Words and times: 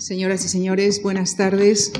Señoras 0.00 0.42
y 0.46 0.48
señores, 0.48 1.02
buenas 1.02 1.36
tardes 1.36 1.92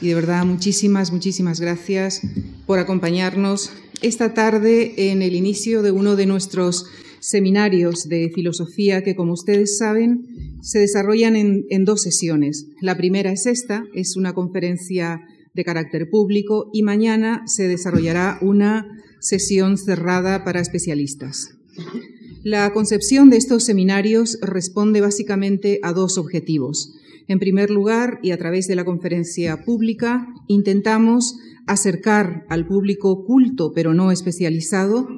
y 0.00 0.06
de 0.06 0.14
verdad 0.14 0.44
muchísimas, 0.44 1.10
muchísimas 1.10 1.58
gracias 1.58 2.20
por 2.64 2.78
acompañarnos 2.78 3.72
esta 4.02 4.34
tarde 4.34 5.10
en 5.10 5.20
el 5.20 5.34
inicio 5.34 5.82
de 5.82 5.90
uno 5.90 6.14
de 6.14 6.26
nuestros 6.26 6.86
seminarios 7.18 8.08
de 8.08 8.30
filosofía 8.32 9.02
que, 9.02 9.16
como 9.16 9.32
ustedes 9.32 9.78
saben, 9.78 10.60
se 10.62 10.78
desarrollan 10.78 11.34
en, 11.34 11.66
en, 11.70 11.84
dos 11.84 12.02
sesiones. 12.02 12.68
La 12.80 12.96
primera 12.96 13.32
es 13.32 13.46
esta, 13.46 13.84
es 13.94 14.14
una 14.16 14.32
conferencia 14.32 15.20
de 15.54 15.64
carácter 15.64 16.08
público 16.08 16.70
y 16.72 16.84
mañana 16.84 17.42
se 17.46 17.66
desarrollará 17.66 18.38
una 18.42 18.86
sesión 19.18 19.76
cerrada 19.76 20.44
para 20.44 20.60
especialistas. 20.60 21.56
La 22.44 22.72
concepción 22.72 23.28
de 23.28 23.38
estos 23.38 23.64
seminarios 23.64 24.38
responde 24.40 25.00
básicamente 25.00 25.80
a 25.82 25.92
dos 25.92 26.16
objetivos. 26.16 26.94
En 27.26 27.38
primer 27.38 27.70
lugar, 27.70 28.20
y 28.22 28.32
a 28.32 28.38
través 28.38 28.66
de 28.66 28.76
la 28.76 28.84
conferencia 28.84 29.64
pública, 29.64 30.26
intentamos 30.46 31.36
acercar 31.66 32.44
al 32.48 32.66
público 32.66 33.24
culto 33.24 33.72
pero 33.74 33.94
no 33.94 34.12
especializado 34.12 35.08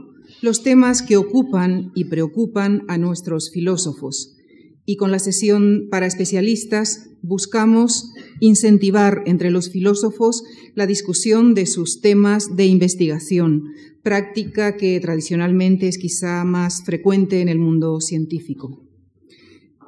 los 0.42 0.62
temas 0.62 1.02
que 1.02 1.16
ocupan 1.16 1.92
y 1.95 2.05
preocupan 2.05 2.82
a 2.88 2.98
nuestros 2.98 3.51
filósofos. 3.51 4.37
Y 4.84 4.96
con 4.96 5.10
la 5.10 5.19
sesión 5.19 5.88
para 5.91 6.06
especialistas 6.06 7.10
buscamos 7.23 8.12
incentivar 8.38 9.23
entre 9.27 9.51
los 9.51 9.70
filósofos 9.70 10.45
la 10.74 10.87
discusión 10.87 11.54
de 11.54 11.66
sus 11.66 12.01
temas 12.01 12.54
de 12.54 12.66
investigación, 12.66 13.65
práctica 14.02 14.77
que 14.77 15.01
tradicionalmente 15.01 15.88
es 15.88 15.98
quizá 15.98 16.45
más 16.45 16.84
frecuente 16.84 17.41
en 17.41 17.48
el 17.48 17.59
mundo 17.59 18.01
científico. 18.01 18.85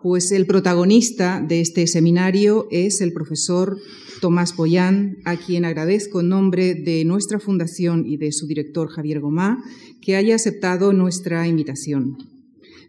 Pues 0.00 0.30
el 0.30 0.46
protagonista 0.46 1.44
de 1.46 1.60
este 1.60 1.88
seminario 1.88 2.68
es 2.70 3.00
el 3.00 3.12
profesor 3.12 3.78
Tomás 4.20 4.52
Poyán, 4.52 5.16
a 5.24 5.36
quien 5.36 5.64
agradezco 5.64 6.20
en 6.20 6.28
nombre 6.28 6.77
de 6.77 7.05
nuestra 7.05 7.40
fundación 7.40 8.06
y 8.06 8.16
de 8.16 8.30
su 8.30 8.46
director 8.46 8.88
Javier 8.88 9.18
Gomá 9.18 9.60
que 10.00 10.14
haya 10.14 10.36
aceptado 10.36 10.92
nuestra 10.92 11.48
invitación. 11.48 12.16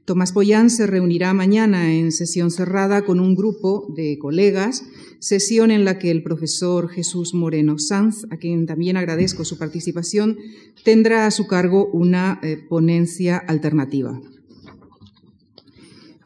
Tomás 0.05 0.33
Poyán 0.33 0.69
se 0.69 0.85
reunirá 0.85 1.33
mañana 1.33 1.95
en 1.95 2.11
sesión 2.11 2.51
cerrada 2.51 3.03
con 3.03 3.19
un 3.19 3.35
grupo 3.35 3.91
de 3.95 4.19
colegas, 4.19 4.83
sesión 5.19 5.71
en 5.71 5.85
la 5.85 5.97
que 5.97 6.11
el 6.11 6.21
profesor 6.21 6.89
Jesús 6.89 7.33
Moreno 7.33 7.79
Sanz, 7.79 8.25
a 8.29 8.38
quien 8.38 8.67
también 8.67 8.97
agradezco 8.97 9.45
su 9.45 9.57
participación, 9.57 10.38
tendrá 10.83 11.25
a 11.25 11.31
su 11.31 11.47
cargo 11.47 11.89
una 11.91 12.39
eh, 12.44 12.57
ponencia 12.69 13.38
alternativa. 13.38 14.19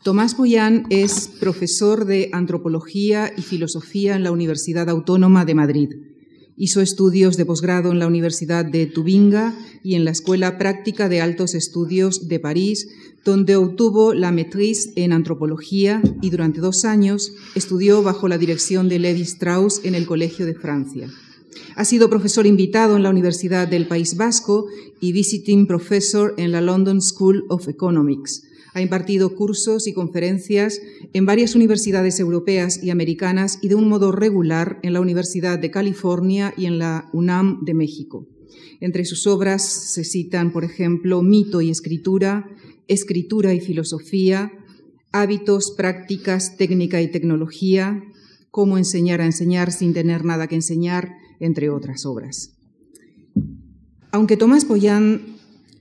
Tomás 0.04 0.36
Poyán 0.36 0.86
es 0.90 1.30
profesor 1.40 2.04
de 2.04 2.30
antropología 2.34 3.32
y 3.38 3.42
filosofía 3.42 4.18
en 4.18 4.24
la 4.24 4.34
Universidad 4.34 4.90
Autónoma 4.90 5.46
de 5.46 5.56
Madrid. 5.56 5.90
Hizo 6.58 6.82
estudios 6.82 7.38
de 7.38 7.46
posgrado 7.46 7.90
en 7.90 8.00
la 8.00 8.08
Universidad 8.08 8.66
de 8.66 8.86
Tubinga 8.86 9.56
y 9.82 9.96
en 9.96 10.04
la 10.04 10.12
Escuela 10.12 10.58
Práctica 10.58 11.08
de 11.08 11.22
Altos 11.22 11.56
Estudios 11.56 12.28
de 12.28 12.38
París, 12.42 12.90
donde 13.24 13.56
obtuvo 13.56 14.14
la 14.14 14.34
maîtrise 14.34 14.92
en 14.98 15.14
antropología 15.14 16.02
y 16.22 16.32
durante 16.32 16.60
dos 16.60 16.84
años 16.84 17.32
estudió 17.56 18.04
bajo 18.04 18.28
la 18.28 18.38
dirección 18.38 18.90
de 18.90 19.00
Levi 19.00 19.22
Strauss 19.22 19.80
en 19.86 19.96
el 19.96 20.06
Colegio 20.06 20.46
de 20.46 20.56
Francia. 20.56 21.08
Ha 21.78 21.86
sido 21.86 22.10
profesor 22.10 22.46
invitado 22.46 22.98
en 22.98 23.04
la 23.04 23.10
Universidad 23.10 23.70
del 23.70 23.88
País 23.88 24.18
Vasco 24.18 24.66
y 25.00 25.14
visiting 25.14 25.66
professor 25.66 26.34
en 26.36 26.52
la 26.52 26.60
London 26.60 27.02
School 27.02 27.46
of 27.48 27.70
Economics. 27.70 28.44
Ha 28.74 28.82
impartido 28.82 29.36
cursos 29.36 29.88
y 29.88 29.94
conferencias 29.94 30.82
en 31.14 31.26
varias 31.26 31.56
universidades 31.56 32.20
europeas 32.20 32.84
y 32.84 32.90
americanas 32.90 33.60
y 33.62 33.68
de 33.68 33.76
un 33.76 33.88
modo 33.88 34.12
regular 34.12 34.80
en 34.84 34.94
la 34.94 35.02
Universidad 35.02 35.60
de 35.60 35.72
California 35.72 36.54
y 36.58 36.66
en 36.66 36.80
la 36.80 37.10
UNAM 37.14 37.64
de 37.64 37.74
México. 37.74 38.28
Entre 38.80 39.06
sus 39.06 39.28
obras 39.28 39.64
se 39.64 40.04
citan, 40.04 40.52
por 40.52 40.64
ejemplo, 40.64 41.22
Mito 41.22 41.62
y 41.62 41.70
Escritura, 41.70 42.50
Escritura 42.88 43.54
y 43.54 43.62
Filosofía, 43.62 44.52
Hábitos, 45.12 45.72
Prácticas, 45.72 46.58
Técnica 46.58 47.02
y 47.02 47.12
Tecnología, 47.12 48.04
Cómo 48.54 48.78
enseñar 48.78 49.20
a 49.20 49.26
enseñar 49.26 49.72
sin 49.72 49.96
tener 49.96 50.26
nada 50.26 50.46
que 50.46 50.54
enseñar, 50.54 51.18
entre 51.40 51.72
otras 51.72 52.06
obras. 52.06 52.54
Aunque 54.12 54.38
Tomás 54.38 54.64
Poyán 54.64 55.38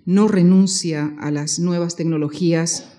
no 0.06 0.26
renuncia 0.26 1.14
a 1.20 1.30
las 1.30 1.58
nuevas 1.58 1.96
tecnologías, 1.96 2.91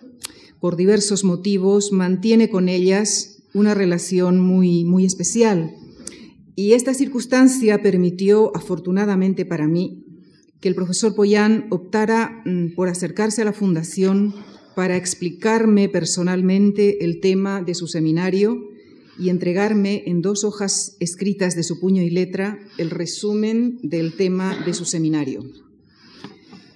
por 0.63 0.77
diversos 0.77 1.25
motivos 1.25 1.91
mantiene 1.91 2.49
con 2.49 2.69
ellas 2.69 3.43
una 3.53 3.73
relación 3.73 4.39
muy, 4.39 4.85
muy 4.85 5.03
especial. 5.03 5.75
Y 6.55 6.71
esta 6.71 6.93
circunstancia 6.93 7.81
permitió, 7.81 8.55
afortunadamente 8.55 9.43
para 9.43 9.67
mí, 9.67 10.05
que 10.61 10.69
el 10.69 10.75
profesor 10.75 11.15
Poyán 11.15 11.67
optara 11.69 12.43
mm, 12.45 12.75
por 12.75 12.87
acercarse 12.87 13.41
a 13.41 13.45
la 13.45 13.51
Fundación 13.51 14.35
para 14.73 14.95
explicarme 14.95 15.89
personalmente 15.89 17.03
el 17.03 17.19
tema 17.19 17.61
de 17.61 17.75
su 17.75 17.87
seminario 17.87 18.57
y 19.19 19.27
entregarme 19.27 20.03
en 20.05 20.21
dos 20.21 20.45
hojas 20.45 20.95
escritas 21.01 21.57
de 21.57 21.63
su 21.63 21.81
puño 21.81 22.03
y 22.03 22.09
letra 22.09 22.57
el 22.77 22.89
resumen 22.89 23.79
del 23.83 24.15
tema 24.15 24.63
de 24.65 24.73
su 24.73 24.85
seminario. 24.85 25.43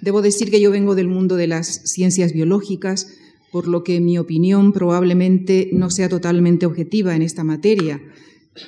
Debo 0.02 0.22
decir 0.22 0.52
que 0.52 0.60
yo 0.60 0.72
vengo 0.72 0.94
del 0.94 1.08
mundo 1.08 1.38
de 1.38 1.48
las 1.48 1.84
ciencias 1.86 2.34
biológicas, 2.34 3.08
por 3.52 3.68
lo 3.68 3.84
que 3.84 4.00
mi 4.00 4.18
opinión 4.18 4.74
probablemente 4.74 5.70
no 5.74 5.90
sea 5.90 6.10
totalmente 6.10 6.66
objetiva 6.66 7.16
en 7.16 7.22
esta 7.22 7.44
materia, 7.44 8.02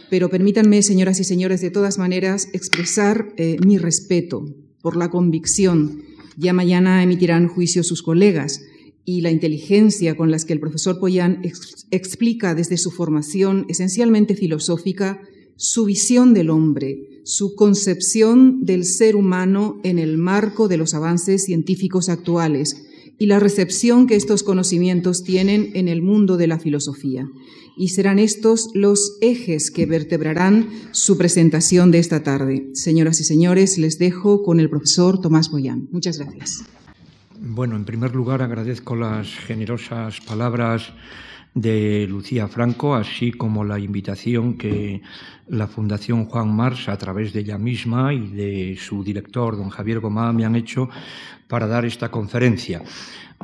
pero 0.10 0.30
permítanme, 0.30 0.82
señoras 0.84 1.20
y 1.20 1.24
señores, 1.24 1.62
de 1.62 1.72
todas 1.72 1.98
maneras 1.98 2.50
expresar 2.54 3.34
eh, 3.38 3.58
mi 3.66 3.78
respeto 3.78 4.46
por 4.82 4.96
la 4.96 5.10
convicción. 5.10 6.04
Ya 6.38 6.54
mañana 6.54 7.04
emitirán 7.04 7.48
juicio 7.48 7.84
sus 7.84 8.02
colegas 8.02 8.62
y 9.04 9.22
la 9.22 9.32
inteligencia 9.32 10.16
con 10.16 10.32
las 10.32 10.46
que 10.46 10.54
el 10.54 10.60
profesor 10.60 11.00
Poyán 11.00 11.42
explica 11.92 12.54
desde 12.54 12.78
su 12.78 12.92
formación 12.92 13.66
esencialmente 13.68 14.36
filosófica 14.36 15.22
su 15.56 15.86
visión 15.86 16.34
del 16.34 16.50
hombre, 16.52 17.22
su 17.26 17.56
concepción 17.56 18.64
del 18.64 18.86
ser 18.86 19.16
humano 19.16 19.82
en 19.84 20.00
el 20.00 20.18
marco 20.18 20.68
de 20.68 20.78
los 20.78 20.94
avances 20.94 21.44
científicos 21.44 22.08
actuales 22.08 22.89
y 23.20 23.28
la 23.28 23.40
recepción 23.40 24.08
que 24.08 24.16
estos 24.16 24.44
conocimientos 24.44 25.24
tienen 25.24 25.72
en 25.76 25.88
el 25.90 26.02
mundo 26.02 26.38
de 26.38 26.48
la 26.48 26.58
filosofía 26.58 27.28
y 27.78 27.90
serán 27.90 28.18
estos 28.18 28.72
los 28.74 29.18
ejes 29.22 29.72
que 29.72 29.86
vertebrarán 29.86 30.70
su 30.92 31.18
presentación 31.18 31.92
de 31.92 32.00
esta 32.00 32.24
tarde. 32.24 32.70
Señoras 32.74 33.20
y 33.20 33.24
señores, 33.24 33.78
les 33.78 34.00
dejo 34.00 34.42
con 34.44 34.60
el 34.60 34.70
profesor 34.70 35.22
Tomás 35.22 35.52
Boyán. 35.52 35.88
Muchas 35.92 36.18
gracias. 36.18 36.64
Bueno, 37.40 37.76
en 37.76 37.86
primer 37.86 38.16
lugar 38.16 38.42
agradezco 38.42 38.96
las 38.96 39.28
generosas 39.28 40.20
palabras 40.22 40.92
de 41.54 42.06
Lucía 42.10 42.48
Franco, 42.48 42.96
así 42.96 43.32
como 43.32 43.64
la 43.64 43.80
invitación 43.80 44.58
que 44.58 45.02
la 45.48 45.68
Fundación 45.68 46.26
Juan 46.26 46.54
Mars, 46.54 46.90
a 46.90 46.98
través 46.98 47.34
de 47.34 47.40
ella 47.40 47.58
misma 47.58 48.14
y 48.14 48.28
de 48.28 48.78
su 48.80 49.04
director, 49.04 49.58
don 49.58 49.70
Javier 49.70 50.00
Gomá, 50.00 50.32
me 50.32 50.46
han 50.46 50.56
hecho 50.56 50.90
para 51.50 51.68
dar 51.68 51.84
esta 51.84 52.10
conferencia. 52.10 52.82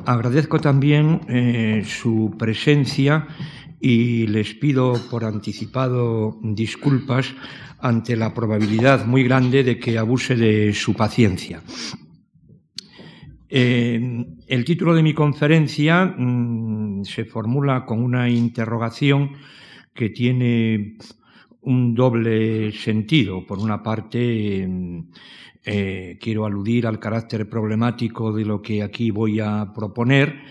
Agradezco 0.06 0.60
también 0.60 1.20
eh, 1.28 1.82
su 1.84 2.34
presencia 2.38 3.26
y 3.80 4.26
les 4.28 4.54
pido 4.54 4.94
por 5.10 5.24
anticipado 5.24 6.38
disculpas 6.42 7.34
ante 7.80 8.16
la 8.16 8.32
probabilidad 8.32 9.04
muy 9.06 9.24
grande 9.24 9.64
de 9.64 9.78
que 9.78 9.98
abuse 9.98 10.36
de 10.36 10.72
su 10.72 10.94
paciencia. 10.94 11.62
Eh, 13.48 14.26
el 14.46 14.64
título 14.64 14.94
de 14.94 15.02
mi 15.02 15.12
conferencia 15.12 16.04
mm, 16.04 17.04
se 17.04 17.24
formula 17.24 17.84
con 17.84 18.02
una 18.02 18.28
interrogación 18.28 19.32
que 19.94 20.10
tiene 20.10 20.96
un 21.62 21.94
doble 21.94 22.70
sentido. 22.72 23.44
Por 23.44 23.58
una 23.58 23.82
parte, 23.82 24.68
eh, 25.68 26.16
quiero 26.20 26.46
aludir 26.46 26.86
al 26.86 27.00
carácter 27.00 27.48
problemático 27.48 28.32
de 28.32 28.44
lo 28.44 28.62
que 28.62 28.84
aquí 28.84 29.10
voy 29.10 29.40
a 29.40 29.72
proponer 29.74 30.42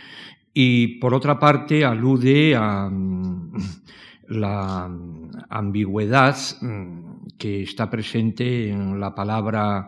y 0.53 0.99
por 0.99 1.13
otra 1.13 1.39
parte 1.39 1.85
alude 1.85 2.53
a 2.53 2.89
mm, 2.89 3.53
la 4.27 4.91
ambigüedad 5.49 6.35
mm, 6.59 7.27
que 7.37 7.63
está 7.63 7.89
presente 7.89 8.69
en 8.69 8.99
la 8.99 9.15
palabra 9.15 9.87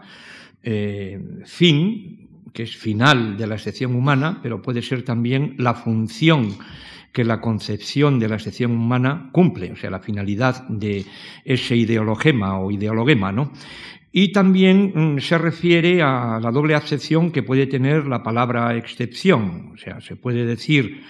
eh, 0.64 1.20
fin, 1.44 2.30
que 2.54 2.64
es 2.64 2.78
final 2.78 3.36
de 3.36 3.48
la 3.48 3.56
excepción 3.56 3.96
humana, 3.96 4.40
pero 4.42 4.62
puede 4.62 4.82
ser 4.82 5.04
también 5.04 5.56
la 5.58 5.74
función 5.74 6.56
que 7.12 7.26
la 7.26 7.42
concepción 7.42 8.18
de 8.18 8.30
la 8.30 8.36
excepción 8.36 8.72
humana 8.72 9.30
cumple, 9.34 9.72
o 9.72 9.76
sea, 9.76 9.90
la 9.90 10.00
finalidad 10.00 10.68
de 10.70 11.06
ese 11.44 11.76
ideologema 11.76 12.60
o 12.60 12.72
ideologema, 12.72 13.32
¿no? 13.32 13.52
Y 14.20 14.30
también 14.30 14.94
mm, 14.96 15.20
se 15.20 15.38
refiere 15.38 16.02
a 16.02 16.40
la 16.42 16.50
doble 16.50 16.74
acepción 16.74 17.32
que 17.32 17.44
puede 17.44 17.68
tener 17.68 18.08
la 18.08 18.24
palabra 18.24 18.76
excepción. 18.76 19.74
O 19.76 19.78
sea, 19.78 20.02
se 20.02 20.16
puede 20.16 20.44
decir 20.44 21.04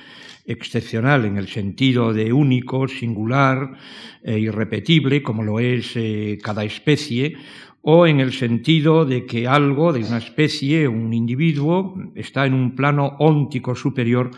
excepcional 0.46 1.24
en 1.24 1.38
el 1.38 1.48
sentido 1.48 2.12
de 2.12 2.34
único, 2.34 2.86
singular 2.90 3.78
e 4.22 4.40
irrepetible, 4.40 5.24
como 5.24 5.42
lo 5.42 5.62
es 5.62 5.94
eh, 5.96 6.38
cada 6.44 6.66
especie, 6.66 7.38
o 7.82 8.06
en 8.08 8.20
el 8.20 8.34
sentido 8.34 9.06
de 9.06 9.26
que 9.26 9.48
algo 9.48 9.94
de 9.94 10.04
una 10.04 10.18
especie, 10.18 10.86
un 10.90 11.14
individuo, 11.14 11.96
está 12.14 12.46
en 12.46 12.56
un 12.56 12.76
plano 12.76 13.16
óntico 13.20 13.74
superior 13.74 14.32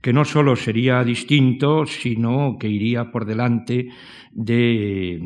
que 0.00 0.12
no 0.12 0.24
solo 0.24 0.54
sería 0.56 1.02
distinto, 1.02 1.86
sino 1.86 2.56
que 2.58 2.68
iría 2.68 3.10
por 3.10 3.24
delante 3.24 3.88
de 4.32 5.20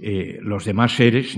eh, 0.00 0.38
los 0.42 0.64
demás 0.64 0.92
seres, 0.92 1.36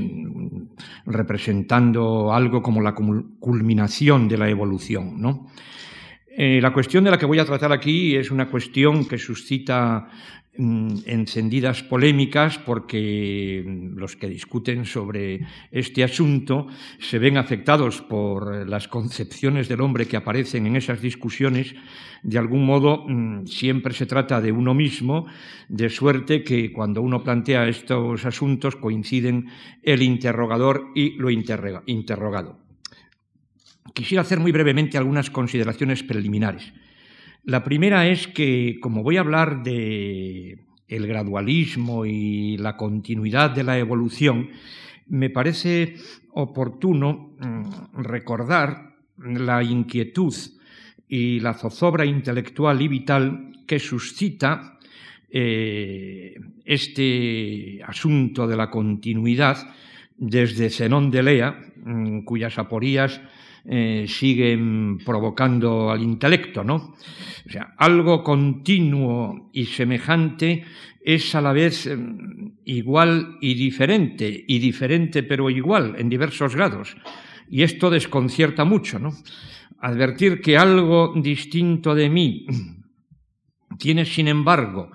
representando 1.06 2.32
algo 2.32 2.62
como 2.62 2.80
la 2.80 2.94
culminación 2.94 4.28
de 4.28 4.38
la 4.38 4.48
evolución. 4.48 5.48
Eh, 6.34 6.60
la 6.62 6.72
cuestión 6.72 7.04
de 7.04 7.10
la 7.10 7.18
que 7.18 7.26
voy 7.26 7.38
a 7.38 7.44
tratar 7.44 7.72
aquí 7.72 8.16
es 8.16 8.30
una 8.30 8.48
cuestión 8.48 9.06
que 9.06 9.18
suscita 9.18 10.08
encendidas 10.54 11.82
polémicas 11.82 12.58
porque 12.58 13.64
los 13.96 14.16
que 14.16 14.28
discuten 14.28 14.84
sobre 14.84 15.46
este 15.70 16.04
asunto 16.04 16.66
se 16.98 17.18
ven 17.18 17.38
afectados 17.38 18.02
por 18.02 18.68
las 18.68 18.86
concepciones 18.86 19.68
del 19.68 19.80
hombre 19.80 20.06
que 20.06 20.18
aparecen 20.18 20.66
en 20.66 20.76
esas 20.76 21.00
discusiones. 21.00 21.74
De 22.22 22.38
algún 22.38 22.66
modo 22.66 23.06
mm, 23.08 23.46
siempre 23.46 23.94
se 23.94 24.06
trata 24.06 24.42
de 24.42 24.52
uno 24.52 24.74
mismo, 24.74 25.26
de 25.68 25.88
suerte 25.88 26.44
que 26.44 26.70
cuando 26.70 27.00
uno 27.00 27.24
plantea 27.24 27.66
estos 27.66 28.26
asuntos 28.26 28.76
coinciden 28.76 29.48
el 29.82 30.02
interrogador 30.02 30.90
y 30.94 31.16
lo 31.16 31.30
interrogado. 31.30 32.58
Quisiera 33.94 34.22
hacer 34.22 34.38
muy 34.38 34.52
brevemente 34.52 34.98
algunas 34.98 35.30
consideraciones 35.30 36.02
preliminares. 36.02 36.72
La 37.44 37.64
primera 37.64 38.06
es 38.08 38.28
que, 38.28 38.78
como 38.80 39.02
voy 39.02 39.16
a 39.16 39.20
hablar 39.20 39.62
de 39.62 40.58
el 40.86 41.06
gradualismo 41.06 42.06
y 42.06 42.56
la 42.58 42.76
continuidad 42.76 43.50
de 43.50 43.64
la 43.64 43.78
evolución, 43.78 44.50
me 45.08 45.30
parece 45.30 45.96
oportuno 46.30 47.34
mm, 47.40 48.02
recordar 48.02 48.94
la 49.18 49.62
inquietud 49.62 50.34
y 51.08 51.40
la 51.40 51.54
zozobra 51.54 52.04
intelectual 52.04 52.80
y 52.80 52.88
vital 52.88 53.52
que 53.66 53.78
suscita 53.78 54.78
eh, 55.28 56.34
este 56.64 57.80
asunto 57.84 58.46
de 58.46 58.56
la 58.56 58.70
continuidad 58.70 59.56
desde 60.16 60.70
Zenón 60.70 61.10
de 61.10 61.22
Lea, 61.22 61.58
mm, 61.84 62.20
cuyas 62.20 62.58
aporías 62.58 63.20
eh, 63.64 64.06
siguen 64.08 64.98
provocando 64.98 65.90
al 65.90 66.02
intelecto, 66.02 66.64
¿no? 66.64 66.94
O 67.46 67.50
sea, 67.50 67.74
algo 67.78 68.24
continuo 68.24 69.50
y 69.52 69.66
semejante 69.66 70.64
es 71.00 71.34
a 71.34 71.40
la 71.40 71.52
vez 71.52 71.86
em, 71.86 72.54
igual 72.64 73.38
y 73.40 73.54
diferente, 73.54 74.44
y 74.48 74.58
diferente 74.58 75.22
pero 75.22 75.48
igual 75.48 75.94
en 75.98 76.08
diversos 76.08 76.56
grados. 76.56 76.96
Y 77.48 77.62
esto 77.62 77.90
desconcierta 77.90 78.64
mucho, 78.64 78.98
¿no? 78.98 79.12
Advertir 79.78 80.40
que 80.40 80.56
algo 80.56 81.12
distinto 81.16 81.94
de 81.94 82.08
mí 82.08 82.46
tiene, 83.78 84.04
sin 84.06 84.28
embargo, 84.28 84.90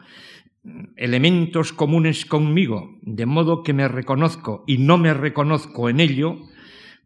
elementos 0.95 1.71
comunes 1.71 2.25
conmigo, 2.25 2.97
de 3.01 3.25
modo 3.25 3.63
que 3.63 3.73
me 3.73 3.87
reconozco 3.87 4.63
y 4.67 4.77
no 4.77 4.97
me 4.97 5.13
reconozco 5.13 5.89
en 5.89 5.99
ello, 5.99 6.37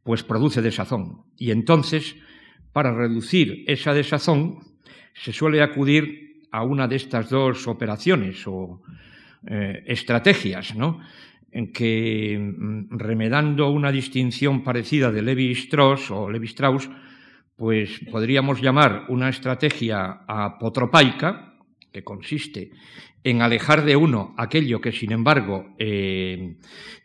pues 0.03 0.24
produce 0.24 0.62
desazón. 0.62 1.24
Y 1.38 1.51
entonces, 1.51 2.15
para 2.74 2.94
reducir 2.94 3.63
esa 3.68 3.94
desazón, 3.94 4.59
se 5.13 5.33
suele 5.33 5.62
acudir 5.62 6.48
a 6.51 6.63
una 6.63 6.88
de 6.88 6.95
estas 6.95 7.30
dos 7.30 7.68
operaciones 7.68 8.45
o 8.48 8.81
eh, 9.48 9.83
estrategias, 9.88 10.75
¿no? 10.75 11.00
en 11.51 11.71
que, 11.74 12.38
mm, 12.39 12.98
remedando 12.98 13.69
una 13.69 13.92
distinción 13.92 14.63
parecida 14.63 15.12
de 15.12 15.21
Levi 15.21 15.51
Strauss 15.51 16.09
o 16.12 16.30
Levi 16.30 16.48
Strauss, 16.48 16.89
pues 17.56 18.00
podríamos 18.09 18.62
llamar 18.62 19.06
una 19.09 19.30
estrategia 19.30 20.24
apotropaica, 20.27 21.57
que 21.92 22.03
consiste 22.03 22.71
en 23.24 23.42
alejar 23.42 23.83
de 23.83 23.95
uno 23.95 24.33
aquello 24.38 24.80
que, 24.80 24.92
sin 24.92 25.12
embargo, 25.12 25.75
eh, 25.77 26.56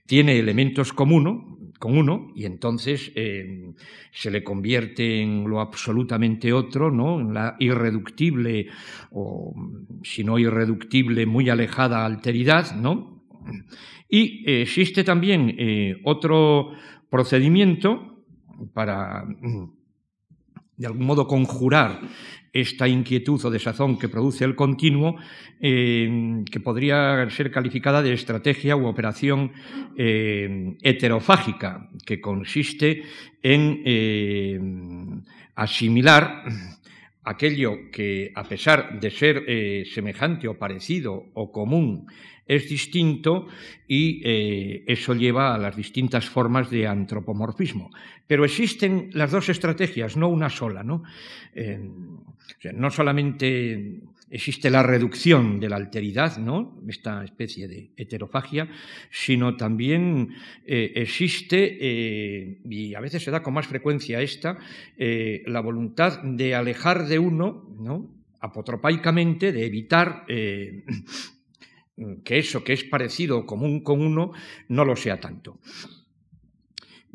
tiene 0.06 0.38
elementos 0.38 0.92
comunes, 0.92 1.42
con 1.78 1.96
uno 1.96 2.32
y 2.34 2.44
entonces 2.44 3.12
eh, 3.14 3.72
se 4.12 4.30
le 4.30 4.42
convierte 4.42 5.20
en 5.20 5.48
lo 5.48 5.60
absolutamente 5.60 6.52
otro, 6.52 6.90
¿no? 6.90 7.20
en 7.20 7.34
la 7.34 7.56
irreductible 7.58 8.68
o, 9.10 9.54
si 10.02 10.24
no 10.24 10.38
irreductible, 10.38 11.26
muy 11.26 11.48
alejada 11.48 12.04
alteridad. 12.04 12.74
¿no? 12.76 13.22
Y 14.08 14.50
existe 14.50 15.04
también 15.04 15.54
eh, 15.58 16.00
otro 16.04 16.72
procedimiento 17.10 18.24
para, 18.72 19.24
de 20.76 20.86
algún 20.86 21.06
modo, 21.06 21.26
conjurar 21.26 22.00
esta 22.60 22.88
inquietud 22.88 23.44
o 23.44 23.50
desazón 23.50 23.98
que 23.98 24.08
produce 24.08 24.44
el 24.44 24.56
continuo, 24.56 25.16
eh, 25.60 26.42
que 26.50 26.60
podría 26.60 27.28
ser 27.30 27.50
calificada 27.50 28.02
de 28.02 28.12
estrategia 28.12 28.76
u 28.76 28.88
operación 28.88 29.52
eh, 29.96 30.76
heterofágica, 30.80 31.90
que 32.04 32.20
consiste 32.20 33.04
en 33.42 33.82
eh, 33.84 34.60
asimilar 35.54 36.44
aquello 37.24 37.90
que, 37.92 38.32
a 38.34 38.44
pesar 38.44 39.00
de 39.00 39.10
ser 39.10 39.42
semejante 39.90 40.46
o 40.46 40.54
parecido 40.54 41.26
o 41.34 41.50
común, 41.50 42.06
es 42.46 42.70
distinto 42.70 43.48
y 43.88 44.22
eso 44.86 45.12
lleva 45.12 45.52
a 45.52 45.58
las 45.58 45.74
distintas 45.74 46.30
formas 46.30 46.70
de 46.70 46.86
antropomorfismo. 46.86 47.90
Pero 48.28 48.44
existen 48.44 49.10
las 49.12 49.32
dos 49.32 49.48
estrategias, 49.48 50.16
no 50.16 50.28
una 50.28 50.48
sola. 50.48 50.84
¿no? 50.84 51.02
No 52.74 52.90
solamente 52.90 54.02
existe 54.30 54.70
la 54.70 54.82
reducción 54.82 55.60
de 55.60 55.68
la 55.68 55.76
alteridad, 55.76 56.38
¿no? 56.38 56.80
esta 56.88 57.24
especie 57.24 57.68
de 57.68 57.90
heterofagia, 57.96 58.68
sino 59.10 59.56
también 59.56 60.34
eh, 60.64 60.92
existe, 60.96 61.78
eh, 61.80 62.58
y 62.68 62.94
a 62.94 63.00
veces 63.00 63.22
se 63.22 63.30
da 63.30 63.42
con 63.42 63.54
más 63.54 63.66
frecuencia 63.66 64.20
esta, 64.20 64.58
eh, 64.96 65.42
la 65.46 65.60
voluntad 65.60 66.22
de 66.22 66.54
alejar 66.54 67.06
de 67.06 67.18
uno, 67.18 67.68
¿no? 67.78 68.10
apotropaicamente, 68.40 69.52
de 69.52 69.66
evitar 69.66 70.24
que 70.26 70.84
eso 72.38 72.62
que 72.62 72.74
es 72.74 72.84
parecido 72.84 73.46
común 73.46 73.80
con 73.80 74.02
uno 74.02 74.32
no 74.68 74.84
lo 74.84 74.94
sea 74.94 75.18
tanto. 75.18 75.58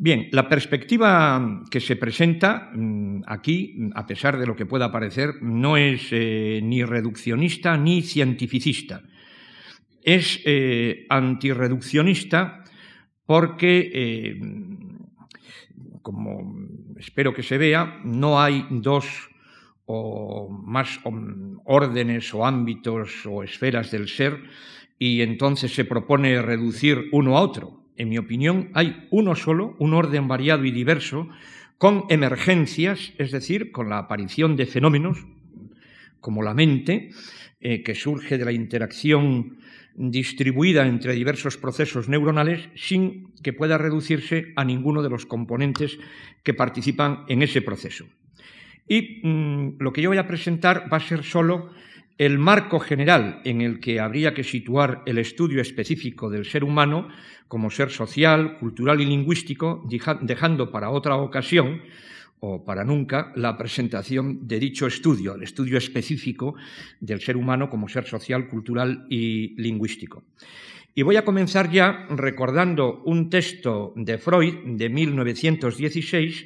Bien, 0.04 0.30
la 0.32 0.50
perspectiva 0.50 1.62
que 1.70 1.80
se 1.80 1.96
presenta 1.96 2.72
mm, 2.74 3.22
aquí, 3.28 3.78
a 3.94 4.08
pesar 4.08 4.40
de 4.40 4.48
lo 4.48 4.56
que 4.56 4.66
pueda 4.66 4.92
parecer, 4.92 5.36
no 5.44 5.78
es 5.78 6.08
eh, 6.10 6.60
ni 6.64 6.84
reduccionista 6.84 7.78
ni 7.78 8.02
cientificista. 8.02 9.04
Es 10.02 10.42
eh, 10.44 11.06
antirreduccionista 11.08 12.64
porque, 13.28 13.92
eh, 13.94 14.40
como 16.02 16.52
espero 16.98 17.36
que 17.36 17.44
se 17.44 17.60
vea, 17.60 18.02
no 18.04 18.42
hay 18.42 18.66
dos 18.72 19.06
o 19.86 20.50
más 20.50 21.00
órdenes 21.64 22.34
o 22.34 22.44
ámbitos 22.44 23.28
o 23.28 23.44
esferas 23.44 23.92
del 23.92 24.08
ser 24.08 24.42
y 24.98 25.22
entonces 25.22 25.76
se 25.76 25.86
propone 25.86 26.42
reducir 26.42 27.08
uno 27.12 27.38
a 27.38 27.42
otro 27.42 27.81
en 28.02 28.10
mi 28.10 28.18
opinión, 28.18 28.72
hay 28.74 29.08
uno 29.12 29.36
solo, 29.36 29.76
un 29.78 29.94
orden 29.94 30.28
variado 30.28 30.66
y 30.66 30.72
diverso, 30.72 31.30
con 31.78 32.06
emergencias, 32.10 33.14
es 33.20 33.32
decir, 33.32 33.72
con 33.72 33.90
la 33.90 34.00
aparición 34.00 34.56
de 34.56 34.66
fenómenos 34.66 35.24
como 36.20 36.42
la 36.42 36.56
mente, 36.56 37.12
eh, 37.60 37.84
que 37.84 37.94
surge 37.94 38.40
de 38.40 38.46
la 38.46 38.54
interacción 38.54 39.58
distribuida 39.94 40.88
entre 40.88 41.14
diversos 41.14 41.58
procesos 41.58 42.10
neuronales 42.10 42.70
sin 42.74 43.34
que 43.44 43.54
pueda 43.54 43.78
reducirse 43.78 44.52
a 44.56 44.66
ninguno 44.66 45.04
de 45.04 45.10
los 45.10 45.28
componentes 45.28 46.00
que 46.42 46.56
participan 46.56 47.24
en 47.28 47.44
ese 47.44 47.62
proceso. 47.62 48.08
Y 48.88 49.22
mm, 49.22 49.76
lo 49.78 49.94
que 49.94 50.02
yo 50.02 50.10
voy 50.10 50.18
a 50.18 50.28
presentar 50.28 50.92
va 50.92 50.98
a 50.98 51.08
ser 51.08 51.24
solo 51.24 51.70
el 52.22 52.38
marco 52.38 52.80
general 52.80 53.42
en 53.46 53.62
el 53.62 53.80
que 53.80 54.00
habría 54.00 54.36
que 54.36 54.44
situar 54.44 55.02
el 55.08 55.18
estudio 55.18 55.60
específico 55.60 56.30
del 56.30 56.46
ser 56.46 56.64
humano 56.64 57.08
como 57.48 57.72
ser 57.72 57.90
social, 57.90 58.60
cultural 58.60 59.02
y 59.02 59.06
lingüístico, 59.06 59.84
dejando 60.22 60.70
para 60.70 60.92
otra 60.92 61.16
ocasión 61.16 61.82
o 62.40 62.64
para 62.64 62.84
nunca 62.84 63.32
la 63.36 63.58
presentación 63.58 64.48
de 64.48 64.60
dicho 64.60 64.86
estudio, 64.86 65.34
el 65.34 65.42
estudio 65.42 65.80
específico 65.80 66.54
del 67.00 67.22
ser 67.22 67.38
humano 67.38 67.72
como 67.72 67.90
ser 67.90 68.06
social, 68.06 68.48
cultural 68.48 69.08
y 69.10 69.60
lingüístico. 69.60 70.22
Y 70.94 71.02
voy 71.02 71.16
a 71.16 71.26
comenzar 71.26 71.72
ya 71.72 72.06
recordando 72.12 73.02
un 73.04 73.32
texto 73.32 73.94
de 73.96 74.20
Freud 74.20 74.58
de 74.78 74.90
1916, 74.90 76.46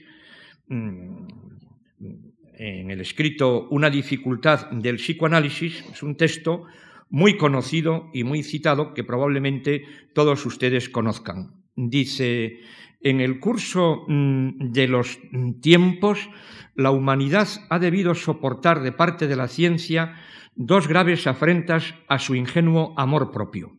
en 2.57 2.91
el 2.91 3.01
escrito 3.01 3.67
Una 3.69 3.89
dificultad 3.89 4.69
del 4.71 4.95
psicoanálisis, 4.95 5.83
es 5.91 6.03
un 6.03 6.15
texto 6.15 6.65
muy 7.09 7.37
conocido 7.37 8.09
y 8.13 8.23
muy 8.23 8.43
citado 8.43 8.93
que 8.93 9.03
probablemente 9.03 9.83
todos 10.13 10.45
ustedes 10.45 10.89
conozcan. 10.89 11.63
Dice, 11.75 12.59
en 13.01 13.21
el 13.21 13.39
curso 13.39 14.05
mm, 14.07 14.71
de 14.71 14.87
los 14.87 15.19
tiempos, 15.61 16.29
la 16.75 16.91
humanidad 16.91 17.47
ha 17.69 17.79
debido 17.79 18.15
soportar 18.15 18.81
de 18.81 18.91
parte 18.91 19.27
de 19.27 19.35
la 19.35 19.47
ciencia 19.47 20.15
dos 20.55 20.87
graves 20.87 21.27
afrentas 21.27 21.93
a 22.07 22.17
su 22.17 22.35
ingenuo 22.35 22.93
amor 22.97 23.31
propio. 23.31 23.77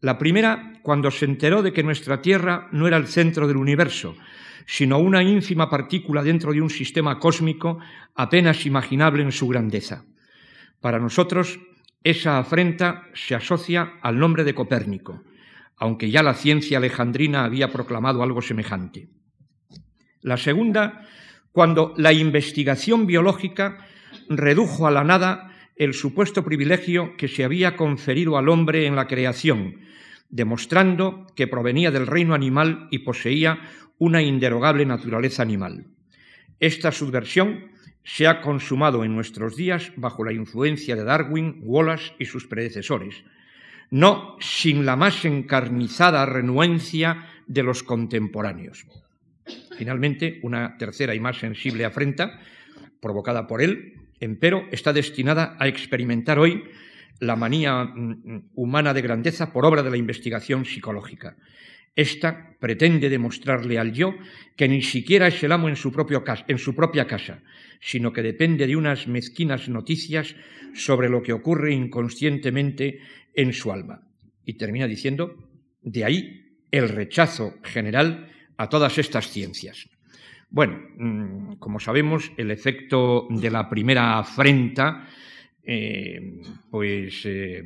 La 0.00 0.18
primera, 0.18 0.80
cuando 0.82 1.10
se 1.10 1.26
enteró 1.26 1.62
de 1.62 1.72
que 1.72 1.82
nuestra 1.82 2.22
Tierra 2.22 2.68
no 2.72 2.88
era 2.88 2.96
el 2.96 3.06
centro 3.06 3.46
del 3.46 3.58
universo, 3.58 4.16
sino 4.70 5.00
una 5.00 5.20
ínfima 5.20 5.68
partícula 5.68 6.22
dentro 6.22 6.52
de 6.52 6.62
un 6.62 6.70
sistema 6.70 7.18
cósmico 7.18 7.80
apenas 8.14 8.66
imaginable 8.66 9.24
en 9.24 9.32
su 9.32 9.48
grandeza. 9.48 10.04
Para 10.80 11.00
nosotros, 11.00 11.58
esa 12.04 12.38
afrenta 12.38 13.08
se 13.12 13.34
asocia 13.34 13.94
al 14.00 14.20
nombre 14.20 14.44
de 14.44 14.54
Copérnico, 14.54 15.24
aunque 15.76 16.12
ya 16.12 16.22
la 16.22 16.34
ciencia 16.34 16.78
alejandrina 16.78 17.42
había 17.42 17.72
proclamado 17.72 18.22
algo 18.22 18.42
semejante. 18.42 19.08
La 20.20 20.36
segunda, 20.36 21.04
cuando 21.50 21.92
la 21.96 22.12
investigación 22.12 23.08
biológica 23.08 23.84
redujo 24.28 24.86
a 24.86 24.92
la 24.92 25.02
nada 25.02 25.50
el 25.74 25.94
supuesto 25.94 26.44
privilegio 26.44 27.16
que 27.16 27.26
se 27.26 27.42
había 27.42 27.74
conferido 27.74 28.38
al 28.38 28.48
hombre 28.48 28.86
en 28.86 28.94
la 28.94 29.08
creación, 29.08 29.80
demostrando 30.28 31.26
que 31.34 31.48
provenía 31.48 31.90
del 31.90 32.06
reino 32.06 32.34
animal 32.34 32.86
y 32.92 33.00
poseía 33.00 33.58
una 34.00 34.22
inderogable 34.22 34.86
naturaleza 34.86 35.42
animal. 35.42 35.84
Esta 36.58 36.90
subversión 36.90 37.70
se 38.02 38.26
ha 38.26 38.40
consumado 38.40 39.04
en 39.04 39.14
nuestros 39.14 39.56
días 39.56 39.92
bajo 39.96 40.24
la 40.24 40.32
influencia 40.32 40.96
de 40.96 41.04
Darwin, 41.04 41.60
Wallace 41.62 42.14
y 42.18 42.24
sus 42.24 42.46
predecesores, 42.46 43.22
no 43.90 44.36
sin 44.40 44.86
la 44.86 44.96
más 44.96 45.24
encarnizada 45.26 46.24
renuencia 46.24 47.26
de 47.46 47.62
los 47.62 47.82
contemporáneos. 47.82 48.86
Finalmente, 49.76 50.40
una 50.42 50.78
tercera 50.78 51.14
y 51.14 51.20
más 51.20 51.38
sensible 51.38 51.84
afrenta, 51.84 52.40
provocada 53.00 53.46
por 53.46 53.60
él, 53.60 53.94
empero, 54.18 54.64
está 54.72 54.94
destinada 54.94 55.56
a 55.58 55.68
experimentar 55.68 56.38
hoy 56.38 56.64
la 57.18 57.36
manía 57.36 57.84
mm, 57.84 58.50
humana 58.54 58.94
de 58.94 59.02
grandeza 59.02 59.52
por 59.52 59.66
obra 59.66 59.82
de 59.82 59.90
la 59.90 59.98
investigación 59.98 60.64
psicológica. 60.64 61.36
Esta 61.94 62.56
pretende 62.60 63.08
demostrarle 63.08 63.78
al 63.78 63.92
yo 63.92 64.14
que 64.56 64.68
ni 64.68 64.82
siquiera 64.82 65.26
es 65.28 65.42
el 65.42 65.52
amo 65.52 65.68
en 65.68 65.76
su, 65.76 65.92
en 66.46 66.58
su 66.58 66.74
propia 66.74 67.06
casa, 67.06 67.42
sino 67.80 68.12
que 68.12 68.22
depende 68.22 68.66
de 68.66 68.76
unas 68.76 69.08
mezquinas 69.08 69.68
noticias 69.68 70.36
sobre 70.74 71.08
lo 71.08 71.22
que 71.22 71.32
ocurre 71.32 71.72
inconscientemente 71.72 73.00
en 73.34 73.52
su 73.52 73.72
alma. 73.72 74.06
Y 74.44 74.54
termina 74.54 74.86
diciendo, 74.86 75.36
de 75.82 76.04
ahí 76.04 76.40
el 76.70 76.88
rechazo 76.88 77.54
general 77.62 78.28
a 78.56 78.68
todas 78.68 78.98
estas 78.98 79.30
ciencias. 79.30 79.88
Bueno, 80.50 80.80
mm, 80.96 81.54
como 81.54 81.80
sabemos, 81.80 82.32
el 82.36 82.50
efecto 82.50 83.26
de 83.30 83.50
la 83.50 83.68
primera 83.68 84.18
afrenta 84.18 85.08
eh, 85.62 86.40
pues 86.70 87.22
eh, 87.24 87.62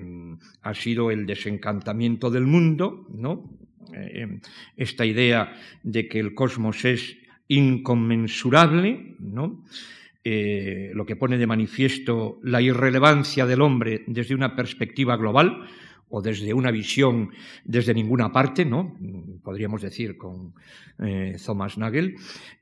ha 0.62 0.74
sido 0.74 1.10
el 1.10 1.26
desencantamiento 1.26 2.30
del 2.30 2.44
mundo, 2.44 3.06
¿no? 3.10 3.50
Eh, 3.92 4.40
esta 4.76 5.04
idea 5.04 5.54
de 5.82 6.08
que 6.08 6.20
el 6.20 6.34
cosmos 6.34 6.84
es 6.84 7.16
inconmensurable, 7.48 9.16
¿no? 9.18 9.64
Eh, 10.22 10.90
lo 10.94 11.04
que 11.04 11.16
pone 11.16 11.36
de 11.36 11.46
manifiesto 11.46 12.40
la 12.42 12.62
irrelevancia 12.62 13.44
del 13.44 13.60
hombre 13.60 14.04
desde 14.06 14.34
una 14.34 14.56
perspectiva 14.56 15.18
global 15.18 15.66
o 16.08 16.22
desde 16.22 16.54
una 16.54 16.70
visión 16.70 17.30
desde 17.64 17.92
ninguna 17.92 18.32
parte, 18.32 18.64
¿no? 18.64 18.96
podríamos 19.42 19.82
decir 19.82 20.16
con 20.16 20.54
eh, 20.98 21.36
Thomas 21.44 21.76
Nagel. 21.76 22.16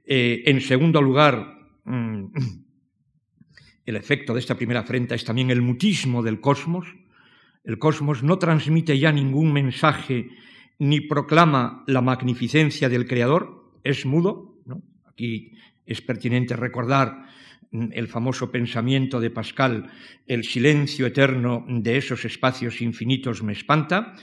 en 0.05 0.61
segundo 0.61 1.01
lugar, 1.01 1.55
mm, 1.85 2.25
el 3.87 3.97
efecto 3.97 4.33
de 4.33 4.41
esta 4.41 4.57
primera 4.57 4.81
afrenta 4.81 5.15
es 5.15 5.25
también 5.25 5.51
el 5.51 5.63
mutismo 5.63 6.23
del 6.23 6.41
cosmos. 6.41 6.87
El 7.65 7.79
cosmos 7.79 8.23
no 8.23 8.39
transmite 8.39 8.99
ya 8.99 9.13
ningún 9.13 9.53
mensaje 9.53 10.31
ni 10.79 11.01
proclama 11.01 11.85
la 11.87 12.01
magnificencia 12.01 12.89
del 12.89 13.07
Creador, 13.07 13.71
es 13.85 14.07
mudo. 14.07 14.57
Aquí 15.07 15.53
es 15.87 16.01
pertinente 16.01 16.57
recordar 16.57 17.27
mm, 17.71 17.89
el 17.93 18.09
famoso 18.09 18.51
pensamiento 18.51 19.21
de 19.21 19.31
Pascal, 19.31 19.91
el 20.27 20.45
silencio 20.45 21.07
eterno 21.07 21.65
de 21.69 21.97
esos 21.97 22.25
espacios 22.25 22.81
infinitos 22.81 23.43
me 23.43 23.53
espanta, 23.53 24.15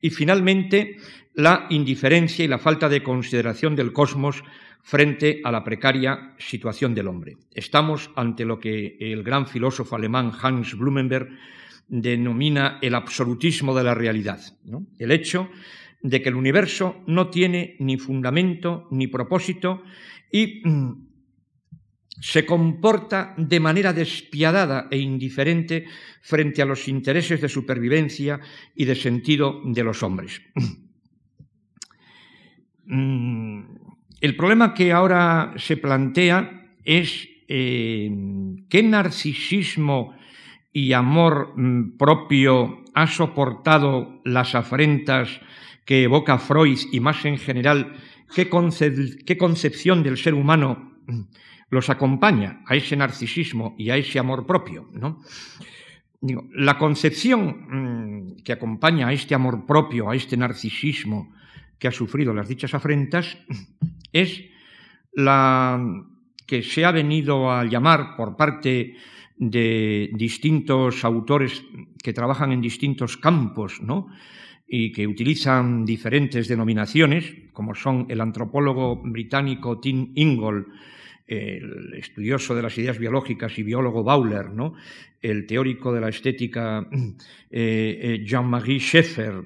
y 0.00 0.10
finalmente 0.10 0.96
la 1.34 1.66
indiferencia 1.70 2.44
y 2.44 2.48
la 2.48 2.58
falta 2.58 2.88
de 2.88 3.02
consideración 3.02 3.76
del 3.76 3.92
cosmos 3.92 4.42
frente 4.82 5.40
a 5.42 5.50
la 5.50 5.64
precaria 5.64 6.34
situación 6.38 6.94
del 6.94 7.08
hombre. 7.08 7.36
Estamos 7.52 8.10
ante 8.14 8.44
lo 8.44 8.60
que 8.60 8.96
el 9.00 9.22
gran 9.22 9.46
filósofo 9.46 9.96
alemán 9.96 10.32
Hans 10.40 10.76
Blumenberg 10.76 11.28
denomina 11.88 12.78
el 12.80 12.94
absolutismo 12.94 13.74
de 13.74 13.84
la 13.84 13.94
realidad, 13.94 14.40
el 14.98 15.10
hecho 15.10 15.50
de 16.06 16.22
que 16.22 16.28
el 16.28 16.36
universo 16.36 17.02
no 17.06 17.30
tiene 17.30 17.74
ni 17.80 17.98
fundamento 17.98 18.86
ni 18.92 19.08
propósito 19.08 19.82
y 20.30 20.62
mm, 20.64 21.06
se 22.20 22.46
comporta 22.46 23.34
de 23.36 23.58
manera 23.58 23.92
despiadada 23.92 24.86
e 24.90 24.98
indiferente 24.98 25.84
frente 26.22 26.62
a 26.62 26.64
los 26.64 26.86
intereses 26.86 27.40
de 27.40 27.48
supervivencia 27.48 28.38
y 28.74 28.84
de 28.84 28.94
sentido 28.94 29.60
de 29.64 29.84
los 29.84 30.02
hombres. 30.02 30.42
Mm, 32.88 33.64
el 34.20 34.36
problema 34.36 34.72
que 34.72 34.92
ahora 34.92 35.54
se 35.56 35.76
plantea 35.76 36.70
es 36.84 37.28
eh, 37.48 38.08
qué 38.68 38.80
narcisismo 38.84 40.14
y 40.72 40.92
amor 40.92 41.52
mm, 41.56 41.96
propio 41.96 42.84
ha 42.94 43.08
soportado 43.08 44.20
las 44.24 44.54
afrentas 44.54 45.40
que 45.86 46.02
evoca 46.02 46.36
Freud 46.38 46.78
y 46.92 47.00
más 47.00 47.24
en 47.24 47.38
general, 47.38 47.96
qué, 48.34 48.48
concepción 49.38 50.02
del 50.02 50.18
ser 50.18 50.34
humano 50.34 50.92
los 51.70 51.88
acompaña 51.88 52.62
a 52.66 52.74
ese 52.74 52.96
narcisismo 52.96 53.74
y 53.78 53.90
a 53.90 53.96
ese 53.96 54.18
amor 54.18 54.46
propio. 54.46 54.90
¿no? 54.92 55.22
la 56.20 56.76
concepción 56.76 58.34
mm, 58.34 58.42
que 58.42 58.52
acompaña 58.52 59.08
a 59.08 59.12
este 59.12 59.34
amor 59.34 59.64
propio, 59.64 60.10
a 60.10 60.16
este 60.16 60.36
narcisismo 60.36 61.32
que 61.78 61.88
ha 61.88 61.92
sufrido 61.92 62.34
las 62.34 62.48
dichas 62.48 62.74
afrentas, 62.74 63.38
es 64.12 64.42
la 65.12 65.80
que 66.46 66.62
se 66.62 66.84
ha 66.84 66.90
venido 66.90 67.50
a 67.50 67.64
llamar 67.64 68.16
por 68.16 68.36
parte 68.36 68.96
de 69.36 70.10
distintos 70.14 71.04
autores 71.04 71.62
que 72.02 72.12
trabajan 72.12 72.52
en 72.52 72.60
distintos 72.60 73.16
campos, 73.16 73.80
¿no? 73.82 74.08
Y 74.66 74.92
que 74.92 75.06
utilizan 75.06 75.84
diferentes 75.84 76.48
denominaciones, 76.48 77.24
como 77.52 77.74
son 77.74 78.06
el 78.08 78.20
antropólogo 78.20 78.96
británico 78.96 79.78
Tim 79.78 80.12
Ingold, 80.14 80.66
el 81.26 81.94
estudioso 81.94 82.54
de 82.54 82.62
las 82.62 82.78
ideas 82.78 82.98
biológicas 82.98 83.58
y 83.58 83.62
biólogo 83.62 84.04
Bauer, 84.04 84.50
¿no? 84.50 84.74
el 85.20 85.46
teórico 85.46 85.92
de 85.92 86.00
la 86.00 86.08
estética 86.08 86.86
eh, 87.50 87.98
eh, 88.00 88.24
Jean-Marie 88.24 88.78
Schaeffer, 88.78 89.42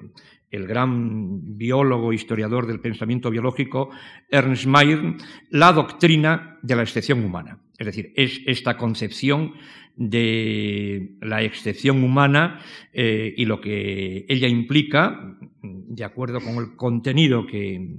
el 0.51 0.67
gran 0.67 1.57
biólogo, 1.57 2.13
historiador 2.13 2.67
del 2.67 2.81
pensamiento 2.81 3.31
biológico 3.31 3.89
Ernst 4.29 4.65
Mayr, 4.65 5.15
la 5.49 5.73
doctrina 5.73 6.59
de 6.61 6.75
la 6.75 6.83
excepción 6.83 7.23
humana. 7.23 7.57
Es 7.77 7.87
decir, 7.87 8.13
es 8.15 8.41
esta 8.45 8.77
concepción 8.77 9.53
de 9.95 11.15
la 11.21 11.41
excepción 11.41 12.03
humana 12.03 12.59
eh, 12.93 13.33
y 13.35 13.45
lo 13.45 13.59
que 13.61 14.25
ella 14.27 14.47
implica, 14.47 15.37
de 15.61 16.03
acuerdo 16.03 16.39
con 16.39 16.55
el 16.57 16.75
contenido 16.75 17.45
que 17.47 17.97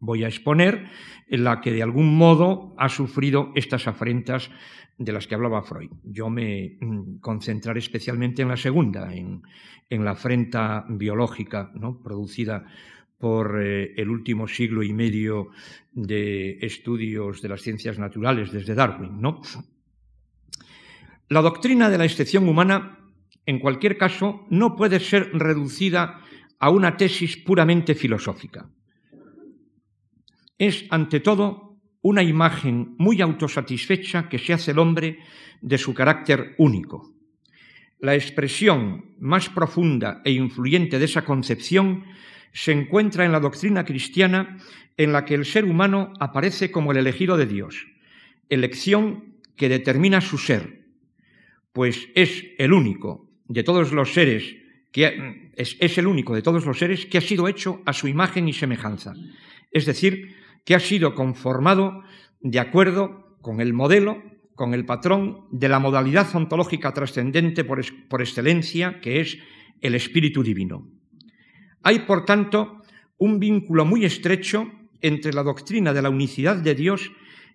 voy 0.00 0.24
a 0.24 0.28
exponer, 0.28 0.88
en 1.28 1.44
la 1.44 1.60
que 1.60 1.72
de 1.72 1.82
algún 1.82 2.16
modo 2.16 2.74
ha 2.78 2.88
sufrido 2.88 3.52
estas 3.54 3.86
afrentas 3.86 4.50
de 4.98 5.12
las 5.12 5.26
que 5.26 5.34
hablaba 5.34 5.62
Freud. 5.62 5.90
Yo 6.04 6.28
me 6.28 6.76
mm, 6.80 7.20
concentraré 7.20 7.78
especialmente 7.78 8.42
en 8.42 8.48
la 8.48 8.56
segunda, 8.56 9.14
en, 9.14 9.42
la 9.90 10.12
afrenta 10.12 10.84
biológica 10.88 11.70
¿no? 11.74 12.02
producida 12.02 12.66
por 13.18 13.62
eh, 13.62 13.94
el 13.96 14.08
último 14.08 14.46
siglo 14.46 14.82
y 14.82 14.92
medio 14.92 15.48
de 15.92 16.58
estudios 16.60 17.42
de 17.42 17.48
las 17.48 17.60
ciencias 17.60 17.98
naturales 17.98 18.52
desde 18.52 18.74
Darwin. 18.74 19.20
¿no? 19.20 19.40
La 21.28 21.42
doctrina 21.42 21.88
de 21.88 21.98
la 21.98 22.04
excepción 22.04 22.48
humana, 22.48 22.98
en 23.46 23.58
cualquier 23.58 23.96
caso, 23.96 24.46
no 24.50 24.76
puede 24.76 25.00
ser 25.00 25.30
reducida 25.32 26.20
a 26.58 26.70
una 26.70 26.96
tesis 26.96 27.36
puramente 27.36 27.94
filosófica. 27.94 28.68
Es, 30.60 30.84
ante 30.90 31.20
todo, 31.20 31.80
una 32.02 32.22
imagen 32.22 32.94
muy 32.98 33.22
autosatisfecha 33.22 34.28
que 34.28 34.38
se 34.38 34.52
hace 34.52 34.72
el 34.72 34.78
hombre 34.78 35.18
de 35.62 35.78
su 35.78 35.94
carácter 35.94 36.54
único. 36.58 37.14
La 37.98 38.14
expresión 38.14 39.14
más 39.18 39.48
profunda 39.48 40.20
e 40.22 40.32
influyente 40.32 40.98
de 40.98 41.06
esa 41.06 41.24
concepción 41.24 42.04
se 42.52 42.72
encuentra 42.72 43.24
en 43.24 43.32
la 43.32 43.40
doctrina 43.40 43.86
cristiana 43.86 44.58
en 44.98 45.14
la 45.14 45.24
que 45.24 45.34
el 45.34 45.46
ser 45.46 45.64
humano 45.64 46.12
aparece 46.20 46.70
como 46.70 46.92
el 46.92 46.98
elegido 46.98 47.38
de 47.38 47.46
Dios, 47.46 47.86
elección 48.50 49.36
que 49.56 49.70
determina 49.70 50.20
su 50.20 50.36
ser, 50.36 50.84
pues 51.72 52.10
es 52.14 52.44
el 52.58 52.74
único 52.74 53.30
de 53.48 53.62
todos 53.62 53.92
los 53.92 54.12
seres 54.12 54.56
que 54.92 55.52
es, 55.56 55.98
el 55.98 56.06
único 56.06 56.34
de 56.34 56.42
todos 56.42 56.66
los 56.66 56.78
seres 56.78 57.06
que 57.06 57.16
ha 57.16 57.22
sido 57.22 57.48
hecho 57.48 57.80
a 57.86 57.94
su 57.94 58.08
imagen 58.08 58.46
y 58.46 58.52
semejanza, 58.52 59.14
es 59.70 59.86
decir, 59.86 60.39
que 60.64 60.74
ha 60.74 60.80
sido 60.80 61.14
conformado 61.14 62.02
de 62.40 62.58
acuerdo 62.58 63.36
con 63.40 63.60
el 63.60 63.72
modelo, 63.72 64.22
con 64.54 64.74
el 64.74 64.84
patrón 64.84 65.46
de 65.50 65.68
la 65.68 65.78
modalidad 65.78 66.34
ontológica 66.34 66.92
trascendente 66.92 67.64
por, 67.64 67.80
excelencia, 68.20 69.00
que 69.00 69.20
es 69.20 69.38
el 69.80 69.94
Espíritu 69.94 70.42
Divino. 70.42 70.86
Hay, 71.82 72.00
por 72.00 72.24
tanto, 72.24 72.82
un 73.16 73.38
vínculo 73.38 73.84
muy 73.84 74.04
estrecho 74.04 74.70
entre 75.00 75.32
la 75.32 75.42
doctrina 75.42 75.92
de 75.92 76.02
la 76.02 76.10
unicidad 76.10 76.56
de 76.56 76.74
Dios 76.74 77.10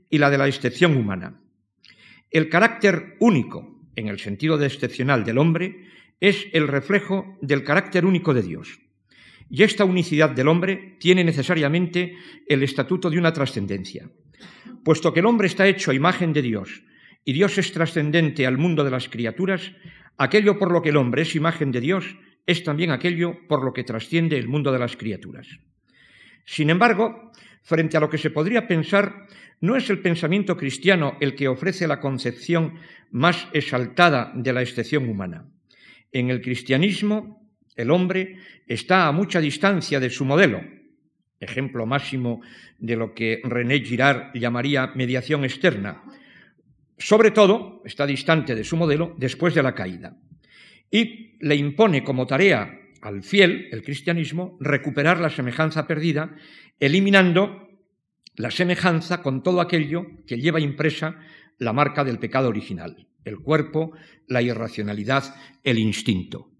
y 0.10 0.18
la 0.18 0.30
de 0.30 0.38
la 0.38 0.48
excepción 0.48 0.98
humana. 0.98 1.40
El 2.32 2.50
carácter 2.50 3.16
único, 3.20 3.82
en 3.96 4.08
el 4.08 4.20
sentido 4.20 4.58
de 4.58 4.66
excepcional 4.68 5.24
del 5.24 5.38
hombre, 5.38 5.86
es 6.20 6.48
el 6.54 6.68
reflejo 6.68 7.38
del 7.42 7.64
carácter 7.64 8.06
único 8.06 8.34
de 8.34 8.42
Dios. 8.42 8.80
Y 9.50 9.64
esta 9.64 9.86
unicidad 9.86 10.32
del 10.32 10.48
hombre 10.48 10.98
tiene 11.00 11.24
necesariamente 11.24 12.16
el 12.48 12.64
estatuto 12.64 13.10
de 13.10 13.20
una 13.20 13.34
trascendencia. 13.34 14.10
Puesto 14.84 15.14
que 15.14 15.20
el 15.20 15.26
hombre 15.26 15.48
está 15.48 15.68
hecho 15.68 15.92
a 15.92 15.96
imagen 15.96 16.34
de 16.34 16.42
Dios 16.42 16.84
y 17.24 17.34
Dios 17.34 17.58
es 17.58 17.72
trascendente 17.72 18.46
al 18.46 18.58
mundo 18.58 18.84
de 18.84 18.92
las 18.92 19.10
criaturas, 19.10 19.72
aquello 20.18 20.60
por 20.60 20.72
lo 20.72 20.82
que 20.82 20.90
el 20.90 20.98
hombre 20.98 21.24
es 21.24 21.36
imagen 21.36 21.72
de 21.72 21.82
Dios 21.82 22.18
es 22.46 22.64
también 22.64 22.92
aquello 22.92 23.38
por 23.48 23.64
lo 23.64 23.74
que 23.74 23.84
trasciende 23.84 24.38
el 24.38 24.48
mundo 24.48 24.72
de 24.72 24.80
las 24.80 24.96
criaturas. 24.96 25.48
Sin 26.46 26.70
embargo, 26.70 27.32
frente 27.64 27.98
a 27.98 28.00
lo 28.00 28.10
que 28.10 28.20
se 28.20 28.30
podría 28.30 28.68
pensar, 28.68 29.28
no 29.62 29.76
es 29.76 29.90
el 29.90 30.00
pensamiento 30.00 30.56
cristiano 30.56 31.18
el 31.20 31.34
que 31.34 31.48
ofrece 31.48 31.88
la 31.88 32.00
concepción 32.00 32.76
más 33.12 33.48
exaltada 33.54 34.32
de 34.36 34.54
la 34.54 34.62
excepción 34.62 35.10
humana. 35.10 35.48
En 36.12 36.30
el 36.30 36.42
cristianismo, 36.42 37.45
el 37.76 37.92
hombre 37.92 38.38
está 38.68 39.08
a 39.08 39.12
mucha 39.12 39.40
distancia 39.40 40.00
de 40.00 40.10
su 40.10 40.26
modelo, 40.26 40.62
ejemplo 41.40 41.86
máximo 41.86 42.42
de 42.78 42.96
lo 42.96 43.14
que 43.14 43.42
René 43.44 43.80
Girard 43.80 44.34
llamaría 44.34 44.92
mediación 44.96 45.44
externa. 45.44 46.04
Sobre 46.98 47.32
todo, 47.32 47.82
está 47.86 48.06
distante 48.06 48.56
de 48.56 48.64
su 48.64 48.78
modelo 48.78 49.16
después 49.18 49.54
de 49.54 49.64
la 49.64 49.76
caída. 49.76 50.18
Y 50.90 51.38
le 51.42 51.56
impone 51.56 52.04
como 52.04 52.26
tarea 52.26 52.80
al 53.02 53.22
fiel, 53.22 53.68
el 53.72 53.84
cristianismo, 53.84 54.58
recuperar 54.62 55.20
la 55.20 55.30
semejanza 55.30 55.86
perdida, 55.88 56.36
eliminando 56.80 57.68
la 58.36 58.52
semejanza 58.52 59.22
con 59.22 59.44
todo 59.44 59.62
aquello 59.62 60.06
que 60.26 60.38
lleva 60.38 60.60
impresa 60.60 61.20
la 61.58 61.74
marca 61.74 62.04
del 62.04 62.20
pecado 62.20 62.50
original 62.50 63.06
el 63.26 63.40
cuerpo, 63.40 63.92
la 64.28 64.42
irracionalidad, 64.42 65.36
el 65.64 65.80
instinto. 65.80 66.52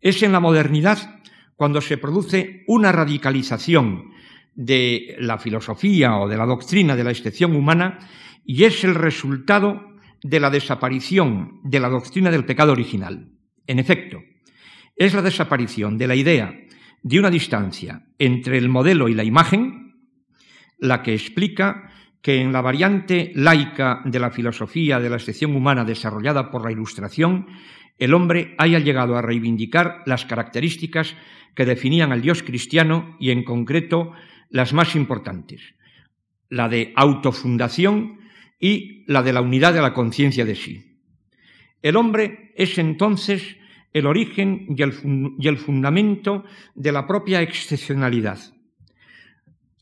Es 0.00 0.22
en 0.22 0.32
la 0.32 0.40
modernidad 0.40 1.20
cuando 1.56 1.80
se 1.80 1.98
produce 1.98 2.64
una 2.66 2.92
radicalización 2.92 4.12
de 4.54 5.16
la 5.18 5.38
filosofía 5.38 6.16
o 6.16 6.28
de 6.28 6.36
la 6.36 6.46
doctrina 6.46 6.96
de 6.96 7.04
la 7.04 7.10
excepción 7.10 7.54
humana 7.54 7.98
y 8.44 8.64
es 8.64 8.84
el 8.84 8.94
resultado 8.94 9.96
de 10.22 10.40
la 10.40 10.50
desaparición 10.50 11.60
de 11.64 11.80
la 11.80 11.88
doctrina 11.88 12.30
del 12.30 12.44
pecado 12.44 12.72
original. 12.72 13.28
En 13.66 13.78
efecto, 13.78 14.22
es 14.96 15.14
la 15.14 15.22
desaparición 15.22 15.96
de 15.98 16.06
la 16.06 16.16
idea 16.16 16.54
de 17.02 17.18
una 17.18 17.30
distancia 17.30 18.06
entre 18.18 18.58
el 18.58 18.68
modelo 18.68 19.08
y 19.08 19.14
la 19.14 19.24
imagen 19.24 19.96
la 20.78 21.02
que 21.02 21.14
explica 21.14 21.90
que 22.22 22.40
en 22.40 22.52
la 22.52 22.60
variante 22.60 23.32
laica 23.34 24.02
de 24.04 24.18
la 24.18 24.30
filosofía 24.30 24.98
de 24.98 25.10
la 25.10 25.16
excepción 25.16 25.54
humana 25.54 25.84
desarrollada 25.84 26.50
por 26.50 26.64
la 26.64 26.72
Ilustración, 26.72 27.46
el 27.98 28.14
hombre 28.14 28.54
haya 28.58 28.78
llegado 28.78 29.16
a 29.16 29.22
reivindicar 29.22 30.02
las 30.06 30.24
características 30.24 31.16
que 31.54 31.64
definían 31.64 32.12
al 32.12 32.22
Dios 32.22 32.42
cristiano 32.42 33.16
y 33.18 33.30
en 33.30 33.44
concreto 33.44 34.12
las 34.50 34.72
más 34.72 34.94
importantes, 34.94 35.60
la 36.48 36.68
de 36.68 36.92
autofundación 36.96 38.20
y 38.60 39.04
la 39.06 39.22
de 39.22 39.32
la 39.32 39.40
unidad 39.40 39.74
de 39.74 39.82
la 39.82 39.94
conciencia 39.94 40.44
de 40.44 40.54
sí. 40.54 41.00
El 41.82 41.96
hombre 41.96 42.52
es 42.56 42.78
entonces 42.78 43.56
el 43.92 44.06
origen 44.06 44.66
y 44.76 44.82
el, 45.48 45.56
fundamento 45.58 46.44
de 46.74 46.92
la 46.92 47.06
propia 47.06 47.42
excepcionalidad. 47.42 48.38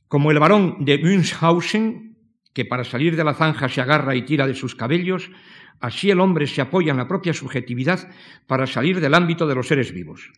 Como 0.09 0.31
el 0.31 0.39
varón 0.39 0.85
de 0.85 0.99
Münchhausen 0.99 2.17
que 2.53 2.65
para 2.65 2.85
salir 2.85 3.17
de 3.17 3.25
la 3.25 3.35
zanja 3.35 3.69
se 3.69 3.83
agarra 3.83 4.15
y 4.15 4.23
tira 4.23 4.47
de 4.47 4.55
sus 4.55 4.75
cabellos, 4.75 5.31
así 5.81 6.11
el 6.11 6.21
hombre 6.21 6.47
se 6.47 6.61
apoya 6.61 6.93
en 6.93 6.99
la 6.99 7.09
propia 7.09 7.33
subjetividad 7.33 8.09
para 8.47 8.67
salir 8.67 9.01
del 9.01 9.15
ámbito 9.15 9.47
de 9.47 9.55
los 9.55 9.69
seres 9.69 9.93
vivos. 9.93 10.33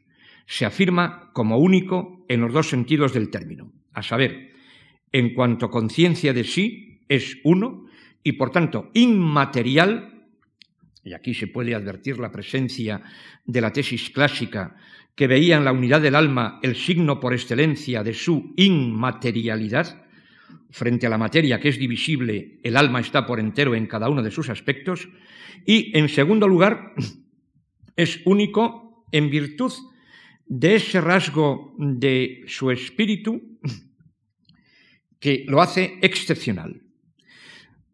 Se 0.46 0.64
afirma 0.64 1.30
como 1.32 1.58
único 1.58 2.24
en 2.28 2.40
los 2.40 2.52
dos 2.52 2.68
sentidos 2.68 3.12
del 3.12 3.30
término, 3.30 3.72
a 3.92 4.02
saber, 4.02 4.52
en 5.12 5.34
cuanto 5.34 5.70
conciencia 5.70 6.32
de 6.32 6.44
sí 6.44 7.00
es 7.08 7.38
uno 7.44 7.86
y 8.22 8.32
por 8.32 8.50
tanto 8.50 8.90
inmaterial, 8.94 10.24
y 11.04 11.14
aquí 11.14 11.34
se 11.34 11.46
puede 11.46 11.74
advertir 11.74 12.18
la 12.18 12.32
presencia 12.32 13.02
de 13.44 13.60
la 13.60 13.72
tesis 13.72 14.10
clásica 14.10 14.76
que 15.14 15.26
veía 15.26 15.56
en 15.56 15.64
la 15.64 15.72
unidad 15.72 16.00
del 16.00 16.14
alma 16.14 16.60
el 16.62 16.76
signo 16.76 17.18
por 17.18 17.32
excelencia 17.32 18.02
de 18.02 18.14
su 18.14 18.52
inmaterialidad, 18.56 20.04
frente 20.70 21.06
a 21.06 21.10
la 21.10 21.18
materia 21.18 21.58
que 21.60 21.68
es 21.68 21.78
divisible, 21.78 22.60
el 22.62 22.76
alma 22.76 23.00
está 23.00 23.26
por 23.26 23.40
entero 23.40 23.74
en 23.74 23.86
cada 23.86 24.08
uno 24.08 24.22
de 24.22 24.30
sus 24.30 24.48
aspectos. 24.48 25.08
Y, 25.64 25.96
en 25.96 26.08
segundo 26.08 26.46
lugar, 26.46 26.94
es 27.96 28.20
único 28.24 29.06
en 29.12 29.30
virtud 29.30 29.72
de 30.46 30.76
ese 30.76 31.00
rasgo 31.00 31.74
de 31.78 32.44
su 32.46 32.70
espíritu 32.70 33.58
que 35.20 35.44
lo 35.46 35.60
hace 35.60 35.98
excepcional. 36.02 36.82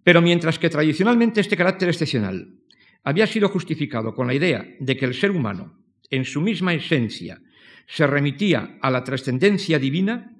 Pero 0.02 0.20
mientras 0.20 0.58
que 0.58 0.70
tradicionalmente 0.70 1.40
este 1.40 1.56
carácter 1.56 1.88
excepcional 1.88 2.60
había 3.02 3.26
sido 3.26 3.48
justificado 3.48 4.14
con 4.14 4.26
la 4.26 4.34
idea 4.34 4.66
de 4.78 4.96
que 4.96 5.04
el 5.04 5.14
ser 5.14 5.30
humano, 5.30 5.78
en 6.10 6.24
su 6.24 6.40
misma 6.40 6.74
esencia, 6.74 7.40
se 7.87 8.06
remitía 8.06 8.78
a 8.80 8.90
la 8.90 9.04
trascendencia 9.04 9.78
divina, 9.78 10.34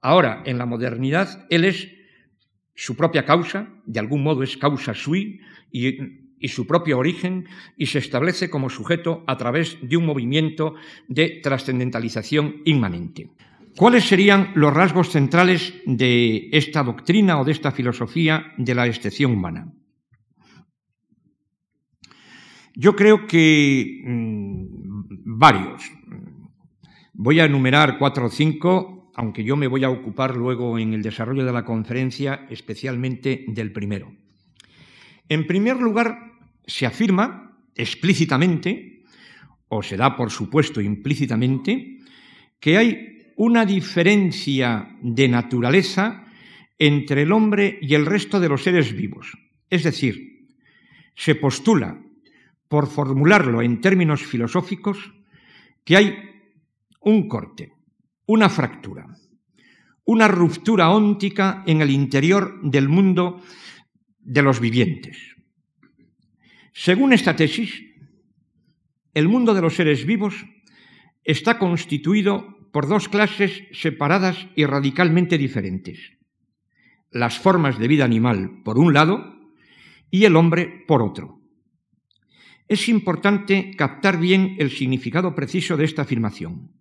Ahora, 0.00 0.42
en 0.46 0.58
la 0.58 0.66
modernidad, 0.66 1.46
él 1.50 1.64
es 1.64 1.88
su 2.74 2.96
propia 2.96 3.24
causa, 3.24 3.68
de 3.86 3.98
algún 3.98 4.22
modo 4.22 4.42
es 4.42 4.56
causa 4.56 4.94
sui 4.94 5.40
y, 5.72 5.98
su 6.46 6.66
propio 6.66 6.98
origen, 6.98 7.46
y 7.76 7.86
se 7.86 7.98
establece 7.98 8.48
como 8.48 8.70
sujeto 8.70 9.24
a 9.26 9.36
través 9.36 9.78
de 9.82 9.96
un 9.96 10.06
movimiento 10.06 10.76
de 11.08 11.40
trascendentalización 11.42 12.62
inmanente. 12.64 13.32
¿Cuáles 13.76 14.04
serían 14.04 14.52
los 14.54 14.72
rasgos 14.72 15.10
centrales 15.10 15.74
de 15.86 16.48
esta 16.52 16.84
doctrina 16.84 17.40
o 17.40 17.44
de 17.44 17.52
esta 17.52 17.72
filosofía 17.72 18.52
de 18.56 18.74
la 18.74 18.86
excepción 18.86 19.32
humana? 19.32 19.72
Yo 22.74 22.94
creo 22.94 23.26
que 23.26 24.02
mm, 24.04 25.36
varios. 25.36 25.82
Voy 27.12 27.40
a 27.40 27.44
enumerar 27.44 27.98
cuatro 27.98 28.26
o 28.26 28.30
cinco 28.30 28.97
aunque 29.18 29.42
yo 29.42 29.56
me 29.56 29.66
voy 29.66 29.82
a 29.82 29.90
ocupar 29.90 30.36
luego 30.36 30.78
en 30.78 30.94
el 30.94 31.02
desarrollo 31.02 31.44
de 31.44 31.52
la 31.52 31.64
conferencia 31.64 32.46
especialmente 32.50 33.44
del 33.48 33.72
primero. 33.72 34.14
En 35.28 35.44
primer 35.44 35.80
lugar, 35.80 36.34
se 36.64 36.86
afirma 36.86 37.58
explícitamente, 37.74 39.02
o 39.66 39.82
se 39.82 39.96
da 39.96 40.16
por 40.16 40.30
supuesto 40.30 40.80
implícitamente, 40.80 41.98
que 42.60 42.78
hay 42.78 43.32
una 43.34 43.66
diferencia 43.66 44.96
de 45.02 45.26
naturaleza 45.26 46.24
entre 46.78 47.22
el 47.22 47.32
hombre 47.32 47.76
y 47.82 47.94
el 47.96 48.06
resto 48.06 48.38
de 48.38 48.48
los 48.48 48.62
seres 48.62 48.92
vivos. 48.92 49.36
Es 49.68 49.82
decir, 49.82 50.46
se 51.16 51.34
postula, 51.34 52.00
por 52.68 52.86
formularlo 52.86 53.62
en 53.62 53.80
términos 53.80 54.22
filosóficos, 54.22 55.12
que 55.82 55.96
hay 55.96 56.18
un 57.00 57.26
corte 57.26 57.77
una 58.28 58.50
fractura, 58.50 59.06
una 60.04 60.28
ruptura 60.28 60.90
óntica 60.90 61.64
en 61.66 61.80
el 61.80 61.90
interior 61.90 62.60
del 62.62 62.86
mundo 62.86 63.40
de 64.20 64.42
los 64.42 64.60
vivientes. 64.60 65.16
Según 66.74 67.14
esta 67.14 67.34
tesis, 67.34 67.82
el 69.14 69.28
mundo 69.28 69.54
de 69.54 69.62
los 69.62 69.74
seres 69.74 70.04
vivos 70.04 70.34
está 71.24 71.58
constituido 71.58 72.68
por 72.70 72.86
dos 72.86 73.08
clases 73.08 73.62
separadas 73.72 74.36
y 74.54 74.66
radicalmente 74.66 75.38
diferentes. 75.38 75.98
las 77.10 77.38
formas 77.38 77.78
de 77.78 77.88
vida 77.88 78.04
animal 78.04 78.60
por 78.62 78.78
un 78.78 78.92
lado 78.92 79.40
y 80.10 80.26
el 80.26 80.36
hombre 80.36 80.84
por 80.86 81.00
otro. 81.00 81.40
Es 82.68 82.90
importante 82.90 83.70
captar 83.74 84.20
bien 84.20 84.56
el 84.58 84.70
significado 84.70 85.34
preciso 85.34 85.78
de 85.78 85.86
esta 85.86 86.02
afirmación. 86.02 86.77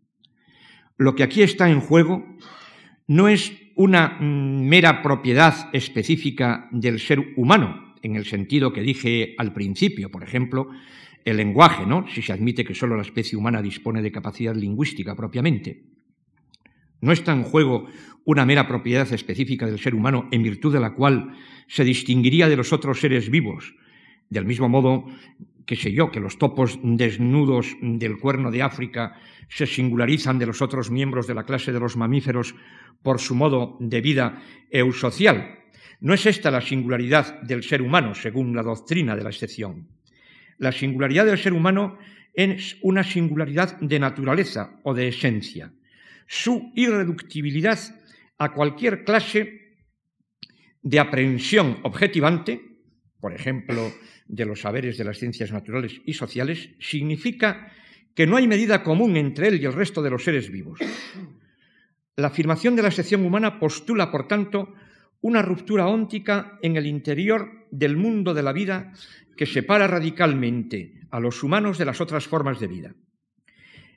Lo 0.97 1.15
que 1.15 1.23
aquí 1.23 1.41
está 1.41 1.69
en 1.69 1.79
juego 1.79 2.25
no 3.07 3.27
es 3.27 3.53
una 3.75 4.17
mm, 4.19 4.67
mera 4.67 5.01
propiedad 5.01 5.69
específica 5.73 6.67
del 6.71 6.99
ser 6.99 7.33
humano, 7.37 7.95
en 8.01 8.15
el 8.15 8.25
sentido 8.25 8.73
que 8.73 8.81
dije 8.81 9.35
al 9.37 9.53
principio, 9.53 10.09
por 10.09 10.23
ejemplo, 10.23 10.69
el 11.23 11.37
lenguaje, 11.37 11.85
¿no? 11.85 12.07
Si 12.07 12.21
se 12.21 12.33
admite 12.33 12.63
que 12.63 12.73
solo 12.73 12.95
la 12.95 13.01
especie 13.01 13.37
humana 13.37 13.61
dispone 13.61 14.01
de 14.01 14.11
capacidad 14.11 14.55
lingüística 14.55 15.15
propiamente. 15.15 15.83
No 17.01 17.11
está 17.11 17.33
en 17.33 17.43
juego 17.43 17.87
una 18.25 18.45
mera 18.45 18.67
propiedad 18.67 19.11
específica 19.11 19.65
del 19.67 19.79
ser 19.79 19.93
humano 19.93 20.27
en 20.31 20.43
virtud 20.43 20.73
de 20.73 20.79
la 20.79 20.93
cual 20.93 21.33
se 21.67 21.83
distinguiría 21.83 22.49
de 22.49 22.57
los 22.57 22.73
otros 22.73 22.99
seres 22.99 23.29
vivos, 23.29 23.75
del 24.29 24.45
mismo 24.45 24.67
modo 24.67 25.05
que 25.67 25.75
sé 25.75 25.91
yo, 25.91 26.09
que 26.09 26.21
los 26.21 26.39
topos 26.39 26.79
desnudos 26.81 27.75
del 27.81 28.17
cuerno 28.17 28.49
de 28.49 28.63
África 28.63 29.19
se 29.49 29.67
singularizan 29.67 30.39
de 30.39 30.47
los 30.47 30.61
otros 30.61 30.89
miembros 30.89 31.27
de 31.27 31.35
la 31.35 31.43
clase 31.43 31.73
de 31.73 31.79
los 31.79 31.97
mamíferos 31.97 32.55
por 33.03 33.19
su 33.19 33.35
modo 33.35 33.77
de 33.79 34.01
vida 34.01 34.41
eusocial. 34.71 35.59
No 35.99 36.13
es 36.13 36.25
esta 36.25 36.51
la 36.51 36.61
singularidad 36.61 37.41
del 37.41 37.63
ser 37.63 37.81
humano, 37.81 38.15
según 38.15 38.55
la 38.55 38.63
doctrina 38.63 39.15
de 39.15 39.23
la 39.23 39.29
excepción. 39.29 39.89
La 40.57 40.71
singularidad 40.71 41.25
del 41.25 41.37
ser 41.37 41.53
humano 41.53 41.97
es 42.33 42.77
una 42.81 43.03
singularidad 43.03 43.77
de 43.79 43.99
naturaleza 43.99 44.79
o 44.83 44.93
de 44.93 45.09
esencia. 45.09 45.73
Su 46.27 46.71
irreductibilidad 46.75 47.79
a 48.37 48.53
cualquier 48.53 49.03
clase 49.03 49.75
de 50.81 50.99
aprehensión 50.99 51.79
objetivante, 51.83 52.66
por 53.19 53.33
ejemplo, 53.33 53.91
de 54.27 54.45
los 54.45 54.61
saberes 54.61 54.97
de 54.97 55.03
las 55.03 55.17
ciencias 55.17 55.51
naturales 55.51 56.01
y 56.05 56.13
sociales, 56.13 56.69
significa 56.79 57.71
que 58.13 58.27
no 58.27 58.37
hay 58.37 58.47
medida 58.47 58.83
común 58.83 59.17
entre 59.17 59.47
él 59.47 59.61
y 59.61 59.65
el 59.65 59.73
resto 59.73 60.01
de 60.01 60.09
los 60.09 60.23
seres 60.23 60.51
vivos. 60.51 60.79
La 62.15 62.27
afirmación 62.27 62.75
de 62.75 62.81
la 62.81 62.91
sección 62.91 63.23
humana 63.25 63.59
postula, 63.59 64.11
por 64.11 64.27
tanto, 64.27 64.73
una 65.21 65.41
ruptura 65.41 65.87
óntica 65.87 66.57
en 66.61 66.77
el 66.77 66.87
interior 66.87 67.67
del 67.71 67.97
mundo 67.97 68.33
de 68.33 68.43
la 68.43 68.53
vida 68.53 68.93
que 69.35 69.45
separa 69.45 69.87
radicalmente 69.87 71.01
a 71.11 71.19
los 71.19 71.43
humanos 71.43 71.77
de 71.77 71.85
las 71.85 72.01
otras 72.01 72.27
formas 72.27 72.59
de 72.59 72.67
vida. 72.67 72.95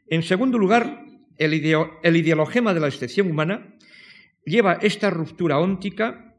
En 0.06 0.22
segundo 0.22 0.58
lugar, 0.58 1.04
el, 1.38 1.54
ideologema 1.54 2.74
de 2.74 2.80
la 2.80 2.88
excepción 2.88 3.30
humana 3.30 3.74
lleva 4.44 4.74
esta 4.82 5.08
ruptura 5.08 5.58
óntica 5.58 6.29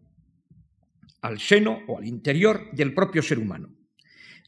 al 1.22 1.40
seno 1.40 1.80
o 1.88 1.98
al 1.98 2.06
interior 2.06 2.70
del 2.72 2.94
propio 2.94 3.22
ser 3.22 3.40
humano. 3.40 3.70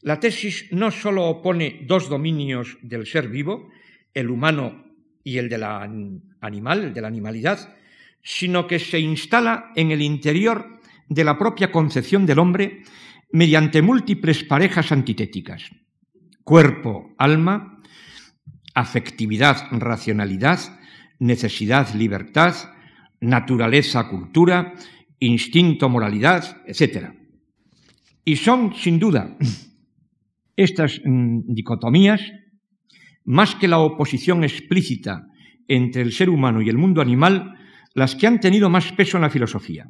La 0.02 0.20
tesis 0.20 0.66
no 0.70 0.90
sólo 0.90 1.24
opone 1.26 1.80
dos 1.86 2.08
dominios 2.08 2.76
del 2.82 3.06
ser 3.06 3.28
vivo, 3.28 3.70
el 4.12 4.28
humano 4.28 4.84
y 5.22 5.38
el 5.38 5.48
de 5.48 5.58
la 5.58 5.82
animal, 6.40 6.92
de 6.92 7.00
la 7.00 7.08
animalidad, 7.08 7.74
sino 8.22 8.66
que 8.66 8.78
se 8.78 9.00
instala 9.00 9.72
en 9.76 9.90
el 9.90 10.02
interior 10.02 10.80
de 11.08 11.24
la 11.24 11.38
propia 11.38 11.72
concepción 11.72 12.26
del 12.26 12.38
hombre 12.38 12.82
mediante 13.32 13.82
múltiples 13.82 14.44
parejas 14.44 14.92
antitéticas. 14.92 15.70
Cuerpo, 16.42 17.14
alma, 17.18 17.80
afectividad, 18.74 19.68
racionalidad, 19.70 20.60
necesidad, 21.18 21.94
libertad, 21.94 22.54
naturaleza, 23.20 24.08
cultura, 24.08 24.74
instinto, 25.26 25.88
moralidad, 25.88 26.62
etc. 26.66 27.10
Y 28.24 28.36
son, 28.36 28.74
sin 28.74 28.98
duda, 28.98 29.36
estas 30.56 31.00
mm, 31.04 31.52
dicotomías, 31.54 32.20
más 33.24 33.54
que 33.54 33.68
la 33.68 33.78
oposición 33.78 34.44
explícita 34.44 35.26
entre 35.68 36.02
el 36.02 36.12
ser 36.12 36.28
humano 36.28 36.60
y 36.60 36.68
el 36.68 36.78
mundo 36.78 37.00
animal, 37.00 37.54
las 37.94 38.14
que 38.14 38.26
han 38.26 38.40
tenido 38.40 38.68
más 38.68 38.92
peso 38.92 39.16
en 39.16 39.22
la 39.22 39.30
filosofía. 39.30 39.86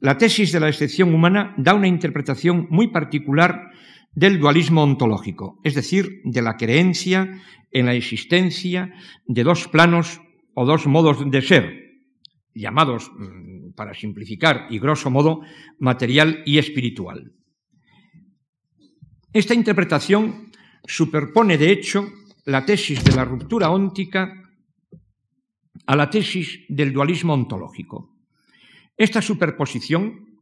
La 0.00 0.18
tesis 0.18 0.52
de 0.52 0.60
la 0.60 0.68
excepción 0.68 1.14
humana 1.14 1.54
da 1.56 1.74
una 1.74 1.86
interpretación 1.86 2.66
muy 2.70 2.88
particular 2.88 3.70
del 4.12 4.38
dualismo 4.38 4.82
ontológico, 4.82 5.60
es 5.62 5.74
decir, 5.74 6.20
de 6.24 6.42
la 6.42 6.56
creencia 6.56 7.40
en 7.70 7.86
la 7.86 7.94
existencia 7.94 8.92
de 9.26 9.44
dos 9.44 9.68
planos 9.68 10.20
o 10.54 10.64
dos 10.64 10.86
modos 10.86 11.18
de 11.30 11.42
ser, 11.42 11.86
llamados, 12.54 13.10
mm, 13.12 13.65
para 13.76 13.94
simplificar 13.94 14.66
y 14.70 14.78
grosso 14.78 15.10
modo, 15.10 15.42
material 15.78 16.42
y 16.44 16.58
espiritual. 16.58 17.32
Esta 19.32 19.54
interpretación 19.54 20.50
superpone, 20.84 21.58
de 21.58 21.70
hecho, 21.70 22.08
la 22.46 22.64
tesis 22.64 23.04
de 23.04 23.14
la 23.14 23.24
ruptura 23.24 23.70
óntica 23.70 24.32
a 25.86 25.94
la 25.94 26.10
tesis 26.10 26.64
del 26.68 26.92
dualismo 26.92 27.34
ontológico. 27.34 28.16
Esta 28.96 29.20
superposición, 29.20 30.40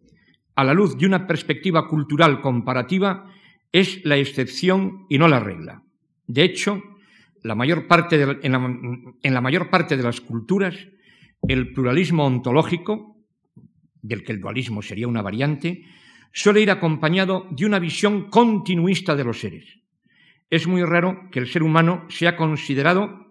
a 0.55 0.64
la 0.64 0.75
luz 0.75 0.97
de 0.97 1.07
una 1.07 1.27
perspectiva 1.27 1.88
cultural 1.88 2.40
comparativa, 2.40 3.31
es 3.73 4.05
la 4.05 4.16
excepción 4.16 5.07
y 5.09 5.18
no 5.18 5.27
la 5.27 5.40
regla. 5.40 5.83
De 6.27 6.44
hecho, 6.44 6.81
la 7.42 7.55
mayor 7.55 7.88
parte 7.88 8.25
la, 8.25 8.38
en 8.40 9.35
la 9.35 9.40
mayor 9.40 9.70
parte 9.70 9.97
de 9.97 10.03
las 10.03 10.20
culturas, 10.20 10.77
el 11.49 11.73
pluralismo 11.73 12.25
ontológico, 12.25 13.13
del 14.05 14.23
que 14.23 14.33
el 14.33 14.40
dualismo 14.40 14.83
sería 14.83 15.09
una 15.09 15.23
variante, 15.23 15.83
suele 16.31 16.61
ir 16.61 16.71
acompañado 16.71 17.49
de 17.51 17.64
una 17.64 17.79
visión 17.79 18.29
continuista 18.29 19.17
de 19.17 19.25
los 19.25 19.40
seres. 19.40 19.64
Es 20.51 20.67
muy 20.67 20.85
raro 20.85 21.31
que 21.33 21.38
el 21.38 21.49
ser 21.49 21.62
humano 21.62 22.05
sea 22.11 22.37
considerado 22.37 23.31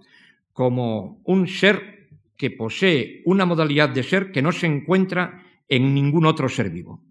como 0.51 1.21
un 1.25 1.47
ser 1.47 2.09
que 2.35 2.49
posee 2.49 3.21
una 3.25 3.45
modalidad 3.45 3.89
de 3.89 4.01
ser 4.01 4.31
que 4.31 4.41
no 4.41 4.51
se 4.51 4.65
encuentra 4.65 5.43
en 5.69 5.93
ningún 5.93 6.25
otro 6.25 6.49
ser 6.49 6.71
vivo. 6.71 7.03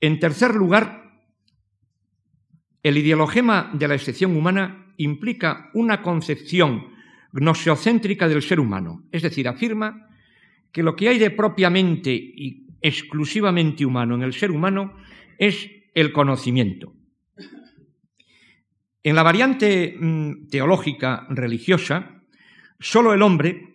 En 0.00 0.18
tercer 0.18 0.54
lugar, 0.56 1.22
el 2.82 2.98
ideologema 2.98 3.70
de 3.72 3.86
la 3.86 3.94
excepción 3.94 4.36
humana 4.36 4.92
implica 4.96 5.70
una 5.74 6.02
concepción 6.02 6.88
gnoseocéntrica 7.32 8.26
del 8.26 8.42
ser 8.42 8.58
humano, 8.58 9.04
es 9.12 9.22
decir, 9.22 9.46
afirma 9.46 10.07
que 10.72 10.82
lo 10.82 10.96
que 10.96 11.08
hay 11.08 11.18
de 11.18 11.30
propiamente 11.30 12.12
y 12.12 12.66
exclusivamente 12.80 13.84
humano 13.84 14.14
en 14.14 14.22
el 14.22 14.32
ser 14.32 14.50
humano 14.50 14.96
es 15.38 15.70
el 15.94 16.12
conocimiento. 16.12 16.92
En 19.02 19.14
la 19.14 19.22
variante 19.22 19.96
mm, 19.98 20.48
teológica 20.48 21.26
religiosa, 21.30 22.22
solo 22.78 23.14
el 23.14 23.22
hombre, 23.22 23.72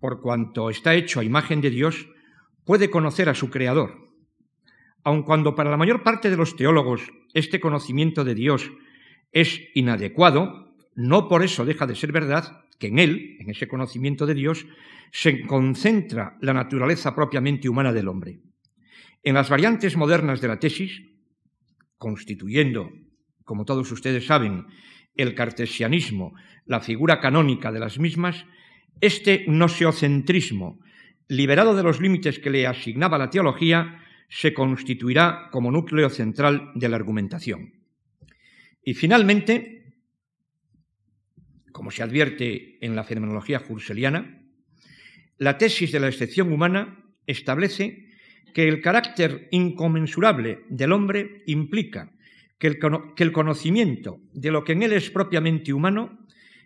por 0.00 0.20
cuanto 0.20 0.70
está 0.70 0.94
hecho 0.94 1.20
a 1.20 1.24
imagen 1.24 1.60
de 1.60 1.70
Dios, 1.70 2.08
puede 2.64 2.90
conocer 2.90 3.28
a 3.28 3.34
su 3.34 3.48
Creador. 3.50 4.10
Aun 5.04 5.22
cuando 5.22 5.54
para 5.54 5.70
la 5.70 5.76
mayor 5.76 6.02
parte 6.02 6.30
de 6.30 6.36
los 6.36 6.56
teólogos 6.56 7.02
este 7.32 7.60
conocimiento 7.60 8.24
de 8.24 8.34
Dios 8.34 8.70
es 9.30 9.60
inadecuado, 9.74 10.74
no 10.94 11.28
por 11.28 11.44
eso 11.44 11.64
deja 11.64 11.86
de 11.86 11.94
ser 11.94 12.10
verdad 12.10 12.64
que 12.78 12.88
en 12.88 12.98
él, 12.98 13.36
en 13.40 13.50
ese 13.50 13.68
conocimiento 13.68 14.26
de 14.26 14.34
Dios, 14.34 14.66
se 15.12 15.42
concentra 15.42 16.36
la 16.40 16.52
naturaleza 16.52 17.14
propiamente 17.14 17.68
humana 17.68 17.92
del 17.92 18.08
hombre. 18.08 18.40
En 19.22 19.34
las 19.34 19.48
variantes 19.48 19.96
modernas 19.96 20.40
de 20.40 20.48
la 20.48 20.58
tesis, 20.58 21.02
constituyendo, 21.98 22.90
como 23.44 23.64
todos 23.64 23.90
ustedes 23.90 24.26
saben, 24.26 24.66
el 25.14 25.34
cartesianismo, 25.34 26.34
la 26.66 26.80
figura 26.80 27.20
canónica 27.20 27.72
de 27.72 27.80
las 27.80 27.98
mismas, 27.98 28.44
este 29.00 29.44
noseocentrismo, 29.48 30.78
liberado 31.28 31.74
de 31.74 31.82
los 31.82 32.00
límites 32.00 32.38
que 32.38 32.50
le 32.50 32.66
asignaba 32.66 33.18
la 33.18 33.30
teología, 33.30 34.02
se 34.28 34.52
constituirá 34.52 35.48
como 35.50 35.70
núcleo 35.70 36.10
central 36.10 36.70
de 36.74 36.88
la 36.88 36.96
argumentación. 36.96 37.72
Y 38.82 38.94
finalmente, 38.94 39.75
como 41.76 41.90
se 41.90 42.02
advierte 42.02 42.78
en 42.80 42.96
la 42.96 43.04
fenomenología 43.04 43.62
hurseliana, 43.68 44.40
la 45.36 45.58
tesis 45.58 45.92
de 45.92 46.00
la 46.00 46.08
excepción 46.08 46.50
humana 46.50 47.04
establece 47.26 48.08
que 48.54 48.66
el 48.66 48.80
carácter 48.80 49.46
inconmensurable 49.50 50.60
del 50.70 50.92
hombre 50.92 51.42
implica 51.44 52.14
que 52.58 52.68
el, 53.18 53.32
conocimiento 53.32 54.22
de 54.32 54.50
lo 54.50 54.64
que 54.64 54.72
en 54.72 54.84
él 54.84 54.94
es 54.94 55.10
propiamente 55.10 55.74
humano 55.74 56.18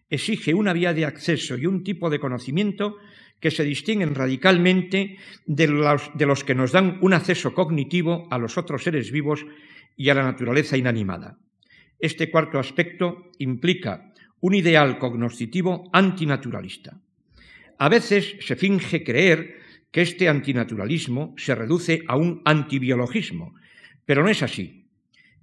exige 0.09 0.55
una 0.55 0.73
vía 0.73 0.95
de 0.95 1.07
acceso 1.07 1.59
y 1.59 1.67
un 1.67 1.83
tipo 1.83 2.09
de 2.09 2.21
conocimiento 2.21 2.97
que 3.41 3.51
se 3.51 3.65
distinguen 3.65 4.15
radicalmente 4.15 5.17
de 5.45 5.67
los, 5.67 6.09
de 6.15 6.27
los, 6.27 6.45
que 6.45 6.55
nos 6.55 6.71
dan 6.71 6.99
un 7.01 7.15
acceso 7.15 7.53
cognitivo 7.53 8.29
a 8.31 8.39
los 8.39 8.57
otros 8.57 8.85
seres 8.85 9.11
vivos 9.11 9.45
y 9.97 10.09
a 10.09 10.15
la 10.15 10.23
naturaleza 10.23 10.77
inanimada. 10.77 11.37
Este 11.99 12.31
cuarto 12.31 12.61
aspecto 12.61 13.33
implica 13.39 14.10
un 14.41 14.55
ideal 14.55 14.99
cognoscitivo 14.99 15.89
antinaturalista. 15.93 17.01
A 17.79 17.89
veces 17.89 18.37
se 18.41 18.57
finge 18.57 19.05
creer 19.05 19.61
que 19.91 20.03
este 20.03 20.29
antinaturalismo 20.29 21.35
se 21.37 21.55
reduce 21.55 22.03
a 22.07 22.17
un 22.17 22.43
antibiologismo, 22.45 23.55
pero 24.05 24.23
no 24.23 24.29
es 24.29 24.43
así. 24.43 24.87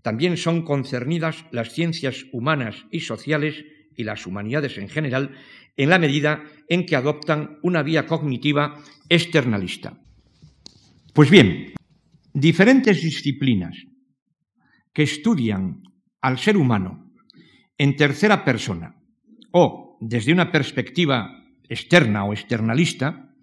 También 0.02 0.38
son 0.38 0.64
concernidas 0.64 1.46
las 1.52 1.74
ciencias 1.74 2.26
humanas 2.32 2.86
y 2.92 3.02
sociales 3.02 3.66
y 3.96 4.04
las 4.04 4.26
humanidades 4.26 4.78
en 4.78 4.88
general 4.88 5.32
en 5.76 5.90
la 5.90 6.00
medida 6.00 6.44
en 6.70 6.86
que 6.86 6.96
adoptan 6.96 7.60
una 7.62 7.84
vía 7.84 8.06
cognitiva 8.06 8.82
externalista. 9.10 10.00
Pues 11.14 11.30
bien, 11.30 11.74
diferentes 12.34 13.02
disciplinas 13.02 13.76
que 14.94 15.04
estudian 15.04 15.84
al 16.22 16.40
ser 16.40 16.58
humano 16.58 17.07
en 17.78 17.96
tercera 17.96 18.44
persona 18.44 18.96
o 19.52 19.98
desde 20.02 20.34
una 20.34 20.52
perspectiva 20.52 21.44
externa 21.70 22.26
o 22.26 22.34
externalista, 22.34 23.34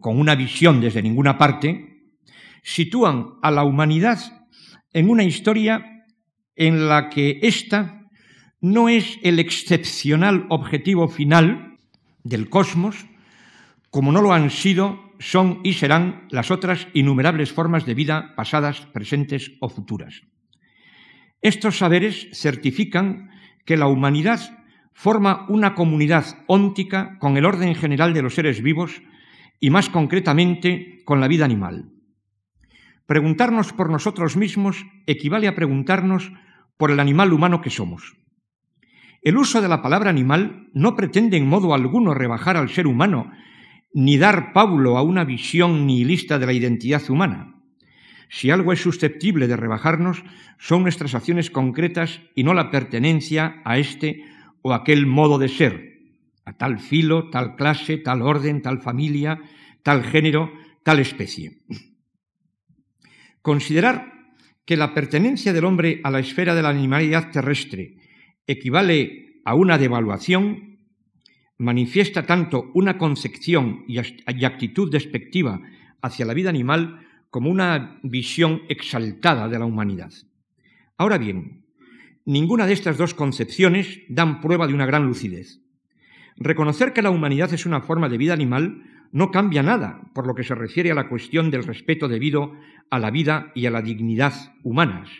con 0.00 0.18
una 0.18 0.34
visión 0.34 0.80
desde 0.80 1.02
ninguna 1.02 1.36
parte, 1.36 1.94
sitúan 2.62 3.34
a 3.42 3.50
la 3.50 3.64
humanidad 3.64 4.18
en 4.92 5.10
una 5.10 5.24
historia 5.24 6.06
en 6.56 6.88
la 6.88 7.10
que 7.10 7.40
ésta 7.42 8.08
no 8.60 8.88
es 8.88 9.18
el 9.22 9.38
excepcional 9.38 10.46
objetivo 10.48 11.08
final 11.08 11.76
del 12.22 12.48
cosmos, 12.48 13.06
como 13.90 14.12
no 14.12 14.22
lo 14.22 14.32
han 14.32 14.50
sido, 14.50 15.12
son 15.18 15.60
y 15.62 15.74
serán 15.74 16.26
las 16.30 16.50
otras 16.50 16.88
innumerables 16.94 17.52
formas 17.52 17.84
de 17.84 17.94
vida 17.94 18.34
pasadas, 18.36 18.80
presentes 18.92 19.52
o 19.60 19.68
futuras. 19.68 20.22
Estos 21.44 21.76
saberes 21.76 22.28
certifican 22.32 23.28
que 23.66 23.76
la 23.76 23.86
humanidad 23.86 24.40
forma 24.94 25.44
una 25.50 25.74
comunidad 25.74 26.24
óntica 26.46 27.18
con 27.18 27.36
el 27.36 27.44
orden 27.44 27.74
general 27.74 28.14
de 28.14 28.22
los 28.22 28.34
seres 28.34 28.62
vivos 28.62 29.02
y 29.60 29.68
más 29.68 29.90
concretamente 29.90 31.02
con 31.04 31.20
la 31.20 31.28
vida 31.28 31.44
animal. 31.44 31.90
Preguntarnos 33.04 33.74
por 33.74 33.90
nosotros 33.90 34.38
mismos 34.38 34.86
equivale 35.04 35.46
a 35.46 35.54
preguntarnos 35.54 36.32
por 36.78 36.90
el 36.90 36.98
animal 36.98 37.30
humano 37.34 37.60
que 37.60 37.68
somos. 37.68 38.16
El 39.20 39.36
uso 39.36 39.60
de 39.60 39.68
la 39.68 39.82
palabra 39.82 40.08
animal 40.08 40.70
no 40.72 40.96
pretende 40.96 41.36
en 41.36 41.46
modo 41.46 41.74
alguno 41.74 42.14
rebajar 42.14 42.56
al 42.56 42.70
ser 42.70 42.86
humano, 42.86 43.30
ni 43.92 44.16
dar 44.16 44.54
pábulo 44.54 44.96
a 44.96 45.02
una 45.02 45.24
visión 45.24 45.86
nihilista 45.86 46.38
de 46.38 46.46
la 46.46 46.54
identidad 46.54 47.02
humana. 47.10 47.53
Si 48.28 48.50
algo 48.50 48.72
es 48.72 48.80
susceptible 48.80 49.46
de 49.46 49.56
rebajarnos, 49.56 50.24
son 50.58 50.82
nuestras 50.82 51.14
acciones 51.14 51.50
concretas 51.50 52.20
y 52.34 52.44
no 52.44 52.54
la 52.54 52.70
pertenencia 52.70 53.60
a 53.64 53.78
este 53.78 54.24
o 54.62 54.72
aquel 54.72 55.06
modo 55.06 55.38
de 55.38 55.48
ser, 55.48 56.00
a 56.44 56.56
tal 56.56 56.78
filo, 56.78 57.30
tal 57.30 57.56
clase, 57.56 57.98
tal 57.98 58.22
orden, 58.22 58.62
tal 58.62 58.80
familia, 58.80 59.40
tal 59.82 60.04
género, 60.04 60.52
tal 60.82 61.00
especie. 61.00 61.58
Considerar 63.42 64.12
que 64.64 64.76
la 64.76 64.94
pertenencia 64.94 65.52
del 65.52 65.66
hombre 65.66 66.00
a 66.02 66.10
la 66.10 66.20
esfera 66.20 66.54
de 66.54 66.62
la 66.62 66.70
animalidad 66.70 67.30
terrestre 67.30 67.96
equivale 68.46 69.40
a 69.44 69.54
una 69.54 69.76
devaluación, 69.76 70.78
manifiesta 71.58 72.24
tanto 72.24 72.70
una 72.74 72.96
concepción 72.96 73.84
y 73.86 73.98
actitud 73.98 74.90
despectiva 74.90 75.60
hacia 76.00 76.24
la 76.24 76.34
vida 76.34 76.48
animal 76.48 77.03
como 77.34 77.50
una 77.50 77.98
visión 78.04 78.62
exaltada 78.68 79.48
de 79.48 79.58
la 79.58 79.64
humanidad. 79.64 80.12
Ahora 80.96 81.18
bien, 81.18 81.64
Ninguna 82.26 82.66
de 82.66 82.72
estas 82.72 82.96
dos 82.96 83.12
concepciones 83.12 84.00
dan 84.08 84.40
prueba 84.40 84.66
de 84.66 84.72
una 84.72 84.86
gran 84.86 85.04
lucidez. 85.04 85.60
Reconocer 86.36 86.94
que 86.94 87.02
la 87.02 87.10
humanidad 87.10 87.52
es 87.52 87.66
una 87.66 87.82
forma 87.82 88.08
de 88.08 88.16
vida 88.16 88.32
animal 88.32 88.82
no 89.12 89.30
cambia 89.30 89.62
nada 89.62 90.00
por 90.14 90.26
lo 90.26 90.34
que 90.34 90.42
se 90.42 90.54
refiere 90.54 90.90
a 90.90 90.94
la 90.94 91.10
cuestión 91.10 91.50
del 91.50 91.64
respeto 91.64 92.08
debido 92.08 92.54
a 92.88 92.98
la 92.98 93.10
vida 93.10 93.52
y 93.54 93.66
a 93.66 93.70
la 93.70 93.82
dignidad 93.82 94.32
humanas. 94.62 95.10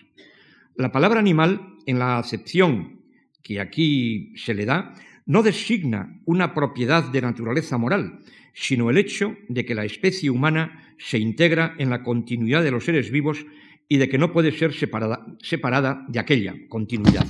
La 0.77 0.93
palabra 0.93 1.21
animal, 1.21 1.75
en 1.85 1.99
la 1.99 2.17
acepción 2.17 3.01
que 3.43 3.61
aquí 3.61 4.33
se 4.37 4.55
le 4.55 4.65
da, 4.65 4.95
no 5.27 5.43
designa 5.43 6.23
una 6.25 6.55
propiedad 6.55 7.05
de 7.13 7.21
naturaleza 7.21 7.77
moral, 7.77 8.21
sino 8.55 8.89
el 8.89 8.99
hecho 8.99 9.37
de 9.49 9.65
que 9.67 9.75
la 9.75 9.85
especie 9.85 10.31
humana 10.31 10.95
se 10.99 11.19
integra 11.19 11.75
en 11.79 11.91
la 11.91 12.03
continuidad 12.03 12.63
de 12.63 12.71
los 12.71 12.85
seres 12.85 13.11
vivos 13.11 13.45
y 13.89 13.99
de 13.99 14.09
que 14.09 14.17
no 14.17 14.33
puede 14.33 14.53
ser 14.53 14.73
separada, 14.73 16.07
de 16.09 16.19
aquella 16.19 16.55
continuidad. 16.69 17.27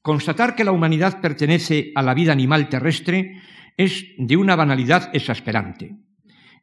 Constatar 0.00 0.54
que 0.54 0.64
la 0.64 0.72
humanidad 0.72 1.20
pertenece 1.20 1.92
a 1.94 2.02
la 2.02 2.14
vida 2.14 2.32
animal 2.32 2.68
terrestre 2.68 3.42
es 3.76 4.06
de 4.16 4.36
una 4.36 4.56
banalidad 4.56 5.10
exasperante. 5.12 5.96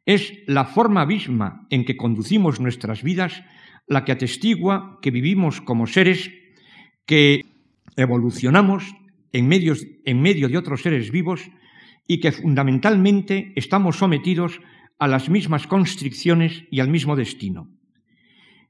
Es 0.06 0.32
la 0.46 0.64
forma 0.64 1.06
misma 1.06 1.66
en 1.70 1.84
que 1.84 1.96
conducimos 1.96 2.60
nuestras 2.60 3.02
vidas 3.02 3.42
la 3.86 4.04
que 4.04 4.12
atestigua 4.12 4.98
que 5.02 5.10
vivimos 5.10 5.60
como 5.60 5.86
seres 5.86 6.30
que 7.06 7.42
evolucionamos 7.96 8.94
en 9.32 9.46
medio 9.46 10.48
de 10.48 10.58
otros 10.58 10.82
seres 10.82 11.10
vivos 11.10 11.50
y 12.06 12.20
que 12.20 12.32
fundamentalmente 12.32 13.52
estamos 13.56 13.96
sometidos 13.96 14.60
a 14.98 15.08
las 15.08 15.28
mismas 15.28 15.66
constricciones 15.66 16.64
y 16.70 16.80
al 16.80 16.88
mismo 16.88 17.16
destino. 17.16 17.68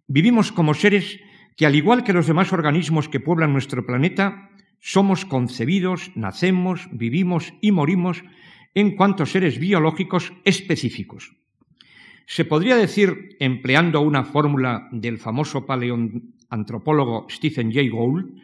Vivimos 0.06 0.52
como 0.52 0.74
seres 0.74 1.20
que, 1.56 1.66
al 1.66 1.74
igual 1.74 2.04
que 2.04 2.12
los 2.12 2.26
demás 2.26 2.52
organismos 2.52 3.08
que 3.08 3.20
pueblan 3.20 3.52
nuestro 3.52 3.86
planeta, 3.86 4.50
somos 4.80 5.24
concebidos, 5.24 6.10
nacemos, 6.14 6.88
vivimos 6.92 7.54
y 7.60 7.72
morimos 7.72 8.22
en 8.74 8.96
cuanto 8.96 9.24
seres 9.24 9.58
biológicos 9.58 10.32
específicos. 10.44 11.36
Se 12.26 12.44
podría 12.44 12.76
decir, 12.76 13.36
empleando 13.38 14.00
una 14.00 14.24
fórmula 14.24 14.88
del 14.90 15.18
famoso 15.18 15.66
paleoantropólogo 15.66 17.26
Stephen 17.30 17.72
Jay 17.72 17.88
Gould, 17.88 18.40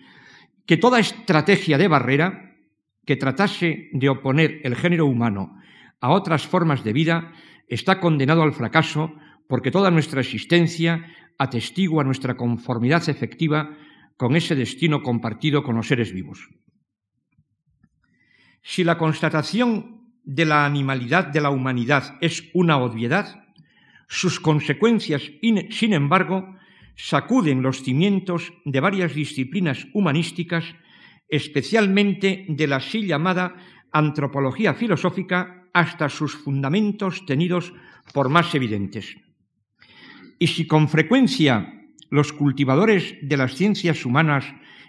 que 0.66 0.76
toda 0.76 1.00
estrategia 1.00 1.78
de 1.78 1.88
barrera 1.88 2.49
que 3.10 3.16
tratase 3.16 3.90
de 3.90 4.08
oponer 4.08 4.60
el 4.62 4.76
género 4.76 5.04
humano 5.04 5.58
a 5.98 6.14
otras 6.14 6.46
formas 6.46 6.84
de 6.84 6.92
vida 6.92 7.32
está 7.66 7.98
condenado 7.98 8.44
al 8.44 8.52
fracaso 8.52 9.18
porque 9.48 9.72
toda 9.72 9.90
nuestra 9.90 10.20
existencia 10.20 11.10
atestigua 11.36 12.04
nuestra 12.04 12.36
conformidad 12.36 13.08
efectiva 13.08 13.76
con 14.16 14.36
ese 14.36 14.54
destino 14.54 15.02
compartido 15.02 15.64
con 15.64 15.74
los 15.74 15.88
seres 15.88 16.12
vivos. 16.12 16.38
Si 18.62 18.84
la 18.84 18.96
constatación 18.96 20.14
de 20.22 20.44
la 20.44 20.64
animalidad 20.64 21.26
de 21.26 21.40
la 21.40 21.50
humanidad 21.50 22.16
es 22.20 22.48
una 22.54 22.78
obviedad, 22.78 23.42
sus 24.06 24.38
consecuencias, 24.38 25.22
sin 25.70 25.94
embargo, 25.94 26.54
sacuden 26.94 27.60
los 27.60 27.82
cimientos 27.82 28.52
de 28.64 28.78
varias 28.78 29.16
disciplinas 29.16 29.88
humanísticas, 29.94 30.76
especialmente 31.30 32.44
de 32.48 32.66
la 32.66 32.76
así 32.76 33.06
llamada 33.06 33.54
antropología 33.92 34.74
filosófica 34.74 35.68
hasta 35.72 36.08
sus 36.08 36.34
fundamentos 36.34 37.24
tenidos 37.26 37.72
por 38.12 38.28
más 38.28 38.54
evidentes. 38.54 39.16
Y 40.38 40.48
si 40.48 40.66
con 40.66 40.88
frecuencia 40.88 41.74
los 42.10 42.32
cultivadores 42.32 43.16
de 43.22 43.36
las 43.36 43.54
ciencias 43.54 44.04
humanas 44.04 44.44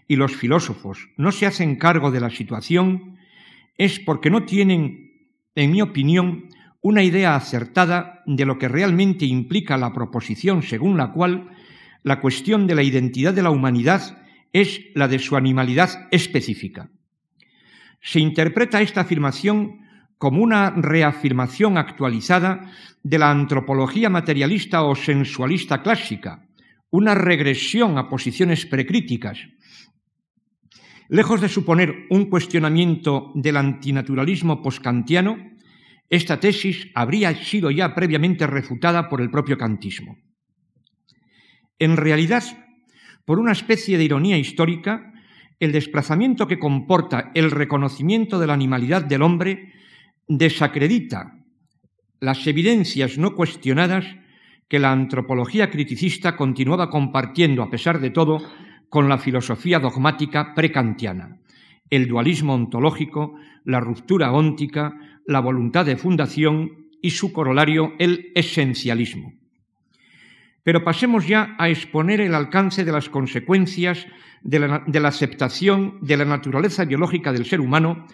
y 0.07 0.15
los 0.15 0.35
filósofos 0.35 1.09
no 1.17 1.31
se 1.31 1.45
hacen 1.45 1.75
cargo 1.75 2.09
de 2.09 2.19
la 2.19 2.29
situación, 2.29 3.17
es 3.77 3.99
porque 3.99 4.29
no 4.29 4.43
tienen, 4.43 5.29
en 5.55 5.71
mi 5.71 5.81
opinión, 5.81 6.49
una 6.81 7.03
idea 7.03 7.35
acertada 7.35 8.23
de 8.25 8.45
lo 8.45 8.57
que 8.57 8.67
realmente 8.67 9.25
implica 9.25 9.77
la 9.77 9.93
proposición 9.93 10.63
según 10.63 10.97
la 10.97 11.11
cual 11.11 11.49
la 12.03 12.19
cuestión 12.19 12.65
de 12.65 12.75
la 12.75 12.81
identidad 12.81 13.33
de 13.33 13.43
la 13.43 13.51
humanidad 13.51 14.17
es 14.53 14.81
la 14.95 15.07
de 15.07 15.19
su 15.19 15.35
animalidad 15.35 16.07
específica. 16.11 16.89
Se 18.01 18.19
interpreta 18.19 18.81
esta 18.81 19.01
afirmación 19.01 19.81
como 20.17 20.43
una 20.43 20.69
reafirmación 20.69 21.77
actualizada 21.77 22.71
de 23.03 23.17
la 23.17 23.31
antropología 23.31 24.09
materialista 24.09 24.83
o 24.83 24.95
sensualista 24.95 25.81
clásica, 25.81 26.47
una 26.91 27.15
regresión 27.15 27.97
a 27.97 28.09
posiciones 28.09 28.65
precríticas. 28.65 29.39
Lejos 31.09 31.41
de 31.41 31.49
suponer 31.49 32.05
un 32.09 32.29
cuestionamiento 32.29 33.31
del 33.35 33.57
antinaturalismo 33.57 34.61
poskantiano, 34.61 35.37
esta 36.09 36.39
tesis 36.39 36.89
habría 36.93 37.33
sido 37.35 37.71
ya 37.71 37.95
previamente 37.95 38.45
refutada 38.45 39.09
por 39.09 39.21
el 39.21 39.31
propio 39.31 39.57
kantismo. 39.57 40.17
En 41.79 41.97
realidad, 41.97 42.43
por 43.25 43.39
una 43.39 43.51
especie 43.51 43.97
de 43.97 44.03
ironía 44.03 44.37
histórica, 44.37 45.13
el 45.59 45.71
desplazamiento 45.71 46.47
que 46.47 46.59
comporta 46.59 47.31
el 47.35 47.51
reconocimiento 47.51 48.39
de 48.39 48.47
la 48.47 48.53
animalidad 48.53 49.03
del 49.03 49.21
hombre 49.21 49.73
desacredita 50.27 51.41
las 52.21 52.45
evidencias 52.45 53.17
no 53.17 53.35
cuestionadas 53.35 54.05
que 54.69 54.79
la 54.79 54.91
antropología 54.91 55.69
criticista 55.69 56.37
continuaba 56.37 56.89
compartiendo, 56.89 57.63
a 57.63 57.69
pesar 57.69 57.99
de 57.99 58.11
todo, 58.11 58.39
con 58.89 59.09
la 59.09 59.17
filosofía 59.17 59.79
dogmática 59.79 60.53
precantiana. 60.55 61.37
el 61.89 62.07
dualismo 62.07 62.53
ontológico, 62.53 63.35
la 63.65 63.81
ruptura 63.81 64.31
óntica, 64.31 64.93
la 65.25 65.41
voluntad 65.41 65.85
de 65.85 65.97
fundación 65.97 66.87
y 67.01 67.09
su 67.09 67.33
corolario, 67.33 67.93
el 67.99 68.31
esencialismo. 68.33 69.33
Pero 70.63 70.83
pasemos 70.83 71.27
ya 71.27 71.55
a 71.57 71.69
exponer 71.69 72.21
el 72.21 72.35
alcance 72.35 72.85
de 72.85 72.91
las 72.91 73.09
consecuencias 73.09 74.07
de 74.43 74.59
la, 74.59 75.07
aceptación 75.07 75.99
de 76.01 76.17
la 76.17 76.25
naturaleza 76.25 76.85
biológica 76.85 77.31
del 77.31 77.45
ser 77.45 77.61
humano 77.61 78.07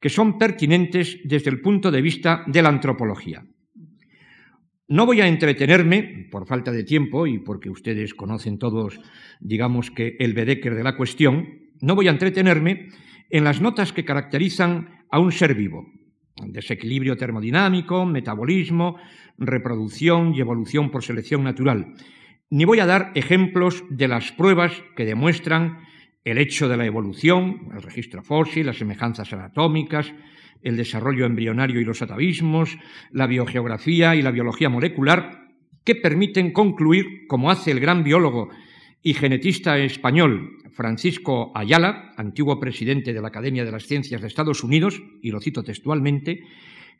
que 0.00 0.08
son 0.10 0.38
pertinentes 0.38 1.18
desde 1.24 1.50
el 1.50 1.60
punto 1.60 1.90
de 1.90 2.02
vista 2.02 2.44
de 2.46 2.62
la 2.62 2.68
antropología. 2.68 3.46
No 4.86 5.06
voy 5.06 5.22
a 5.22 5.26
entretenerme, 5.26 6.28
por 6.30 6.46
falta 6.46 6.70
de 6.70 6.84
tiempo 6.84 7.26
y 7.26 7.38
porque 7.38 7.70
ustedes 7.70 8.12
conocen 8.12 8.58
todos, 8.58 9.00
digamos 9.40 9.90
que 9.90 10.16
el 10.18 10.34
bedecker 10.34 10.74
de 10.74 10.84
la 10.84 10.96
cuestión, 10.96 11.48
no 11.80 11.94
voy 11.94 12.08
a 12.08 12.10
entretenerme 12.10 12.88
en 13.30 13.44
las 13.44 13.62
notas 13.62 13.94
que 13.94 14.04
caracterizan 14.04 15.04
a 15.10 15.20
un 15.20 15.32
ser 15.32 15.54
vivo. 15.54 15.86
Desequilibrio 16.42 17.16
termodinámico, 17.16 18.04
metabolismo, 18.04 18.96
reproducción 19.38 20.34
y 20.34 20.40
evolución 20.40 20.90
por 20.90 21.04
selección 21.04 21.44
natural. 21.44 21.94
Ni 22.50 22.64
voy 22.64 22.80
a 22.80 22.86
dar 22.86 23.12
ejemplos 23.14 23.84
de 23.88 24.08
las 24.08 24.32
pruebas 24.32 24.72
que 24.96 25.04
demuestran 25.04 25.78
el 26.24 26.38
hecho 26.38 26.68
de 26.68 26.76
la 26.76 26.86
evolución, 26.86 27.68
el 27.74 27.82
registro 27.82 28.22
fósil, 28.22 28.66
las 28.66 28.78
semejanzas 28.78 29.32
anatómicas, 29.32 30.12
el 30.62 30.76
desarrollo 30.76 31.26
embrionario 31.26 31.80
y 31.80 31.84
los 31.84 32.02
atavismos, 32.02 32.78
la 33.10 33.26
biogeografía 33.26 34.16
y 34.16 34.22
la 34.22 34.30
biología 34.30 34.70
molecular, 34.70 35.44
que 35.84 35.94
permiten 35.94 36.52
concluir, 36.52 37.26
como 37.28 37.50
hace 37.50 37.70
el 37.70 37.80
gran 37.80 38.02
biólogo 38.02 38.48
y 39.06 39.12
genetista 39.12 39.78
español 39.78 40.56
Francisco 40.72 41.52
Ayala, 41.54 42.14
antiguo 42.16 42.58
presidente 42.58 43.12
de 43.12 43.20
la 43.20 43.28
Academia 43.28 43.64
de 43.64 43.70
las 43.70 43.86
Ciencias 43.86 44.22
de 44.22 44.26
Estados 44.26 44.64
Unidos, 44.64 45.00
y 45.20 45.30
lo 45.30 45.40
cito 45.40 45.62
textualmente, 45.62 46.42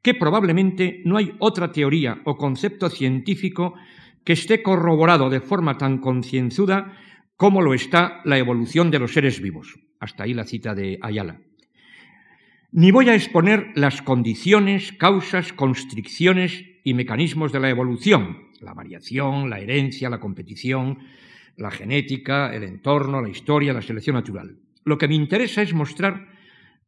que 0.03 0.15
probablemente 0.15 1.01
no 1.07 1.17
hay 1.17 1.33
otra 1.39 1.73
teoría 1.73 2.21
o 2.25 2.37
concepto 2.37 2.91
científico 2.91 3.75
que 4.23 4.35
esté 4.35 4.63
corroborado 4.63 5.31
de 5.31 5.41
forma 5.41 5.79
tan 5.79 5.99
concienzuda 5.99 6.93
como 7.37 7.63
lo 7.63 7.73
está 7.73 8.21
la 8.25 8.39
evolución 8.39 8.91
de 8.91 8.99
los 8.99 9.15
seres 9.15 9.41
vivos. 9.41 9.81
Hasta 9.99 10.25
ahí 10.25 10.35
la 10.35 10.45
cita 10.45 10.75
de 10.75 10.99
Ayala. 11.01 11.41
Ni 12.71 12.91
voy 12.91 13.09
a 13.09 13.15
exponer 13.15 13.73
las 13.77 14.03
condiciones, 14.03 14.93
causas, 14.93 15.55
constricciones 15.55 16.65
y 16.85 16.93
mecanismos 16.93 17.51
de 17.51 17.61
la 17.61 17.71
evolución, 17.71 18.51
la 18.61 18.75
variación, 18.75 19.49
la 19.49 19.61
herencia, 19.61 20.11
la 20.11 20.21
competición, 20.21 20.99
la 21.57 21.71
genética, 21.71 22.55
el 22.55 22.65
entorno, 22.65 23.23
la 23.23 23.29
historia, 23.29 23.73
la 23.73 23.83
selección 23.83 24.15
natural. 24.15 24.57
Lo 24.85 24.99
que 24.99 25.09
me 25.09 25.15
interesa 25.15 25.63
es 25.63 25.73
mostrar 25.75 26.29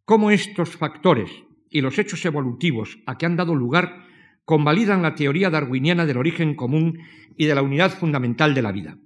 cómo 0.05 0.31
estos 0.31 0.77
factores 0.77 1.31
y 1.71 1.81
los 1.81 1.99
hechos 1.99 2.25
evolutivos 2.25 2.99
a 3.07 3.19
que 3.19 3.27
han 3.27 3.37
dado 3.37 3.55
lugar 3.55 4.05
convalidan 4.45 5.03
la 5.03 5.15
teoría 5.15 5.51
darwiniana 5.51 6.07
del 6.07 6.19
origen 6.19 6.55
común 6.55 7.01
y 7.37 7.47
de 7.47 7.55
la 7.55 7.63
unidad 7.63 7.91
fundamental 7.91 8.55
de 8.55 8.63
la 8.63 8.73
vida. 8.73 8.97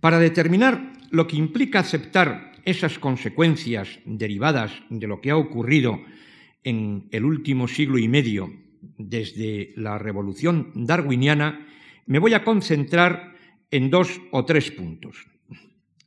Para 0.00 0.18
determinar 0.18 0.92
lo 1.10 1.26
que 1.26 1.36
implica 1.36 1.80
aceptar 1.80 2.52
esas 2.64 2.98
consecuencias 2.98 4.00
derivadas 4.04 4.72
de 4.90 5.06
lo 5.06 5.20
que 5.20 5.30
ha 5.30 5.36
ocurrido 5.36 6.00
en 6.64 7.08
el 7.12 7.24
último 7.24 7.68
siglo 7.68 7.98
y 7.98 8.08
medio 8.08 8.52
desde 8.98 9.72
la 9.76 9.98
revolución 9.98 10.72
darwiniana, 10.74 11.66
me 12.06 12.18
voy 12.18 12.34
a 12.34 12.42
concentrar 12.42 13.35
en 13.70 13.90
dos 13.90 14.20
o 14.30 14.44
tres 14.44 14.70
puntos. 14.70 15.26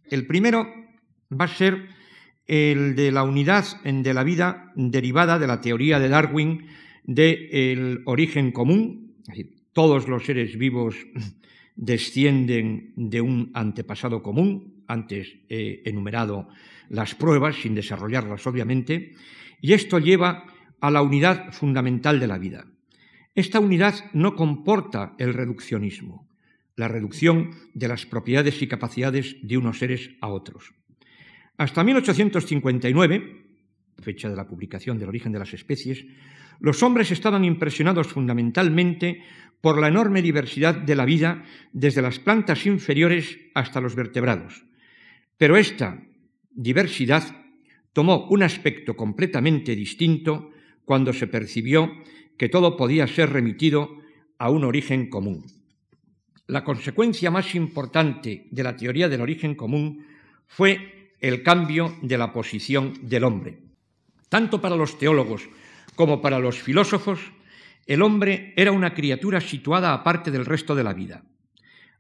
El 0.10 0.26
primero 0.26 0.67
va 1.32 1.45
a 1.45 1.48
ser 1.48 1.89
el 2.48 2.95
de 2.95 3.12
la 3.12 3.24
unidad 3.24 3.82
de 3.84 4.13
la 4.13 4.24
vida 4.24 4.72
derivada 4.76 5.38
de 5.38 5.48
la 5.48 5.62
teoría 5.62 6.00
de 6.00 6.10
Darwin 6.10 6.65
del 7.04 8.02
origen 8.06 8.52
común, 8.52 9.15
es 9.22 9.28
decir, 9.28 9.56
todos 9.74 10.08
los 10.08 10.26
seres 10.26 10.58
vivos 10.58 10.95
descienden 11.76 12.93
de 12.95 13.22
un 13.22 13.52
antepasado 13.54 14.22
común, 14.22 14.84
antes 14.88 15.38
he 15.48 15.84
enumerado 15.86 16.50
las 16.89 17.13
pruebas, 17.13 17.56
sin 17.56 17.76
desarrollarlas 17.76 18.45
obviamente, 18.48 19.13
y 19.62 19.74
esto 19.74 20.00
lleva 20.00 20.45
a 20.82 20.89
la 20.89 21.02
unidad 21.02 21.52
fundamental 21.54 22.19
de 22.19 22.28
la 22.28 22.38
vida. 22.38 22.65
Esta 23.36 23.60
unidad 23.60 23.93
no 24.13 24.36
comporta 24.36 25.13
el 25.19 25.34
reduccionismo, 25.34 26.28
la 26.79 26.87
reducción 26.87 27.51
de 27.73 27.89
las 27.89 28.05
propiedades 28.05 28.61
y 28.61 28.67
capacidades 28.67 29.35
de 29.41 29.57
unos 29.57 29.79
seres 29.79 30.11
a 30.21 30.29
otros. 30.29 30.71
Hasta 31.57 31.83
1859, 31.83 33.43
fecha 34.01 34.29
de 34.29 34.35
la 34.37 34.47
publicación 34.47 34.97
del 34.97 35.09
origen 35.09 35.33
de 35.33 35.39
las 35.39 35.53
especies, 35.53 36.05
los 36.61 36.81
hombres 36.81 37.11
estaban 37.11 37.43
impresionados 37.43 38.07
fundamentalmente 38.07 39.21
por 39.59 39.77
la 39.77 39.89
enorme 39.89 40.21
diversidad 40.21 40.73
de 40.73 40.95
la 40.95 41.03
vida 41.03 41.43
desde 41.73 42.01
las 42.01 42.17
plantas 42.19 42.65
inferiores 42.65 43.37
hasta 43.53 43.81
los 43.81 43.95
vertebrados. 43.95 44.63
Pero 45.37 45.57
esta 45.57 46.01
diversidad 46.49 47.23
tomó 47.91 48.25
un 48.29 48.41
aspecto 48.41 48.95
completamente 48.95 49.75
distinto 49.75 50.51
cuando 50.85 51.11
se 51.11 51.27
percibió 51.27 51.91
que 52.37 52.47
todo 52.47 52.77
podía 52.77 53.05
ser 53.07 53.31
remitido 53.31 53.99
a 54.37 54.49
un 54.49 54.63
origen 54.63 55.09
común. 55.09 55.59
La 56.49 56.63
consecuencia 56.63 57.29
más 57.29 57.53
importante 57.53 58.47
de 58.49 58.63
la 58.63 58.75
teoría 58.75 59.07
del 59.07 59.21
origen 59.21 59.53
común 59.53 60.07
fue 60.47 61.13
el 61.21 61.43
cambio 61.43 61.95
de 62.01 62.17
la 62.17 62.33
posición 62.33 62.95
del 63.03 63.23
hombre. 63.23 63.59
Tanto 64.29 64.59
para 64.59 64.75
los 64.75 64.97
teólogos 64.97 65.47
como 65.93 66.23
para 66.23 66.39
los 66.39 66.57
filósofos, 66.57 67.19
el 67.85 68.01
hombre 68.01 68.55
era 68.57 68.71
una 68.71 68.95
criatura 68.95 69.41
situada 69.41 69.93
aparte 69.93 70.31
del 70.31 70.43
resto 70.43 70.73
de 70.73 70.83
la 70.83 70.93
vida. 70.93 71.23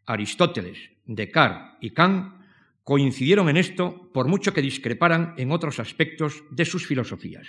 Aristóteles, 0.07 0.79
Descartes 1.05 1.77
y 1.81 1.91
Kant 1.91 2.33
coincidieron 2.83 3.49
en 3.49 3.57
esto 3.57 4.09
por 4.11 4.27
mucho 4.27 4.51
que 4.51 4.63
discreparan 4.63 5.35
en 5.37 5.51
otros 5.51 5.79
aspectos 5.79 6.41
de 6.49 6.65
sus 6.65 6.87
filosofías. 6.87 7.45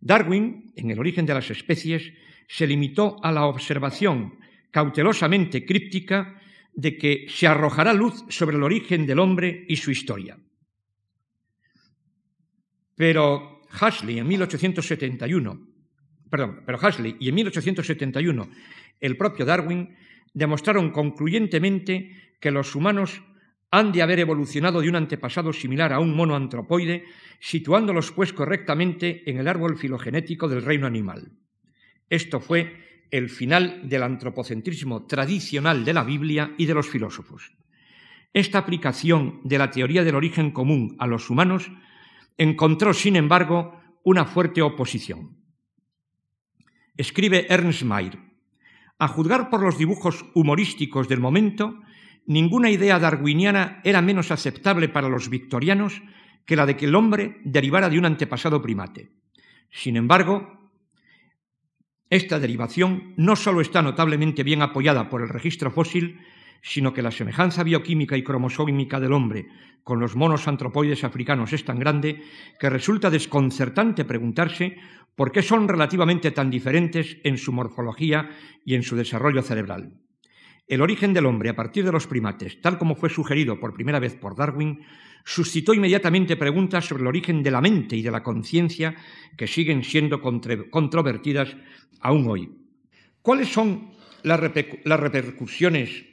Darwin, 0.00 0.72
en 0.76 0.92
el 0.92 1.00
origen 1.00 1.26
de 1.26 1.34
las 1.34 1.50
especies, 1.50 2.12
se 2.46 2.68
limitó 2.68 3.16
a 3.20 3.32
la 3.32 3.46
observación 3.46 4.38
cautelosamente 4.70 5.64
críptica 5.64 6.40
de 6.72 6.96
que 6.96 7.26
se 7.28 7.46
arrojará 7.46 7.92
luz 7.92 8.24
sobre 8.28 8.56
el 8.56 8.62
origen 8.62 9.06
del 9.06 9.18
hombre 9.18 9.64
y 9.68 9.76
su 9.76 9.90
historia. 9.90 10.38
Pero 12.94 13.62
Huxley 13.80 14.18
en 14.18 14.28
1871, 14.28 15.66
perdón, 16.30 16.62
pero 16.64 16.78
Huxley 16.78 17.16
y 17.20 17.28
en 17.28 17.34
1871 17.34 18.48
el 19.00 19.16
propio 19.16 19.44
Darwin 19.44 19.96
demostraron 20.34 20.90
concluyentemente 20.90 22.34
que 22.40 22.50
los 22.50 22.74
humanos 22.74 23.22
han 23.70 23.92
de 23.92 24.02
haber 24.02 24.20
evolucionado 24.20 24.80
de 24.80 24.88
un 24.88 24.96
antepasado 24.96 25.52
similar 25.52 25.92
a 25.92 26.00
un 26.00 26.14
mono 26.14 26.34
antropoide, 26.34 27.04
situándolos 27.38 28.12
pues 28.12 28.32
correctamente 28.32 29.28
en 29.30 29.38
el 29.38 29.48
árbol 29.48 29.76
filogenético 29.76 30.48
del 30.48 30.62
reino 30.62 30.86
animal. 30.86 31.32
Esto 32.08 32.40
fue 32.40 32.87
el 33.10 33.30
final 33.30 33.88
del 33.88 34.02
antropocentrismo 34.02 35.06
tradicional 35.06 35.84
de 35.84 35.94
la 35.94 36.04
Biblia 36.04 36.54
y 36.58 36.66
de 36.66 36.74
los 36.74 36.88
filósofos. 36.88 37.52
Esta 38.32 38.58
aplicación 38.58 39.40
de 39.44 39.58
la 39.58 39.70
teoría 39.70 40.04
del 40.04 40.14
origen 40.14 40.50
común 40.50 40.96
a 40.98 41.06
los 41.06 41.30
humanos 41.30 41.70
encontró, 42.36 42.92
sin 42.92 43.16
embargo, 43.16 43.80
una 44.04 44.24
fuerte 44.24 44.62
oposición. 44.62 45.36
Escribe 46.96 47.46
Ernst 47.48 47.82
Mayr, 47.82 48.18
a 48.98 49.08
juzgar 49.08 49.48
por 49.48 49.62
los 49.62 49.78
dibujos 49.78 50.24
humorísticos 50.34 51.08
del 51.08 51.20
momento, 51.20 51.80
ninguna 52.26 52.70
idea 52.70 52.98
darwiniana 52.98 53.80
era 53.84 54.02
menos 54.02 54.30
aceptable 54.30 54.88
para 54.88 55.08
los 55.08 55.28
victorianos 55.30 56.02
que 56.44 56.56
la 56.56 56.66
de 56.66 56.76
que 56.76 56.86
el 56.86 56.94
hombre 56.94 57.40
derivara 57.44 57.88
de 57.88 57.98
un 57.98 58.06
antepasado 58.06 58.60
primate. 58.60 59.10
Sin 59.70 59.96
embargo, 59.96 60.57
esta 62.10 62.38
derivación 62.38 63.14
no 63.16 63.36
solo 63.36 63.60
está 63.60 63.82
notablemente 63.82 64.42
bien 64.42 64.62
apoyada 64.62 65.08
por 65.10 65.22
el 65.22 65.28
registro 65.28 65.70
fósil, 65.70 66.20
sino 66.62 66.92
que 66.92 67.02
la 67.02 67.10
semejanza 67.10 67.62
bioquímica 67.62 68.16
y 68.16 68.24
cromosómica 68.24 68.98
del 69.00 69.12
hombre 69.12 69.48
con 69.84 70.00
los 70.00 70.16
monos 70.16 70.48
antropoides 70.48 71.04
africanos 71.04 71.52
es 71.52 71.64
tan 71.64 71.78
grande 71.78 72.22
que 72.58 72.68
resulta 72.68 73.10
desconcertante 73.10 74.04
preguntarse 74.04 74.76
por 75.16 75.32
qué 75.32 75.42
son 75.42 75.66
relativamente 75.66 76.30
tan 76.30 76.50
diferentes 76.50 77.18
en 77.24 77.38
su 77.38 77.52
morfología 77.52 78.30
y 78.64 78.74
en 78.74 78.82
su 78.82 78.96
desarrollo 78.96 79.42
cerebral. 79.42 79.94
El 80.66 80.82
origen 80.82 81.14
del 81.14 81.26
hombre 81.26 81.48
a 81.48 81.56
partir 81.56 81.84
de 81.84 81.92
los 81.92 82.06
primates, 82.06 82.60
tal 82.60 82.76
como 82.76 82.94
fue 82.94 83.08
sugerido 83.08 83.58
por 83.58 83.72
primera 83.72 83.98
vez 83.98 84.14
por 84.14 84.36
Darwin, 84.36 84.84
suscitó 85.24 85.74
inmediatamente 85.74 86.36
preguntas 86.36 86.86
sobre 86.86 87.02
el 87.02 87.08
origen 87.08 87.42
de 87.42 87.50
la 87.50 87.60
mente 87.60 87.96
y 87.96 88.02
de 88.02 88.10
la 88.10 88.22
conciencia 88.22 88.94
que 89.36 89.46
siguen 89.46 89.84
siendo 89.84 90.20
controvertidas 90.20 91.56
aún 92.00 92.26
hoy. 92.28 92.50
¿Cuáles 93.22 93.48
son 93.48 93.90
las, 94.22 94.40
repercusiones 94.40 96.04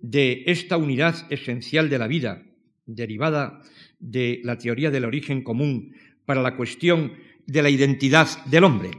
de 0.00 0.44
esta 0.46 0.76
unidad 0.76 1.26
esencial 1.30 1.88
de 1.88 1.98
la 1.98 2.06
vida 2.06 2.42
derivada 2.84 3.62
de 3.98 4.40
la 4.44 4.58
teoría 4.58 4.90
del 4.90 5.04
origen 5.04 5.42
común 5.42 5.94
para 6.24 6.42
la 6.42 6.56
cuestión 6.56 7.14
de 7.46 7.62
la 7.62 7.70
identidad 7.70 8.28
del 8.46 8.64
hombre. 8.64 8.90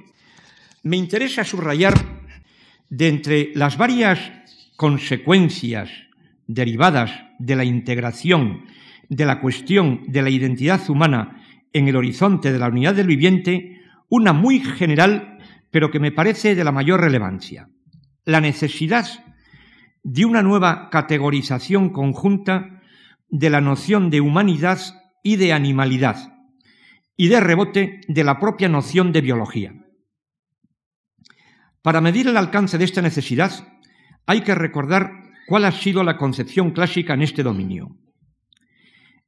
Me 0.83 0.97
interesa 0.97 1.43
subrayar 1.43 1.93
de 2.89 3.07
entre 3.07 3.51
las 3.55 3.77
varias 3.77 4.19
consecuencias 4.75 5.89
derivadas 6.47 7.11
de 7.39 7.55
la 7.55 7.65
integración 7.65 8.65
de 9.09 9.25
la 9.25 9.39
cuestión 9.41 10.03
de 10.07 10.21
la 10.21 10.29
identidad 10.29 10.89
humana 10.89 11.43
en 11.73 11.87
el 11.87 11.95
horizonte 11.95 12.51
de 12.51 12.59
la 12.59 12.67
unidad 12.67 12.95
del 12.95 13.07
viviente, 13.07 13.81
una 14.09 14.33
muy 14.33 14.59
general, 14.59 15.37
pero 15.71 15.91
que 15.91 15.99
me 15.99 16.11
parece 16.11 16.55
de 16.55 16.63
la 16.63 16.71
mayor 16.71 17.01
relevancia. 17.01 17.69
La 18.25 18.41
necesidad 18.41 19.07
de 20.03 20.25
una 20.25 20.41
nueva 20.41 20.89
categorización 20.89 21.89
conjunta 21.89 22.81
de 23.29 23.49
la 23.49 23.61
noción 23.61 24.09
de 24.09 24.21
humanidad 24.21 24.79
y 25.23 25.35
de 25.35 25.51
animalidad, 25.51 26.33
y 27.17 27.27
de 27.27 27.39
rebote 27.39 28.01
de 28.07 28.23
la 28.23 28.39
propia 28.39 28.69
noción 28.69 29.11
de 29.11 29.21
biología. 29.21 29.73
Para 31.81 32.01
medir 32.01 32.27
el 32.27 32.37
alcance 32.37 32.77
de 32.77 32.85
esta 32.85 33.01
necesidad, 33.01 33.51
hay 34.25 34.41
que 34.41 34.55
recordar 34.55 35.11
cuál 35.47 35.65
ha 35.65 35.71
sido 35.71 36.03
la 36.03 36.17
concepción 36.17 36.71
clásica 36.71 37.13
en 37.13 37.21
este 37.21 37.43
dominio. 37.43 37.97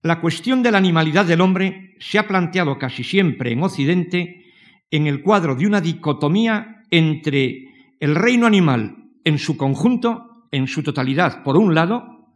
La 0.01 0.21
cuestión 0.21 0.63
de 0.63 0.71
la 0.71 0.77
animalidad 0.77 1.25
del 1.25 1.41
hombre 1.41 1.95
se 1.99 2.19
ha 2.19 2.27
planteado 2.27 2.77
casi 2.77 3.03
siempre 3.03 3.51
en 3.51 3.61
Occidente 3.61 4.45
en 4.91 5.07
el 5.07 5.21
cuadro 5.21 5.55
de 5.55 5.67
una 5.67 5.81
dicotomía 5.81 6.83
entre 6.89 7.95
el 7.99 8.15
reino 8.15 8.47
animal 8.47 9.09
en 9.25 9.37
su 9.37 9.57
conjunto, 9.57 10.47
en 10.51 10.67
su 10.67 10.83
totalidad, 10.83 11.43
por 11.43 11.57
un 11.57 11.75
lado, 11.75 12.31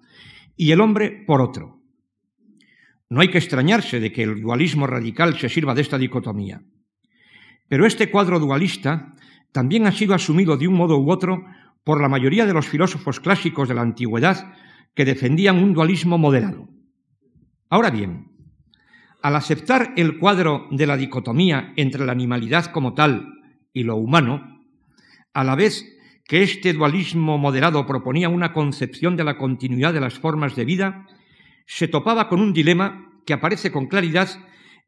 y 0.57 0.72
el 0.72 0.82
hombre 0.82 1.24
por 1.26 1.41
otro. 1.41 1.80
No 3.09 3.22
hay 3.22 3.30
que 3.30 3.38
extrañarse 3.38 4.01
de 4.01 4.11
que 4.11 4.24
el 4.24 4.41
dualismo 4.41 4.86
radical 4.86 5.39
se 5.39 5.47
sirva 5.47 5.74
de 5.74 5.82
esta 5.82 5.97
dicotomía. 5.97 6.61
Pero 7.70 7.86
este 7.86 8.11
cuadro 8.11 8.39
dualista 8.39 9.16
también 9.53 9.88
ha 9.88 9.93
sido 9.93 10.14
asumido 10.14 10.57
de 10.57 10.68
un 10.68 10.76
modo 10.76 10.99
u 10.99 11.09
otro 11.09 11.45
por 11.86 12.01
la 12.01 12.09
mayoría 12.09 12.45
de 12.45 12.53
los 12.53 12.68
filósofos 12.68 13.22
clásicos 13.22 13.70
de 13.70 13.76
la 13.76 13.82
antigüedad 13.82 14.53
que 14.93 15.05
defendían 15.05 15.64
un 15.64 15.74
dualismo 15.74 16.18
moderado. 16.18 16.68
Ahora 17.74 17.89
bien, 17.89 18.28
al 19.24 19.36
aceptar 19.36 19.93
el 19.97 20.19
cuadro 20.19 20.67
de 20.69 20.86
la 20.86 20.95
dicotomía 20.95 21.74
entre 21.76 22.05
la 22.05 22.11
animalidad 22.11 22.67
como 22.67 22.93
tal 22.93 23.41
y 23.74 23.82
lo 23.82 23.95
humano, 23.95 24.63
a 25.34 25.43
la 25.43 25.55
vez 25.55 25.84
que 26.28 26.43
este 26.43 26.74
dualismo 26.74 27.39
moderado 27.39 27.88
proponía 27.88 28.30
una 28.30 28.53
concepción 28.53 29.17
de 29.17 29.24
la 29.24 29.39
continuidad 29.39 29.91
de 29.91 30.01
las 30.01 30.19
formas 30.19 30.55
de 30.55 30.65
vida, 30.65 31.07
se 31.65 31.88
topaba 31.88 32.30
con 32.30 32.41
un 32.41 32.53
dilema 32.53 33.11
que 33.26 33.34
aparece 33.34 33.71
con 33.71 33.88
claridad 33.88 34.30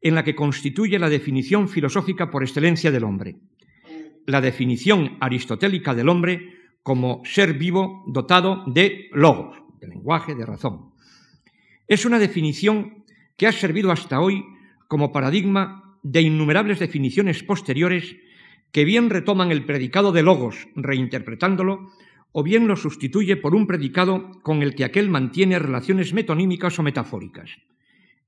en 0.00 0.14
la 0.14 0.22
que 0.22 0.36
constituye 0.36 1.00
la 1.00 1.08
definición 1.08 1.68
filosófica 1.68 2.30
por 2.30 2.44
excelencia 2.44 2.92
del 2.92 3.02
hombre. 3.02 3.34
La 4.26 4.40
definición 4.40 5.16
aristotélica 5.18 5.92
del 5.92 6.08
hombre 6.08 6.52
como 6.84 7.22
ser 7.24 7.54
vivo 7.54 8.04
dotado 8.06 8.62
de 8.68 9.08
logos, 9.10 9.56
de 9.80 9.88
lenguaje, 9.88 10.36
de 10.36 10.46
razón. 10.46 10.94
Es 11.88 12.04
una 12.04 12.18
definición 12.18 13.04
que 13.36 13.46
ha 13.46 13.52
servido 13.52 13.92
hasta 13.92 14.20
hoy 14.20 14.44
como 14.88 15.12
paradigma 15.12 15.98
de 16.02 16.22
innumerables 16.22 16.78
definiciones 16.80 17.42
posteriores 17.42 18.16
que 18.72 18.84
bien 18.84 19.08
retoman 19.08 19.52
el 19.52 19.64
predicado 19.64 20.10
de 20.10 20.22
logos, 20.22 20.68
reinterpretándolo, 20.74 21.92
o 22.32 22.42
bien 22.42 22.66
lo 22.66 22.76
sustituye 22.76 23.36
por 23.36 23.54
un 23.54 23.66
predicado 23.66 24.32
con 24.42 24.62
el 24.62 24.74
que 24.74 24.84
aquel 24.84 25.08
mantiene 25.08 25.58
relaciones 25.58 26.12
metonímicas 26.12 26.78
o 26.78 26.82
metafóricas. 26.82 27.50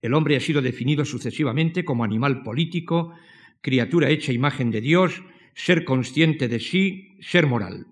El 0.00 0.14
hombre 0.14 0.36
ha 0.36 0.40
sido 0.40 0.62
definido 0.62 1.04
sucesivamente 1.04 1.84
como 1.84 2.04
animal 2.04 2.42
político, 2.42 3.12
criatura 3.61 4.09
hecha 4.09 4.32
imagen 4.32 4.70
de 4.70 4.80
Dios, 4.80 5.22
ser 5.54 5.84
consciente 5.84 6.46
de 6.46 6.61
sí, 6.61 7.16
ser 7.20 7.46
moral. 7.46 7.86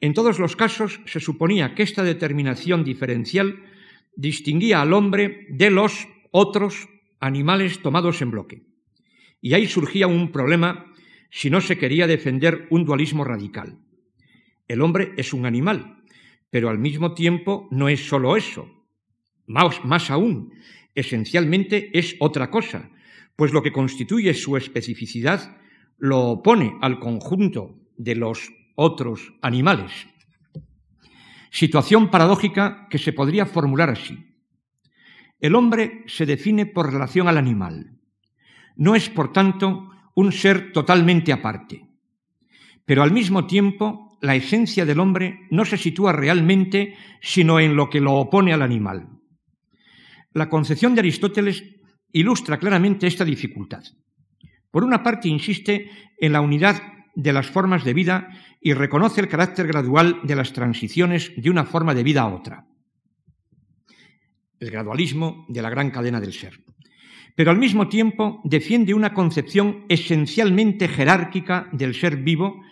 En 0.00 0.14
todos 0.14 0.38
los 0.38 0.56
casos 0.56 1.00
se 1.04 1.20
suponía 1.20 1.74
que 1.74 1.82
esta 1.82 2.02
determinación 2.02 2.82
diferencial 2.82 3.62
distinguía 4.16 4.82
al 4.82 4.92
hombre 4.92 5.46
de 5.50 5.70
los 5.70 6.08
otros 6.30 6.88
animales 7.20 7.80
tomados 7.82 8.22
en 8.22 8.30
bloque. 8.30 8.62
Y 9.40 9.54
ahí 9.54 9.66
surgía 9.66 10.06
un 10.06 10.32
problema 10.32 10.92
si 11.30 11.50
no 11.50 11.60
se 11.60 11.78
quería 11.78 12.06
defender 12.06 12.66
un 12.70 12.84
dualismo 12.84 13.24
radical. 13.24 13.78
El 14.68 14.82
hombre 14.82 15.12
es 15.16 15.32
un 15.32 15.46
animal, 15.46 16.02
pero 16.50 16.68
al 16.68 16.78
mismo 16.78 17.14
tiempo 17.14 17.68
no 17.70 17.88
es 17.88 18.06
solo 18.06 18.36
eso. 18.36 18.68
Más, 19.46 19.84
más 19.84 20.10
aún, 20.10 20.52
esencialmente 20.94 21.90
es 21.98 22.16
otra 22.20 22.50
cosa, 22.50 22.90
pues 23.36 23.52
lo 23.52 23.62
que 23.62 23.72
constituye 23.72 24.34
su 24.34 24.56
especificidad 24.56 25.56
lo 25.98 26.20
opone 26.20 26.76
al 26.80 26.98
conjunto 26.98 27.78
de 27.96 28.16
los 28.16 28.52
otros 28.74 29.34
animales. 29.42 29.92
Situación 31.52 32.10
paradójica 32.10 32.88
que 32.88 32.96
se 32.96 33.12
podría 33.12 33.44
formular 33.44 33.90
así. 33.90 34.16
El 35.38 35.54
hombre 35.54 36.02
se 36.06 36.24
define 36.24 36.64
por 36.64 36.90
relación 36.90 37.28
al 37.28 37.36
animal. 37.36 37.98
No 38.74 38.94
es, 38.94 39.10
por 39.10 39.34
tanto, 39.34 39.90
un 40.14 40.32
ser 40.32 40.72
totalmente 40.72 41.30
aparte. 41.30 41.86
Pero 42.86 43.02
al 43.02 43.12
mismo 43.12 43.46
tiempo, 43.46 44.16
la 44.22 44.34
esencia 44.34 44.86
del 44.86 44.98
hombre 44.98 45.40
no 45.50 45.66
se 45.66 45.76
sitúa 45.76 46.12
realmente 46.12 46.96
sino 47.20 47.60
en 47.60 47.76
lo 47.76 47.90
que 47.90 48.00
lo 48.00 48.14
opone 48.14 48.54
al 48.54 48.62
animal. 48.62 49.10
La 50.32 50.48
concepción 50.48 50.94
de 50.94 51.00
Aristóteles 51.00 51.64
ilustra 52.12 52.58
claramente 52.58 53.06
esta 53.06 53.26
dificultad. 53.26 53.84
Por 54.70 54.84
una 54.84 55.02
parte, 55.02 55.28
insiste 55.28 55.90
en 56.18 56.32
la 56.32 56.40
unidad 56.40 56.91
de 57.14 57.32
las 57.32 57.48
formas 57.48 57.84
de 57.84 57.94
vida 57.94 58.28
y 58.60 58.72
reconoce 58.72 59.20
el 59.20 59.28
carácter 59.28 59.66
gradual 59.66 60.20
de 60.22 60.36
las 60.36 60.52
transiciones 60.52 61.32
de 61.36 61.50
una 61.50 61.64
forma 61.64 61.94
de 61.94 62.02
vida 62.02 62.22
a 62.22 62.34
otra. 62.34 62.66
El 64.58 64.70
gradualismo 64.70 65.44
de 65.48 65.62
la 65.62 65.70
gran 65.70 65.90
cadena 65.90 66.20
del 66.20 66.32
ser 66.32 66.60
pero 67.34 67.50
al 67.50 67.58
mismo 67.58 67.88
tiempo 67.88 68.40
defiende 68.44 68.94
una 68.94 69.14
concepción 69.14 69.84
esencialmente 69.88 70.88
jerárquica 70.88 71.68
del 71.72 71.94
ser 71.94 72.16
vivo 72.16 72.62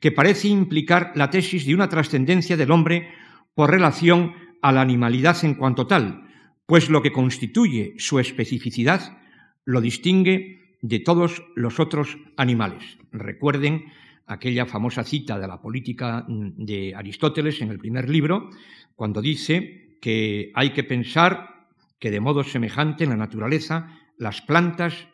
que 0.00 0.12
parece 0.12 0.48
implicar 0.48 1.12
la 1.14 1.30
tesis 1.30 1.66
de 1.66 1.74
una 1.74 1.88
trascendencia 1.88 2.56
del 2.56 2.70
hombre 2.70 3.08
por 3.54 3.70
relación 3.70 4.34
a 4.62 4.72
la 4.72 4.82
animalidad 4.82 5.44
en 5.44 5.54
cuanto 5.54 5.86
tal, 5.86 6.28
pues 6.66 6.90
lo 6.90 7.02
que 7.02 7.12
constituye 7.12 7.94
su 7.98 8.18
especificidad 8.18 9.18
lo 9.64 9.80
distingue 9.80 10.60
de 10.84 11.00
todos 11.00 11.42
los 11.54 11.80
otros 11.80 12.18
animales. 12.36 12.98
Recuerden 13.10 13.86
aquella 14.26 14.66
famosa 14.66 15.02
cita 15.02 15.38
de 15.38 15.48
la 15.48 15.62
política 15.62 16.26
de 16.28 16.94
Aristóteles 16.94 17.62
en 17.62 17.70
el 17.70 17.78
primer 17.78 18.10
libro, 18.10 18.50
cuando 18.94 19.22
dice 19.22 19.96
que 20.02 20.52
hay 20.54 20.74
que 20.74 20.84
pensar 20.84 21.68
que 21.98 22.10
de 22.10 22.20
modo 22.20 22.44
semejante 22.44 23.04
en 23.04 23.10
la 23.10 23.16
naturaleza 23.16 23.98
las 24.18 24.42
plantas 24.42 25.08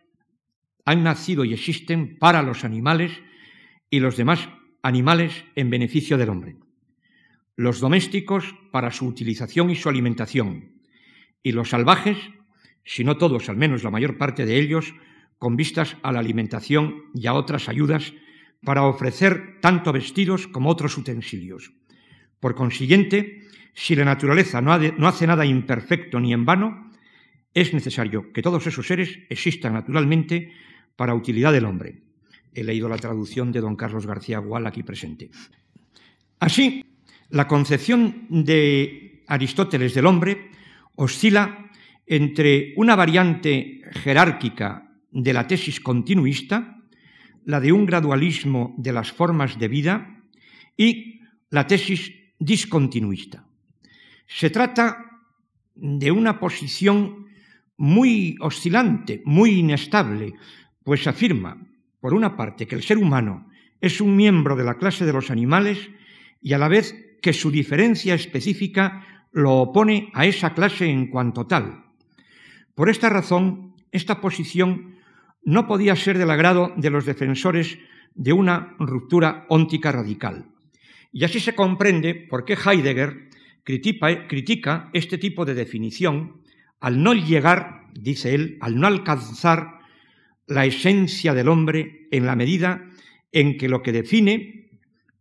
han 0.85 1.05
nacido 1.05 1.45
y 1.45 1.53
existen 1.53 2.19
para 2.19 2.43
los 2.43 2.65
animales 2.65 3.13
y 3.91 4.01
los 4.01 4.17
demás 4.17 4.49
animales 4.83 5.45
en 5.55 5.71
beneficio 5.71 6.19
del 6.19 6.31
hombre. 6.31 6.57
Los 7.55 7.79
domésticos 7.79 8.57
para 8.73 8.91
su 8.91 9.07
utilización 9.07 9.71
y 9.71 9.77
su 9.77 9.89
alimentación, 9.89 10.81
y 11.45 11.53
los 11.53 11.69
salvajes, 11.69 12.19
si 12.85 13.05
no 13.05 13.19
todos, 13.19 13.49
al 13.49 13.57
menos 13.57 13.85
la 13.85 13.93
mayor 13.93 14.19
parte 14.19 14.45
de 14.45 14.59
ellos, 14.59 14.93
con 15.41 15.57
vistas 15.57 15.97
a 16.03 16.13
la 16.13 16.21
alimentación 16.21 17.07
y 17.15 17.27
a 17.27 17.33
otras 17.33 17.71
ayudas 17.71 18.13
para 18.63 18.85
ofrecer 18.85 19.59
tanto 19.63 19.91
vestidos 19.91 20.47
como 20.47 20.69
otros 20.69 20.99
utensilios. 20.99 21.73
Por 22.39 22.55
consiguiente, 22.55 23.41
si 23.73 23.97
la 23.97 24.05
naturaleza 24.05 24.61
no, 24.61 24.73
hace 24.73 25.27
nada 25.27 25.47
imperfecto 25.47 26.21
ni 26.21 26.35
en 26.35 26.45
vano, 26.45 26.91
es 27.55 27.73
necesario 27.73 28.35
que 28.35 28.43
todos 28.43 28.67
esos 28.67 28.87
seres 28.87 29.19
existan 29.31 29.73
naturalmente 29.73 30.53
para 30.95 31.15
utilidad 31.15 31.55
del 31.55 31.65
hombre. 31.65 32.03
He 32.53 32.63
leído 32.63 32.91
la 32.91 32.99
traducción 32.99 33.51
de 33.51 33.63
don 33.63 33.77
Carlos 33.77 34.07
García 34.07 34.41
Gual 34.41 34.67
aquí 34.67 34.83
presente. 34.83 35.31
Así, 36.39 36.85
la 37.31 37.49
concepción 37.49 38.27
de 38.29 39.25
Aristóteles 39.27 39.95
del 39.95 40.05
hombre 40.05 40.51
oscila 40.97 41.71
entre 42.07 42.75
una 42.77 42.95
variante 42.95 43.81
jerárquica 44.03 44.90
de 45.13 45.33
la 45.33 45.47
tesis 45.47 45.81
continuista, 45.81 46.79
la 47.45 47.61
de 47.61 47.73
un 47.73 47.87
gradualismo 47.87 48.75
de 48.79 48.93
las 48.93 49.13
formas 49.13 49.59
de 49.59 49.69
vida, 49.69 50.23
y 50.77 51.21
la 51.51 51.67
tesis 51.67 52.13
discontinuista. 52.39 53.45
Se 54.27 54.51
trata 54.51 55.23
de 55.75 56.11
una 56.11 56.39
posición 56.39 57.27
muy 57.77 58.37
oscilante, 58.41 59.23
muy 59.25 59.59
inestable, 59.59 60.35
pues 60.85 61.07
afirma, 61.07 61.57
por 62.01 62.15
una 62.15 62.37
parte, 62.37 62.67
que 62.67 62.77
el 62.77 62.83
ser 62.83 62.99
humano 62.99 63.49
es 63.81 64.01
un 64.01 64.17
miembro 64.17 64.57
de 64.57 64.65
la 64.65 64.77
clase 64.77 65.05
de 65.05 65.13
los 65.13 65.31
animales 65.31 65.91
y 66.41 66.53
a 66.53 66.59
la 66.59 66.69
vez 66.69 66.95
que 67.23 67.33
su 67.33 67.51
diferencia 67.51 68.15
específica 68.15 69.27
lo 69.33 69.55
opone 69.57 70.11
a 70.15 70.27
esa 70.27 70.55
clase 70.55 70.87
en 70.87 71.07
cuanto 71.09 71.47
tal. 71.47 71.85
Por 72.75 72.89
esta 72.89 73.09
razón, 73.09 73.75
esta 73.93 74.21
posición 74.21 74.97
no 75.45 75.67
podía 75.67 75.97
ser 75.97 76.19
del 76.19 76.31
agrado 76.31 76.73
de 76.77 76.91
los 76.91 77.07
defensores 77.07 77.79
de 78.15 78.33
una 78.33 78.75
ruptura 78.79 79.47
óntica 79.49 79.93
radical. 79.93 80.47
Y 81.13 81.25
así 81.25 81.41
se 81.41 81.55
comprende 81.55 82.15
por 82.15 82.45
qué 82.45 82.55
Heidegger 82.55 83.29
critica, 83.65 84.91
este 84.93 85.19
tipo 85.19 85.45
de 85.45 85.55
definición 85.55 86.41
al 86.81 87.03
no 87.03 87.15
llegar, 87.15 87.87
dice 87.93 88.35
él, 88.35 88.59
al 88.61 88.79
no 88.79 88.87
alcanzar 88.87 89.81
la 90.47 90.65
esencia 90.67 91.35
del 91.35 91.49
hombre 91.49 92.09
en 92.11 92.27
la 92.27 92.37
medida 92.37 92.89
en 93.33 93.59
que 93.59 93.69
lo 93.69 93.83
que 93.83 93.93
define 93.93 94.71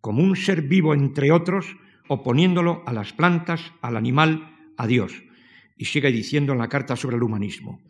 como 0.02 0.24
un 0.24 0.36
ser 0.36 0.64
vivo 0.64 0.94
entre 0.94 1.32
otros, 1.32 1.76
oponiéndolo 2.08 2.84
a 2.86 2.94
las 2.94 3.14
plantas, 3.14 3.74
al 3.82 3.98
animal, 3.98 4.56
a 4.78 4.88
Dios. 4.88 5.24
Y 5.80 5.86
sigue 5.86 6.12
diciendo 6.12 6.52
en 6.52 6.60
la 6.60 6.68
carta 6.68 6.96
sobre 6.96 7.16
el 7.16 7.24
humanismo. 7.24 7.82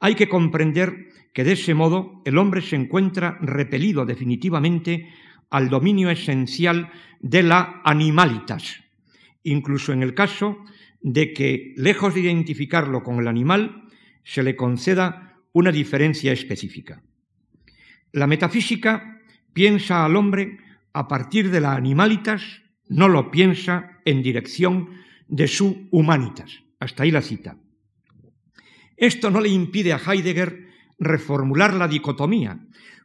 Hay 0.00 0.14
que 0.14 0.28
comprender 0.28 1.08
que 1.32 1.44
de 1.44 1.52
ese 1.52 1.72
modo 1.72 2.20
el 2.26 2.36
hombre 2.36 2.60
se 2.60 2.76
encuentra 2.76 3.38
repelido 3.40 4.04
definitivamente 4.04 5.08
al 5.48 5.70
dominio 5.70 6.10
esencial 6.10 6.92
de 7.20 7.42
la 7.42 7.80
animalitas, 7.84 8.84
incluso 9.42 9.94
en 9.94 10.02
el 10.02 10.12
caso 10.12 10.58
de 11.00 11.32
que, 11.32 11.72
lejos 11.76 12.14
de 12.14 12.20
identificarlo 12.20 13.02
con 13.02 13.18
el 13.18 13.28
animal, 13.28 13.88
se 14.24 14.42
le 14.42 14.54
conceda 14.54 15.38
una 15.52 15.72
diferencia 15.72 16.32
específica. 16.32 17.02
La 18.12 18.26
metafísica 18.26 19.22
piensa 19.54 20.04
al 20.04 20.16
hombre 20.16 20.58
a 20.92 21.08
partir 21.08 21.50
de 21.50 21.60
la 21.62 21.74
animalitas, 21.74 22.42
no 22.88 23.08
lo 23.08 23.30
piensa 23.30 24.00
en 24.04 24.22
dirección 24.22 24.90
de 25.28 25.48
su 25.48 25.88
humanitas. 25.90 26.67
Hasta 26.80 27.02
ahí 27.02 27.10
la 27.10 27.22
cita. 27.22 27.58
Esto 28.96 29.30
no 29.30 29.40
le 29.40 29.48
impide 29.48 29.92
a 29.92 30.00
Heidegger 30.04 30.68
reformular 30.98 31.74
la 31.74 31.88
dicotomía, 31.88 32.58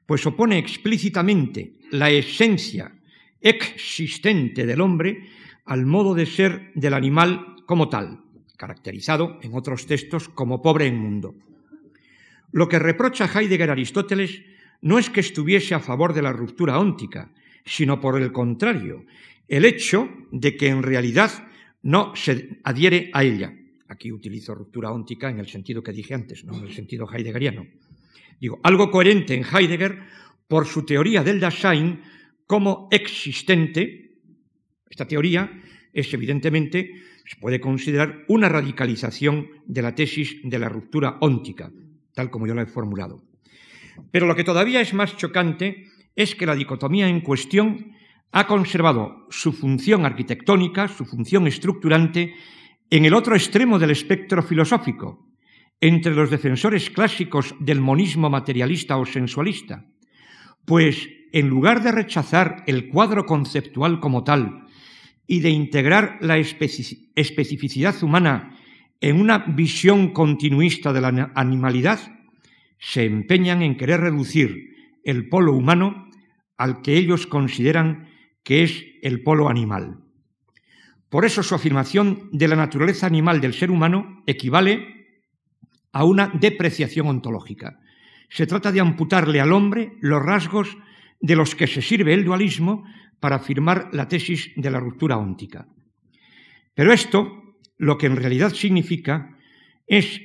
pues 0.05 0.25
opone 0.25 0.57
explícitamente 0.57 1.77
la 1.91 2.09
esencia 2.09 2.95
existente 3.39 4.65
del 4.65 4.81
hombre 4.81 5.29
al 5.65 5.85
modo 5.85 6.15
de 6.15 6.25
ser 6.25 6.71
del 6.75 6.93
animal 6.93 7.55
como 7.65 7.89
tal, 7.89 8.23
caracterizado 8.57 9.39
en 9.41 9.53
otros 9.53 9.85
textos 9.85 10.29
como 10.29 10.61
pobre 10.61 10.87
en 10.87 10.97
mundo. 10.97 11.35
Lo 12.51 12.67
que 12.67 12.79
reprocha 12.79 13.29
Heidegger 13.33 13.69
a 13.69 13.73
Aristóteles 13.73 14.41
no 14.81 14.99
es 14.99 15.09
que 15.09 15.21
estuviese 15.21 15.75
a 15.75 15.79
favor 15.79 16.13
de 16.13 16.21
la 16.21 16.33
ruptura 16.33 16.79
óntica, 16.79 17.31
sino 17.65 17.99
por 17.99 18.21
el 18.21 18.31
contrario, 18.31 19.05
el 19.47 19.65
hecho 19.65 20.09
de 20.31 20.57
que 20.57 20.67
en 20.67 20.83
realidad 20.83 21.47
no 21.81 22.15
se 22.15 22.59
adhiere 22.63 23.09
a 23.13 23.23
ella. 23.23 23.53
Aquí 23.87 24.11
utilizo 24.11 24.55
ruptura 24.55 24.91
óntica 24.91 25.29
en 25.29 25.39
el 25.39 25.47
sentido 25.47 25.83
que 25.83 25.91
dije 25.91 26.13
antes, 26.13 26.45
no 26.45 26.57
en 26.57 26.65
el 26.65 26.73
sentido 26.73 27.07
heideggeriano. 27.11 27.67
Digo, 28.39 28.59
algo 28.63 28.91
coherente 28.91 29.35
en 29.35 29.43
Heidegger 29.43 29.99
por 30.47 30.65
su 30.65 30.85
teoría 30.85 31.23
del 31.23 31.39
Dasein 31.39 32.01
como 32.47 32.87
existente. 32.91 34.19
Esta 34.89 35.07
teoría 35.07 35.61
es 35.91 36.13
evidentemente, 36.13 36.91
se 37.25 37.37
puede 37.39 37.59
considerar 37.59 38.25
una 38.27 38.49
radicalización 38.49 39.47
de 39.65 39.81
la 39.81 39.95
tesis 39.95 40.37
de 40.43 40.59
la 40.59 40.69
ruptura 40.69 41.17
óntica, 41.21 41.71
tal 42.13 42.29
como 42.29 42.47
yo 42.47 42.53
la 42.53 42.63
he 42.63 42.67
formulado. 42.67 43.23
Pero 44.11 44.27
lo 44.27 44.35
que 44.35 44.43
todavía 44.43 44.81
es 44.81 44.93
más 44.93 45.15
chocante 45.17 45.87
es 46.15 46.35
que 46.35 46.45
la 46.45 46.55
dicotomía 46.55 47.07
en 47.07 47.21
cuestión 47.21 47.93
ha 48.31 48.47
conservado 48.47 49.27
su 49.29 49.53
función 49.53 50.05
arquitectónica, 50.05 50.87
su 50.87 51.05
función 51.05 51.47
estructurante, 51.47 52.33
en 52.95 53.05
el 53.05 53.15
otro 53.15 53.35
extremo 53.35 53.79
del 53.79 53.89
espectro 53.89 54.43
filosófico, 54.43 55.27
entre 55.81 56.13
los 56.13 56.29
defensores 56.29 56.91
clásicos 56.91 57.55
del 57.59 57.81
monismo 57.81 58.29
materialista 58.29 58.97
o 58.97 59.05
sensualista, 59.07 59.87
pues 60.63 61.09
en 61.31 61.49
lugar 61.49 61.81
de 61.81 61.91
rechazar 61.91 62.63
el 62.67 62.89
cuadro 62.89 63.25
conceptual 63.25 63.99
como 63.99 64.23
tal 64.23 64.67
y 65.25 65.39
de 65.39 65.49
integrar 65.49 66.19
la 66.21 66.37
especificidad 66.37 67.95
humana 68.03 68.59
en 69.01 69.19
una 69.19 69.39
visión 69.39 70.13
continuista 70.13 70.93
de 70.93 71.01
la 71.01 71.31
animalidad, 71.33 71.99
se 72.77 73.05
empeñan 73.05 73.63
en 73.63 73.75
querer 73.75 74.01
reducir 74.01 74.99
el 75.03 75.29
polo 75.29 75.53
humano 75.53 76.11
al 76.57 76.83
que 76.83 76.95
ellos 76.95 77.25
consideran 77.25 78.07
que 78.43 78.61
es 78.61 78.85
el 79.01 79.23
polo 79.23 79.49
animal. 79.49 80.02
Por 81.13 81.25
eso 81.25 81.43
su 81.43 81.53
afirmación 81.53 82.27
de 82.31 82.47
la 82.47 82.55
naturaleza 82.55 83.05
animal 83.05 83.39
del 83.39 83.53
ser 83.53 83.69
humano 83.69 84.23
equivale 84.25 85.11
a 85.91 86.05
una 86.05 86.25
depreciación 86.33 87.05
ontológica. 87.05 87.79
Se 88.29 88.47
trata 88.47 88.71
de 88.71 88.79
amputarle 88.79 89.39
al 89.39 89.53
hombre 89.53 89.93
los 90.01 90.23
rasgos 90.23 90.75
de 91.19 91.35
los 91.35 91.53
que 91.53 91.67
se 91.67 91.83
sirve 91.83 92.15
el 92.15 92.25
dualismo 92.25 92.83
para 93.19 93.35
afirmar 93.35 93.89
la 93.91 94.07
tesis 94.07 94.53
de 94.55 94.71
la 94.71 94.79
ruptura 94.79 95.19
óntica. 95.19 95.67
Pero 96.73 96.91
esto 96.91 97.59
lo 97.77 97.99
que 97.99 98.07
en 98.07 98.15
realidad 98.15 98.51
significa 98.51 99.37
es 99.85 100.19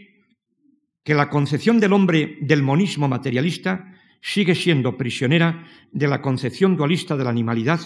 que 1.04 1.12
la 1.12 1.28
concepción 1.28 1.80
del 1.80 1.92
hombre 1.92 2.38
del 2.40 2.62
monismo 2.62 3.08
materialista 3.08 3.92
sigue 4.20 4.54
siendo 4.54 4.96
prisionera 4.96 5.64
de 5.92 6.08
la 6.08 6.20
concepción 6.20 6.76
dualista 6.76 7.16
de 7.16 7.24
la 7.24 7.30
animalidad 7.30 7.80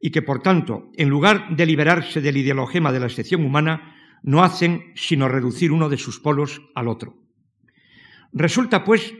y 0.00 0.10
que, 0.10 0.22
por 0.22 0.42
tanto, 0.42 0.90
en 0.96 1.08
lugar 1.08 1.56
de 1.56 1.66
liberarse 1.66 2.20
del 2.20 2.36
ideologema 2.36 2.92
de 2.92 3.00
la 3.00 3.06
excepción 3.06 3.44
humana, 3.44 3.94
no 4.22 4.42
hacen 4.42 4.92
sino 4.94 5.28
reducir 5.28 5.72
uno 5.72 5.88
de 5.88 5.96
sus 5.96 6.20
polos 6.20 6.62
al 6.74 6.88
otro. 6.88 7.16
Resulta, 8.32 8.84
pues, 8.84 9.14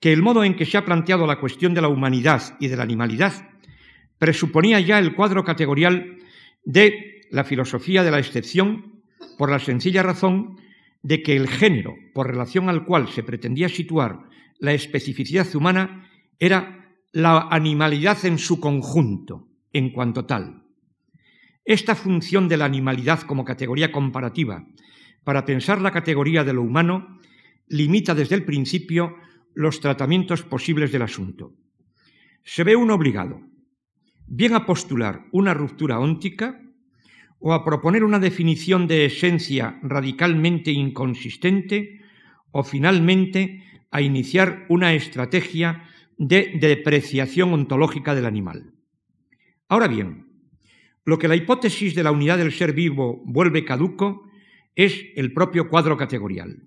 que 0.00 0.12
el 0.12 0.22
modo 0.22 0.44
en 0.44 0.54
que 0.54 0.66
se 0.66 0.76
ha 0.76 0.84
planteado 0.84 1.26
la 1.26 1.40
cuestión 1.40 1.74
de 1.74 1.80
la 1.80 1.88
humanidad 1.88 2.56
y 2.60 2.68
de 2.68 2.76
la 2.76 2.82
animalidad 2.82 3.48
presuponía 4.18 4.80
ya 4.80 4.98
el 4.98 5.14
cuadro 5.14 5.44
categorial 5.44 6.18
de 6.64 7.22
la 7.30 7.44
filosofía 7.44 8.02
de 8.02 8.10
la 8.10 8.18
excepción 8.18 9.02
por 9.38 9.50
la 9.50 9.58
sencilla 9.58 10.02
razón 10.02 10.60
de 11.02 11.22
que 11.22 11.36
el 11.36 11.48
género 11.48 11.94
por 12.12 12.28
relación 12.28 12.68
al 12.68 12.84
cual 12.84 13.08
se 13.08 13.22
pretendía 13.22 13.68
situar 13.68 14.20
la 14.58 14.72
especificidad 14.72 15.54
humana 15.54 16.08
era 16.38 16.96
la 17.12 17.48
animalidad 17.50 18.24
en 18.24 18.38
su 18.38 18.60
conjunto, 18.60 19.48
en 19.72 19.90
cuanto 19.90 20.24
tal. 20.24 20.64
Esta 21.64 21.94
función 21.94 22.48
de 22.48 22.56
la 22.56 22.64
animalidad 22.64 23.22
como 23.22 23.44
categoría 23.44 23.92
comparativa 23.92 24.66
para 25.24 25.44
pensar 25.44 25.80
la 25.80 25.90
categoría 25.90 26.44
de 26.44 26.52
lo 26.52 26.62
humano 26.62 27.20
limita 27.68 28.14
desde 28.14 28.34
el 28.34 28.44
principio 28.44 29.16
los 29.54 29.80
tratamientos 29.80 30.42
posibles 30.42 30.92
del 30.92 31.02
asunto. 31.02 31.54
Se 32.42 32.64
ve 32.64 32.76
uno 32.76 32.94
obligado, 32.94 33.40
bien 34.26 34.54
a 34.54 34.66
postular 34.66 35.24
una 35.32 35.54
ruptura 35.54 35.98
óntica 35.98 36.60
o 37.38 37.52
a 37.52 37.64
proponer 37.64 38.04
una 38.04 38.18
definición 38.18 38.86
de 38.86 39.06
esencia 39.06 39.78
radicalmente 39.82 40.70
inconsistente 40.70 42.00
o 42.50 42.62
finalmente 42.62 43.62
a 43.94 44.00
iniciar 44.00 44.66
una 44.68 44.92
estrategia 44.92 45.88
de 46.18 46.58
depreciación 46.60 47.52
ontológica 47.52 48.12
del 48.16 48.26
animal. 48.26 48.72
Ahora 49.68 49.86
bien, 49.86 50.26
lo 51.04 51.16
que 51.16 51.28
la 51.28 51.36
hipótesis 51.36 51.94
de 51.94 52.02
la 52.02 52.10
unidad 52.10 52.38
del 52.38 52.50
ser 52.50 52.72
vivo 52.72 53.22
vuelve 53.24 53.64
caduco 53.64 54.28
es 54.74 55.00
el 55.14 55.32
propio 55.32 55.68
cuadro 55.68 55.96
categorial. 55.96 56.64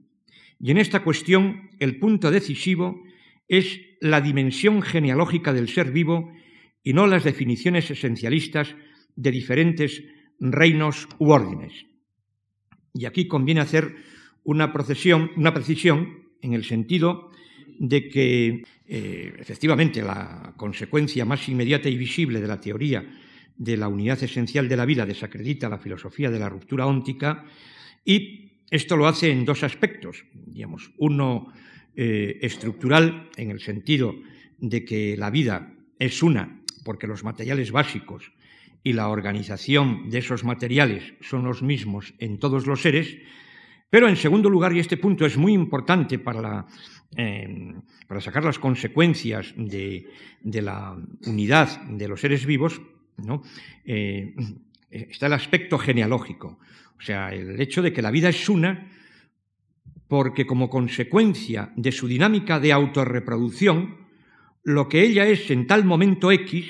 Y 0.58 0.72
en 0.72 0.78
esta 0.78 1.04
cuestión 1.04 1.70
el 1.80 2.00
punto 2.00 2.32
decisivo 2.32 3.04
es 3.50 3.82
la 4.00 4.22
dimensión 4.22 4.82
genealógica 4.82 5.52
del 5.52 5.68
ser 5.68 5.92
vivo 5.92 6.32
y 6.82 6.94
no 6.94 7.08
las 7.08 7.26
definiciones 7.26 7.92
esencialistas 7.92 8.74
de 9.18 9.32
diferentes 9.32 10.02
reinos 10.40 11.10
u 11.20 11.32
órdenes. 11.32 11.88
Y 12.94 13.04
aquí 13.04 13.28
conviene 13.28 13.60
hacer 13.60 13.98
una, 14.46 14.72
procesión, 14.72 15.32
una 15.36 15.54
precisión 15.54 16.27
en 16.42 16.54
el 16.54 16.64
sentido 16.64 17.32
de 17.80 18.10
que 18.10 18.64
eh, 18.88 19.34
efectivamente 19.38 20.02
la 20.02 20.54
consecuencia 20.58 21.26
más 21.26 21.48
inmediata 21.50 21.90
y 21.90 21.98
visible 21.98 22.42
de 22.42 22.48
la 22.48 22.60
teoría 22.60 23.06
de 23.58 23.78
la 23.78 23.88
unidad 23.88 24.22
esencial 24.24 24.70
de 24.70 24.78
la 24.78 24.86
vida 24.86 25.06
desacredita 25.06 25.70
la 25.70 25.80
filosofía 25.80 26.30
de 26.30 26.40
la 26.40 26.50
ruptura 26.50 26.86
óntica 26.86 27.46
y 28.06 28.52
esto 28.70 28.98
lo 28.98 29.08
hace 29.08 29.32
en 29.32 29.46
dos 29.46 29.64
aspectos, 29.64 30.26
digamos, 30.34 30.92
uno 30.98 31.54
eh, 31.96 32.38
estructural 32.42 33.30
en 33.38 33.52
el 33.52 33.60
sentido 33.60 34.16
de 34.60 34.86
que 34.86 35.16
la 35.18 35.30
vida 35.30 35.74
es 36.00 36.22
una, 36.22 36.62
porque 36.84 37.08
los 37.08 37.24
materiales 37.24 37.72
básicos 37.72 38.32
y 38.84 38.94
la 38.94 39.10
organización 39.10 40.10
de 40.10 40.20
esos 40.20 40.44
materiales 40.44 41.14
son 41.22 41.44
los 41.44 41.62
mismos 41.62 42.14
en 42.20 42.40
todos 42.40 42.68
los 42.68 42.82
seres, 42.82 43.18
pero 43.90 44.08
en 44.08 44.18
segundo 44.18 44.50
lugar, 44.50 44.74
y 44.74 44.80
este 44.80 44.98
punto 44.98 45.26
es 45.26 45.38
muy 45.38 45.54
importante 45.54 46.20
para, 46.20 46.66
eh, 47.16 47.74
sacar 48.20 48.44
las 48.44 48.60
consecuencias 48.60 49.54
de, 49.56 50.08
la 50.44 50.98
unidad 51.26 51.82
de 51.82 52.08
los 52.08 52.22
seres 52.22 52.46
vivos. 52.46 52.82
Eh, 53.86 54.36
está 54.90 55.28
el 55.28 55.34
aspecto 55.34 55.78
genealógico, 55.78 56.60
o 56.98 57.02
sea, 57.02 57.34
el 57.34 57.60
hecho 57.60 57.82
de 57.82 57.92
que 57.94 58.02
la 58.02 58.12
vida 58.12 58.30
es 58.30 58.48
una 58.50 58.92
porque 60.08 60.46
como 60.46 60.70
consecuencia 60.70 61.74
de 61.76 61.92
su 61.92 62.08
dinámica 62.08 62.60
de 62.60 62.72
autorreproducción, 62.72 64.08
lo 64.64 64.88
que 64.88 65.04
ella 65.04 65.26
es 65.28 65.50
en 65.52 65.68
tal 65.68 65.86
momento 65.86 66.32
X 66.32 66.66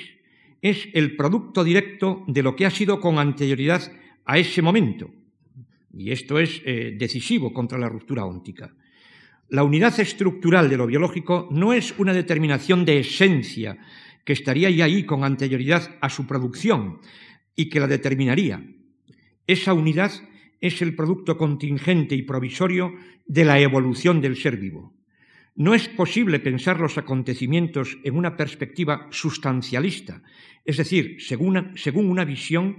es 0.60 0.88
el 0.92 1.16
producto 1.16 1.62
directo 1.62 2.24
de 2.26 2.42
lo 2.42 2.56
que 2.56 2.66
ha 2.66 2.70
sido 2.70 3.00
con 3.00 3.18
anterioridad 3.18 3.92
a 4.24 4.38
ese 4.38 4.60
momento. 4.60 5.10
Y 5.98 6.12
esto 6.12 6.38
es 6.38 6.62
eh, 6.64 6.94
decisivo 6.96 7.52
contra 7.52 7.76
la 7.76 7.88
ruptura 7.88 8.24
óntica. 8.24 8.72
La 9.48 9.64
unidad 9.64 9.98
estructural 9.98 10.70
de 10.70 10.76
lo 10.76 10.86
biológico 10.86 11.48
no 11.50 11.72
es 11.72 11.92
una 11.98 12.12
determinación 12.12 12.84
de 12.84 13.00
esencia 13.00 13.76
que 14.24 14.32
estaría 14.32 14.70
ya 14.70 14.84
ahí 14.84 15.02
con 15.02 15.24
anterioridad 15.24 15.96
a 16.00 16.08
su 16.08 16.24
producción 16.24 17.00
y 17.56 17.68
que 17.68 17.80
la 17.80 17.88
determinaría. 17.88 18.64
Esa 19.46 19.72
unidad 19.72 20.12
es 20.60 20.82
el 20.82 20.94
producto 20.94 21.36
contingente 21.36 22.14
y 22.14 22.22
provisorio 22.22 22.94
de 23.26 23.44
la 23.44 23.58
evolución 23.58 24.20
del 24.20 24.36
ser 24.36 24.56
vivo. 24.56 24.94
No 25.56 25.74
es 25.74 25.88
posible 25.88 26.38
pensar 26.38 26.78
los 26.78 26.96
acontecimientos 26.96 27.98
en 28.04 28.16
una 28.16 28.36
perspectiva 28.36 29.08
sustancialista, 29.10 30.22
es 30.64 30.76
decir, 30.76 31.16
según, 31.18 31.72
según 31.74 32.08
una 32.08 32.24
visión 32.24 32.76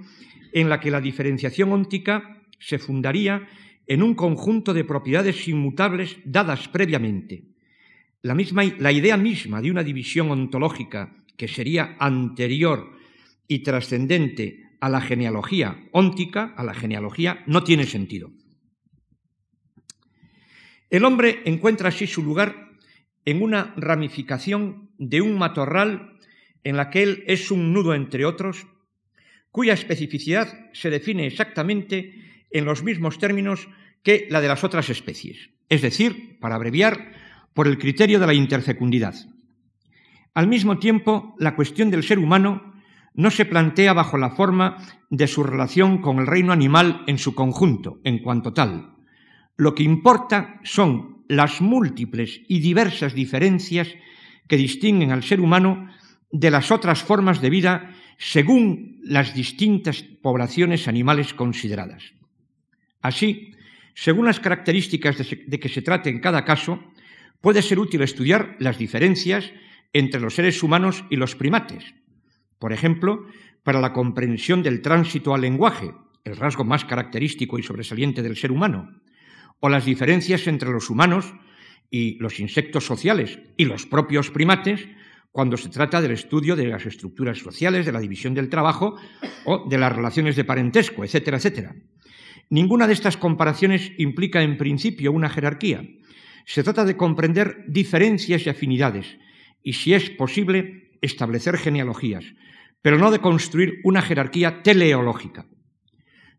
en 0.53 0.70
la 0.70 0.80
que 0.80 0.91
la 0.91 1.01
diferenciación 1.01 1.74
óntica 1.74 2.38
se 2.60 2.78
fundaría 2.78 3.47
en 3.88 4.03
un 4.03 4.14
conjunto 4.14 4.74
de 4.74 4.84
propiedades 4.84 5.47
inmutables 5.47 6.18
dadas 6.24 6.68
previamente. 6.68 7.45
La, 8.22 8.36
misma, 8.36 8.64
la 8.78 8.91
idea 8.91 9.18
misma 9.18 9.62
de 9.62 9.72
una 9.72 9.84
división 9.84 10.30
ontológica 10.30 11.16
que 11.38 11.47
sería 11.47 11.95
anterior 11.99 12.91
y 13.47 13.60
trascendente 13.60 14.70
a 14.80 14.89
la 14.89 15.01
genealogía 15.01 15.88
óntica, 15.91 16.53
a 16.55 16.64
la 16.64 16.74
genealogía, 16.74 17.43
no 17.47 17.64
tiene 17.64 17.86
sentido. 17.86 18.32
El 20.89 21.05
hombre 21.05 21.41
encuentra 21.45 21.89
así 21.89 22.07
su 22.07 22.24
lugar 22.24 22.70
en 23.26 23.41
una 23.41 23.74
ramificación 23.78 24.91
de 24.97 25.22
un 25.22 25.38
matorral 25.38 26.18
en 26.64 26.78
la 26.78 26.89
que 26.89 27.03
él 27.03 27.24
es 27.28 27.51
un 27.51 27.74
nudo 27.74 27.93
entre 27.93 28.26
otros, 28.26 28.68
cuya 29.51 29.74
especificidad 29.74 30.70
se 30.74 30.89
define 30.89 31.26
exactamente 31.26 32.28
en 32.51 32.65
los 32.65 32.83
mismos 32.83 33.17
términos 33.17 33.67
que 34.03 34.27
la 34.29 34.41
de 34.41 34.47
las 34.47 34.63
otras 34.63 34.89
especies, 34.89 35.49
es 35.69 35.81
decir, 35.81 36.39
para 36.39 36.55
abreviar, 36.55 37.11
por 37.53 37.67
el 37.67 37.77
criterio 37.77 38.19
de 38.19 38.27
la 38.27 38.33
interfecundidad. 38.33 39.15
Al 40.33 40.47
mismo 40.47 40.77
tiempo, 40.77 41.35
la 41.39 41.55
cuestión 41.55 41.91
del 41.91 42.03
ser 42.03 42.19
humano 42.19 42.73
no 43.13 43.31
se 43.31 43.45
plantea 43.45 43.93
bajo 43.93 44.17
la 44.17 44.29
forma 44.29 44.77
de 45.09 45.27
su 45.27 45.43
relación 45.43 46.01
con 46.01 46.19
el 46.19 46.27
reino 46.27 46.53
animal 46.53 47.03
en 47.07 47.17
su 47.17 47.35
conjunto, 47.35 47.99
en 48.03 48.19
cuanto 48.19 48.53
tal. 48.53 48.93
Lo 49.57 49.75
que 49.75 49.83
importa 49.83 50.59
son 50.63 51.25
las 51.27 51.59
múltiples 51.59 52.41
y 52.47 52.59
diversas 52.59 53.13
diferencias 53.13 53.89
que 54.47 54.57
distinguen 54.57 55.11
al 55.11 55.23
ser 55.23 55.41
humano 55.41 55.89
de 56.31 56.51
las 56.51 56.71
otras 56.71 57.03
formas 57.03 57.41
de 57.41 57.49
vida 57.49 57.91
según 58.17 58.99
las 59.03 59.33
distintas 59.33 60.01
poblaciones 60.01 60.87
animales 60.87 61.33
consideradas. 61.33 62.18
Así, 63.01 63.55
según 63.93 64.25
las 64.25 64.39
características 64.39 65.17
de, 65.17 65.59
que 65.59 65.69
se 65.69 65.81
trate 65.81 66.09
en 66.09 66.19
cada 66.19 66.45
caso, 66.45 66.83
puede 67.41 67.61
ser 67.61 67.79
útil 67.79 68.01
estudiar 68.01 68.55
las 68.59 68.77
diferencias 68.77 69.51
entre 69.93 70.21
los 70.21 70.35
seres 70.35 70.61
humanos 70.63 71.03
y 71.09 71.15
los 71.15 71.35
primates, 71.35 71.95
por 72.59 72.73
ejemplo, 72.73 73.25
para 73.63 73.81
la 73.81 73.93
comprensión 73.93 74.63
del 74.63 74.81
tránsito 74.81 75.33
al 75.33 75.41
lenguaje, 75.41 75.93
el 76.23 76.35
rasgo 76.35 76.63
más 76.63 76.85
característico 76.85 77.57
y 77.57 77.63
sobresaliente 77.63 78.21
del 78.21 78.37
ser 78.37 78.51
humano, 78.51 79.01
o 79.59 79.69
las 79.69 79.85
diferencias 79.85 80.47
entre 80.47 80.69
los 80.69 80.89
humanos 80.89 81.33
y 81.89 82.17
los 82.19 82.39
insectos 82.39 82.85
sociales 82.85 83.39
y 83.57 83.65
los 83.65 83.85
propios 83.85 84.29
primates 84.29 84.87
cuando 85.31 85.57
se 85.57 85.69
trata 85.69 86.01
del 86.01 86.11
estudio 86.11 86.55
de 86.55 86.67
las 86.67 86.85
estructuras 86.85 87.37
sociales, 87.37 87.85
de 87.85 87.91
la 87.91 87.99
división 87.99 88.33
del 88.33 88.49
trabajo 88.49 88.95
o 89.45 89.67
de 89.69 89.77
las 89.77 89.95
relaciones 89.95 90.35
de 90.35 90.43
parentesco, 90.43 91.03
etcétera, 91.03 91.37
etcétera. 91.37 91.75
Ninguna 92.49 92.87
de 92.87 92.93
estas 92.93 93.15
comparaciones 93.15 93.91
implica 93.97 94.41
en 94.41 94.57
principio 94.57 95.11
una 95.11 95.29
jerarquía. 95.29 95.87
Se 96.45 96.63
trata 96.63 96.83
de 96.83 96.97
comprender 96.97 97.63
diferencias 97.67 98.45
y 98.45 98.49
afinidades 98.49 99.17
y, 99.61 99.73
si 99.73 99.93
es 99.93 100.09
posible, 100.09 100.97
establecer 101.01 101.57
genealogías, 101.57 102.25
pero 102.81 102.97
no 102.97 103.11
de 103.11 103.19
construir 103.19 103.79
una 103.83 104.01
jerarquía 104.01 104.63
teleológica. 104.63 105.45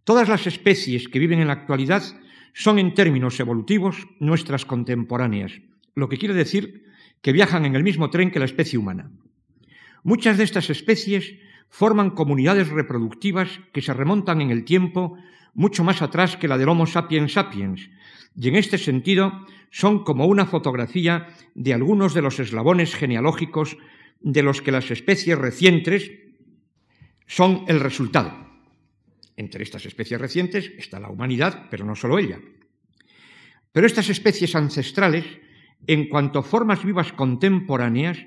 Todas 0.03 0.29
las 0.29 0.47
especies 0.47 1.09
que 1.09 1.19
viven 1.21 1.41
en 1.41 1.47
la 1.47 1.53
actualidad 1.53 2.03
son 2.55 2.81
en 2.81 2.95
términos 2.95 3.39
evolutivos 3.39 4.09
nuestras 4.19 4.65
contemporáneas, 4.65 5.53
lo 5.95 6.09
que 6.09 6.19
quiere 6.19 6.35
decir 6.35 6.87
que 7.23 7.33
viajan 7.33 7.67
en 7.67 7.77
el 7.77 7.85
mismo 7.85 8.11
tren 8.11 8.31
que 8.31 8.39
la 8.39 8.47
especie 8.47 8.79
humana. 8.79 9.13
Muchas 10.03 10.39
de 10.39 10.45
estas 10.45 10.71
especies 10.71 11.35
forman 11.69 12.11
comunidades 12.11 12.69
reproductivas 12.69 13.61
que 13.73 13.83
se 13.83 13.95
remontan 13.95 14.41
en 14.41 14.51
el 14.51 14.65
tiempo 14.65 15.17
mucho 15.55 15.85
más 15.85 16.03
atrás 16.03 16.37
que 16.37 16.49
la 16.49 16.59
del 16.59 16.69
Homo 16.69 16.87
sapiens 16.87 17.33
sapiens, 17.33 17.91
y 18.37 18.49
en 18.49 18.57
este 18.57 18.79
sentido 18.79 19.47
son 19.71 20.05
como 20.05 20.27
una 20.27 20.47
fotografía 20.47 21.29
de 21.55 21.75
algunos 21.75 22.15
de 22.15 22.23
los 22.23 22.39
eslabones 22.41 22.95
genealógicos 22.95 23.77
de 24.21 24.43
los 24.43 24.63
que 24.63 24.73
las 24.73 24.91
especies 24.91 25.39
recientes 25.39 26.11
son 27.27 27.65
el 27.69 27.81
resultado. 27.81 28.51
Entre 29.37 29.63
estas 29.63 29.87
especies 29.87 30.21
recientes 30.21 30.73
está 30.77 31.01
la 31.01 31.09
humanidad, 31.09 31.69
pero 31.71 31.85
no 31.85 31.97
solo 31.97 32.19
ella. 32.19 32.39
Pero 33.73 33.87
estas 33.87 34.11
especies 34.11 34.55
ancestrales, 34.57 35.25
en 35.87 36.09
cuanto 36.09 36.41
a 36.41 36.43
formas 36.43 36.85
vivas 36.85 37.13
contemporáneas, 37.13 38.19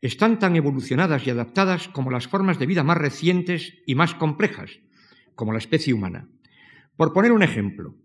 están 0.00 0.38
tan 0.38 0.54
evolucionadas 0.56 1.26
y 1.26 1.30
adaptadas 1.30 1.88
como 1.88 2.10
las 2.10 2.28
formas 2.28 2.58
de 2.58 2.66
vida 2.66 2.84
más 2.84 2.98
recientes 2.98 3.74
y 3.86 3.94
más 3.94 4.14
complejas, 4.14 4.78
como 5.34 5.52
la 5.52 5.58
especie 5.58 5.92
humana. 5.92 6.28
Por 6.96 7.12
poner 7.12 7.32
un 7.32 7.42
ejemplo, 7.42 7.96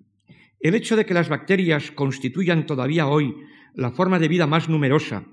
el 0.59 0.75
hecho 0.75 0.95
de 0.95 1.05
que 1.05 1.13
las 1.13 1.29
bacterias 1.29 1.91
constituyan 1.91 2.65
todavía 2.65 3.07
hoy 3.07 3.35
la 3.75 3.91
forma 3.91 4.19
de 4.19 4.27
vida 4.27 4.47
más 4.47 4.67
numerosa 4.67 5.25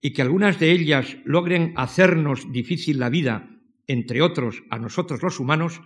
y 0.00 0.12
que 0.12 0.22
algunas 0.22 0.58
de 0.58 0.72
ellas 0.72 1.18
logren 1.24 1.74
hacernos 1.76 2.50
difícil 2.52 2.98
la 2.98 3.10
vida, 3.10 3.50
entre 3.86 4.22
otros 4.22 4.62
a 4.70 4.78
nosotros 4.78 5.22
los 5.22 5.38
humanos, 5.40 5.80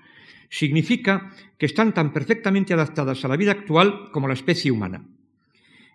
significa 0.48 1.32
que 1.58 1.66
están 1.66 1.92
tan 1.92 2.12
perfectamente 2.12 2.72
adaptadas 2.72 3.24
a 3.24 3.28
la 3.28 3.36
vida 3.36 3.50
actual 3.50 4.10
como 4.12 4.28
la 4.28 4.34
especie 4.34 4.70
humana. 4.70 5.04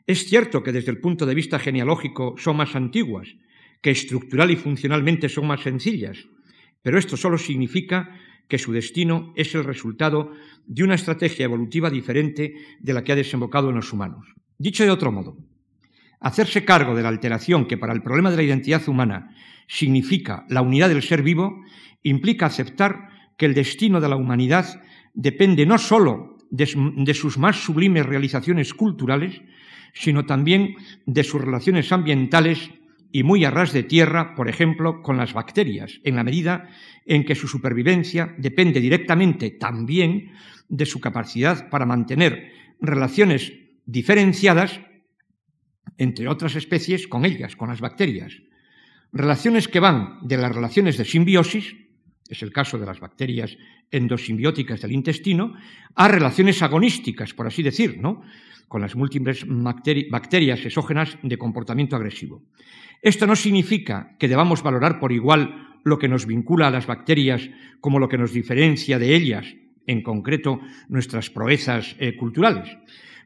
Es 0.06 0.26
cierto 0.26 0.62
que 0.64 0.74
desde 0.74 0.92
el 0.92 1.00
punto 1.00 1.26
de 1.26 1.36
vista 1.36 1.60
genealógico 1.60 2.36
son 2.38 2.58
más 2.58 2.76
antiguas, 2.76 3.30
que 3.82 3.92
estructural 3.92 4.52
y 4.52 4.58
funcionalmente 4.58 5.30
son 5.30 5.48
más 5.48 5.62
sencillas, 5.62 6.28
pero 6.84 7.00
esto 7.00 7.18
solo 7.18 7.38
significa 7.38 8.20
que 8.52 8.58
su 8.58 8.74
destino 8.74 9.32
es 9.38 9.56
el 9.56 9.64
resultado 9.64 10.34
de 10.68 10.84
una 10.84 10.96
estrategia 10.96 11.46
evolutiva 11.46 11.90
diferente 11.90 12.54
de 12.82 12.94
la 12.94 13.02
que 13.02 13.14
ha 13.14 13.16
desembocado 13.16 13.70
en 13.70 13.78
los 13.78 13.94
humanos. 13.94 14.28
Dicho 14.58 14.84
de 14.84 14.90
otro 14.90 15.10
modo, 15.10 15.38
hacerse 16.20 16.66
cargo 16.66 16.94
de 16.94 17.02
la 17.02 17.08
alteración 17.08 17.66
que 17.66 17.78
para 17.78 17.94
el 17.94 18.04
problema 18.04 18.30
de 18.30 18.36
la 18.36 18.44
identidad 18.44 18.86
humana 18.90 19.34
significa 19.70 20.46
la 20.50 20.62
unidad 20.62 20.90
del 20.90 21.02
ser 21.02 21.24
vivo 21.24 21.64
implica 22.04 22.48
aceptar 22.48 23.08
que 23.38 23.46
el 23.46 23.54
destino 23.54 24.02
de 24.02 24.10
la 24.10 24.18
humanidad 24.18 24.82
depende 25.14 25.66
no 25.66 25.78
sólo 25.78 26.36
de, 26.50 27.14
sus 27.14 27.38
más 27.38 27.56
sublimes 27.56 28.06
realizaciones 28.06 28.74
culturales, 28.74 29.42
sino 29.94 30.26
también 30.26 30.76
de 31.06 31.24
sus 31.24 31.40
relaciones 31.40 31.90
ambientales 31.94 32.70
y 33.12 33.24
muy 33.24 33.46
a 33.46 33.52
ras 33.52 33.74
de 33.74 33.84
tierra, 33.84 34.36
por 34.36 34.50
ejemplo, 34.50 35.02
con 35.02 35.18
las 35.18 35.34
bacterias, 35.34 36.00
en 36.04 36.16
la 36.16 36.24
medida 36.24 36.70
en 37.06 37.26
que 37.26 37.36
su 37.36 37.48
supervivencia 37.48 38.34
depende 38.38 38.80
directamente 38.80 39.52
también 39.52 40.32
de 40.70 40.86
su 40.86 41.00
capacidad 41.00 41.70
para 41.70 41.86
mantener 41.86 42.52
relaciones 42.80 43.54
diferenciadas 43.86 44.80
entre 45.98 46.28
otras 46.28 46.56
especies 46.56 47.08
con 47.08 47.26
ellas, 47.26 47.56
con 47.56 47.70
las 47.70 47.82
bacterias. 47.82 48.34
Relaciones 49.12 49.68
que 49.68 49.80
van 49.80 50.20
de 50.24 50.38
las 50.38 50.56
relaciones 50.56 50.98
de 50.98 51.06
simbiosis, 51.06 51.76
es 52.30 52.42
el 52.42 52.52
caso 52.52 52.80
de 52.80 52.86
las 52.86 53.00
bacterias 53.00 53.58
endosimbióticas 53.92 54.82
del 54.82 54.94
intestino, 54.94 55.54
a 55.94 56.08
relaciones 56.08 56.62
agonísticas, 56.62 57.34
por 57.34 57.46
así 57.46 57.62
decir, 57.62 58.00
¿no? 58.00 58.24
Con 58.72 58.80
las 58.80 58.96
múltiples 58.96 59.46
bacterias 59.46 60.66
exógenas 60.66 61.18
de 61.22 61.38
comportamiento 61.38 61.98
agresivo. 61.98 62.42
Esto 63.02 63.28
no 63.28 63.36
significa 63.36 64.16
que 64.18 64.30
debamos 64.30 64.64
valorar 64.64 64.98
por 64.98 65.12
igual 65.12 65.76
lo 65.84 66.00
que 66.00 66.08
nos 66.08 66.26
vincula 66.26 66.68
a 66.68 66.72
las 66.72 66.88
bacterias 66.88 67.50
como 67.82 68.00
lo 68.00 68.08
que 68.08 68.18
nos 68.18 68.32
diferencia 68.32 68.98
de 68.98 69.14
ellas, 69.14 69.46
en 69.88 70.02
concreto 70.02 70.62
nuestras 70.88 71.30
proezas 71.30 71.98
eh, 72.00 72.16
culturales. 72.16 72.78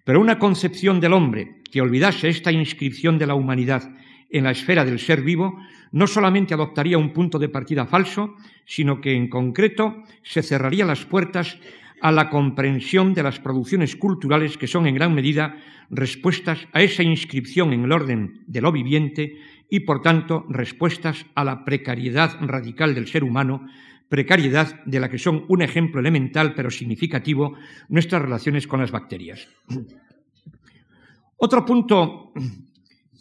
Pero 0.03 0.19
una 0.19 0.39
concepción 0.39 0.99
del 0.99 1.13
hombre 1.13 1.61
que 1.71 1.81
olvidase 1.81 2.27
esta 2.27 2.51
inscripción 2.51 3.19
de 3.19 3.27
la 3.27 3.35
humanidad 3.35 3.83
en 4.31 4.45
la 4.45 4.51
esfera 4.51 4.83
del 4.83 4.97
ser 4.97 5.21
vivo, 5.21 5.61
no 5.91 6.07
solamente 6.07 6.55
adoptaría 6.55 6.97
un 6.97 7.13
punto 7.13 7.37
de 7.37 7.49
partida 7.49 7.85
falso, 7.85 8.33
sino 8.65 8.99
que 8.99 9.13
en 9.13 9.29
concreto 9.29 10.01
se 10.23 10.41
cerraría 10.41 10.85
las 10.85 11.05
puertas 11.05 11.59
a 12.01 12.11
la 12.11 12.29
comprensión 12.29 13.13
de 13.13 13.23
las 13.23 13.39
producciones 13.39 13.95
culturales 13.95 14.57
que 14.57 14.67
son 14.67 14.87
en 14.87 14.95
gran 14.95 15.13
medida 15.13 15.57
respuestas 15.89 16.67
a 16.73 16.81
esa 16.81 17.03
inscripción 17.03 17.73
en 17.73 17.83
el 17.83 17.91
orden 17.91 18.43
de 18.47 18.61
lo 18.61 18.71
viviente 18.71 19.37
y, 19.69 19.81
por 19.81 20.01
tanto, 20.01 20.45
respuestas 20.49 21.25
a 21.35 21.43
la 21.43 21.63
precariedad 21.65 22.37
radical 22.41 22.93
del 22.93 23.07
ser 23.07 23.23
humano, 23.23 23.67
precariedad 24.09 24.83
de 24.85 24.99
la 24.99 25.09
que 25.09 25.17
son 25.17 25.45
un 25.47 25.61
ejemplo 25.61 25.99
elemental 25.99 26.53
pero 26.53 26.69
significativo 26.69 27.55
nuestras 27.89 28.21
relaciones 28.21 28.67
con 28.67 28.79
las 28.79 28.91
bacterias. 28.91 29.47
Otro 31.37 31.65
punto 31.65 32.31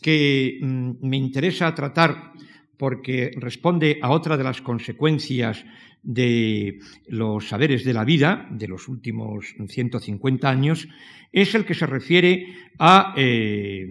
que 0.00 0.58
mm, 0.60 0.90
me 1.00 1.16
interesa 1.16 1.74
tratar 1.74 2.32
porque 2.76 3.32
responde 3.36 3.98
a 4.02 4.10
otra 4.10 4.36
de 4.36 4.44
las 4.44 4.60
consecuencias 4.60 5.64
de 6.02 6.80
los 7.08 7.48
saberes 7.48 7.84
de 7.84 7.94
la 7.94 8.04
vida 8.04 8.46
de 8.50 8.68
los 8.68 8.88
últimos 8.88 9.54
150 9.66 10.48
años, 10.48 10.88
es 11.32 11.54
el 11.54 11.64
que 11.64 11.74
se 11.74 11.86
refiere 11.86 12.46
a 12.78 13.14
eh, 13.16 13.88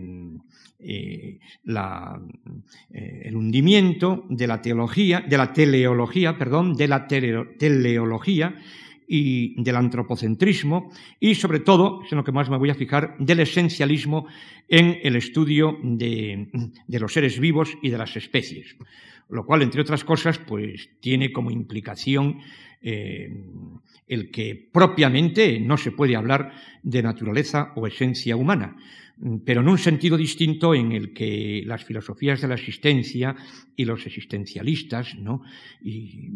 eh, 0.79 1.39
eh, 1.65 3.21
el 3.23 3.35
hundimiento 3.35 4.25
de 4.29 4.47
la 4.47 4.61
teología, 4.61 5.21
de 5.21 5.37
la 5.37 5.53
teleología, 5.53 6.37
perdón, 6.37 6.75
de 6.75 6.87
la 6.87 7.07
teleología 7.07 8.55
y 9.15 9.53
del 9.61 9.75
antropocentrismo 9.75 10.91
y 11.19 11.35
sobre 11.35 11.59
todo, 11.59 12.01
es 12.03 12.11
en 12.11 12.17
lo 12.17 12.23
que 12.23 12.31
más 12.31 12.49
me 12.49 12.57
voy 12.57 12.71
a 12.71 12.75
fijar, 12.75 13.15
del 13.19 13.41
esencialismo 13.41 14.25
en 14.67 14.97
el 15.03 15.15
estudio 15.15 15.77
de, 15.83 16.47
los 16.87 17.13
seres 17.13 17.39
vivos 17.39 17.77
y 17.83 17.91
de 17.91 17.99
las 17.99 18.15
especies. 18.17 18.75
Lo 19.29 19.45
cual, 19.45 19.61
entre 19.61 19.81
otras 19.81 20.03
cosas, 20.03 20.39
pues 20.39 20.89
tiene 20.99 21.31
como 21.31 21.51
implicación 21.51 22.39
eh, 22.81 23.31
el 24.07 24.31
que 24.31 24.67
propiamente 24.71 25.59
no 25.59 25.77
se 25.77 25.91
puede 25.91 26.15
hablar 26.15 26.51
de 26.81 27.03
naturaleza 27.03 27.71
o 27.75 27.85
esencia 27.85 28.35
humana, 28.35 28.77
pero 29.45 29.61
en 29.61 29.69
un 29.69 29.77
sentido 29.77 30.17
distinto 30.17 30.75
en 30.75 30.91
el 30.91 31.13
que 31.13 31.63
las 31.65 31.85
filosofías 31.85 32.41
de 32.41 32.47
la 32.49 32.55
existencia 32.55 33.35
y 33.75 33.85
los 33.85 34.05
existencialistas 34.05 35.15
y 35.81 36.29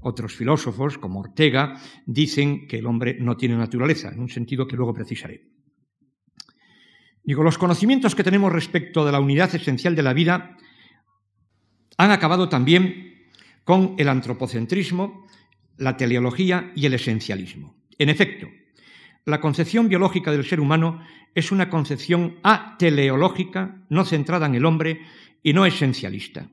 otros 0.00 0.34
filósofos 0.34 0.98
como 0.98 1.20
Ortega 1.20 1.80
dicen 2.04 2.66
que 2.66 2.78
el 2.78 2.86
hombre 2.86 3.16
no 3.18 3.36
tiene 3.36 3.56
naturaleza, 3.56 4.10
en 4.10 4.20
un 4.20 4.28
sentido 4.28 4.66
que 4.66 4.76
luego 4.76 4.92
precisaré. 4.92 5.48
Digo, 7.22 7.42
los 7.42 7.56
conocimientos 7.56 8.14
que 8.14 8.24
tenemos 8.24 8.52
respecto 8.52 9.06
de 9.06 9.12
la 9.12 9.20
unidad 9.20 9.54
esencial 9.54 9.96
de 9.96 10.02
la 10.02 10.12
vida 10.12 10.58
han 11.96 12.10
acabado 12.10 12.50
también 12.50 13.30
con 13.64 13.94
el 13.96 14.08
antropocentrismo, 14.08 15.26
la 15.78 15.96
teleología 15.96 16.72
y 16.76 16.84
el 16.84 16.92
esencialismo. 16.92 17.74
En 17.96 18.10
efecto, 18.10 18.48
la 19.26 19.40
concepción 19.40 19.88
biológica 19.88 20.30
del 20.30 20.44
ser 20.44 20.60
humano 20.60 21.00
es 21.34 21.50
una 21.50 21.70
concepción 21.70 22.36
ateleológica, 22.42 23.82
no 23.88 24.04
centrada 24.04 24.46
en 24.46 24.54
el 24.54 24.64
hombre 24.64 25.00
y 25.42 25.52
no 25.52 25.66
esencialista. 25.66 26.48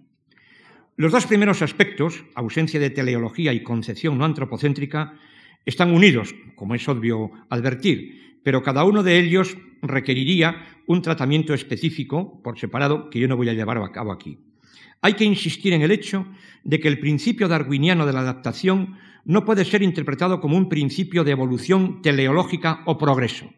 Los 0.96 1.12
dos 1.12 1.26
primeros 1.26 1.62
aspectos, 1.62 2.24
ausencia 2.36 2.80
de 2.80 2.90
teleología 2.90 3.54
y 3.54 3.64
concepción 3.64 4.18
no 4.18 4.26
antropocéntrica, 4.26 5.14
están 5.66 5.94
unidos, 5.94 6.34
como 6.56 6.76
es 6.76 6.88
obvio 6.88 7.32
advertir, 7.50 8.40
pero 8.44 8.64
cada 8.64 8.84
uno 8.84 9.04
de 9.04 9.20
ellos 9.20 9.58
requeriría 9.82 10.66
un 10.88 11.02
tratamiento 11.02 11.54
específico 11.54 12.42
por 12.42 12.58
separado 12.60 13.10
que 13.10 13.20
yo 13.20 13.28
no 13.28 13.38
voy 13.38 13.50
a 13.50 13.54
llevar 13.54 13.78
a 13.78 13.92
cabo 13.92 14.12
aquí. 14.12 14.40
Hay 15.02 15.14
que 15.14 15.26
insistir 15.26 15.74
en 15.74 15.82
el 15.82 15.92
hecho 15.92 16.28
de 16.64 16.80
que 16.80 16.88
el 16.88 17.00
principio 17.00 17.48
darwiniano 17.48 18.06
de 18.06 18.14
la 18.14 18.20
adaptación 18.20 18.98
no 19.26 19.46
puede 19.46 19.66
ser 19.66 19.82
interpretado 19.84 20.40
como 20.40 20.58
un 20.58 20.70
principio 20.70 21.24
de 21.24 21.32
evolución 21.32 22.02
teleológica 22.02 22.82
o 22.86 22.98
progreso. 22.98 23.50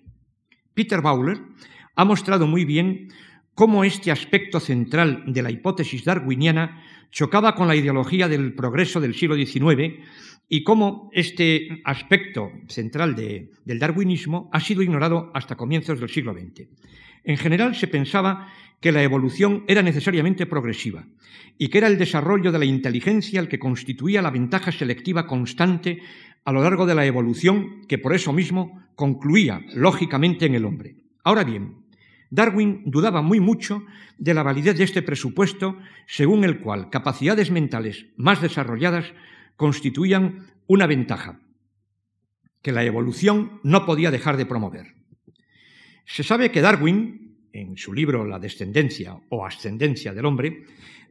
Peter 0.74 1.02
Bowler 1.02 1.42
ha 1.96 2.06
mostrado 2.06 2.48
muy 2.48 2.66
bien 2.66 3.10
cómo 3.54 3.84
este 3.84 4.12
aspecto 4.12 4.60
central 4.60 5.24
de 5.28 5.42
la 5.42 5.52
hipótesis 5.52 6.04
darwiniana 6.04 6.84
chocaba 7.12 7.54
con 7.56 7.68
la 7.68 7.76
ideología 7.76 8.28
del 8.28 8.56
progreso 8.56 9.00
del 9.00 9.14
siglo 9.14 9.36
XIX 9.36 10.04
y 10.50 10.64
cómo 10.64 11.10
este 11.14 11.82
aspecto 11.86 12.52
central 12.68 13.16
del 13.16 13.80
darwinismo 13.80 14.50
ha 14.52 14.60
sido 14.60 14.82
ignorado 14.82 15.32
hasta 15.34 15.56
comienzos 15.56 16.00
del 16.00 16.10
siglo 16.10 16.34
XX. 16.34 16.68
En 17.24 17.38
general 17.38 17.76
se 17.76 17.88
pensaba 17.88 18.52
que 18.84 18.92
la 18.92 19.02
evolución 19.02 19.64
era 19.70 19.82
necesariamente 19.82 20.46
progresiva 20.46 21.08
y 21.58 21.70
que 21.70 21.78
era 21.78 21.88
el 21.88 21.98
desarrollo 21.98 22.52
de 22.52 22.60
la 22.60 22.66
inteligencia 22.66 23.40
el 23.40 23.48
que 23.48 23.58
constituía 23.58 24.22
la 24.22 24.30
ventaja 24.30 24.74
selectiva 24.74 25.26
constante 25.26 26.02
a 26.44 26.52
lo 26.52 26.62
largo 26.62 26.86
de 26.86 26.94
la 26.94 27.06
evolución 27.06 27.88
que 27.88 27.98
por 27.98 28.14
eso 28.14 28.34
mismo 28.34 28.84
concluía 28.96 29.62
lógicamente 29.74 30.48
en 30.48 30.56
el 30.56 30.66
hombre. 30.66 30.98
Ahora 31.24 31.46
bien, 31.46 31.86
Darwin 32.30 32.82
dudaba 32.86 33.22
muy 33.22 33.40
mucho 33.40 33.86
de 34.18 34.34
la 34.34 34.44
validez 34.44 34.78
de 34.78 34.84
este 34.84 35.02
presupuesto 35.02 35.78
según 36.06 36.44
el 36.44 36.60
cual 36.60 36.90
capacidades 36.90 37.52
mentales 37.52 38.08
más 38.18 38.42
desarrolladas 38.42 39.14
constituían 39.56 40.48
una 40.68 40.88
ventaja 40.88 41.40
que 42.62 42.74
la 42.74 42.84
evolución 42.84 43.62
no 43.64 43.86
podía 43.86 44.12
dejar 44.12 44.36
de 44.36 44.46
promover. 44.46 44.96
Se 46.06 46.24
sabe 46.24 46.52
que 46.52 46.60
Darwin, 46.60 47.23
en 47.54 47.78
su 47.78 47.94
libro 47.94 48.26
La 48.26 48.40
descendencia 48.40 49.16
o 49.30 49.46
ascendencia 49.46 50.14
del 50.14 50.26
hombre, 50.26 50.66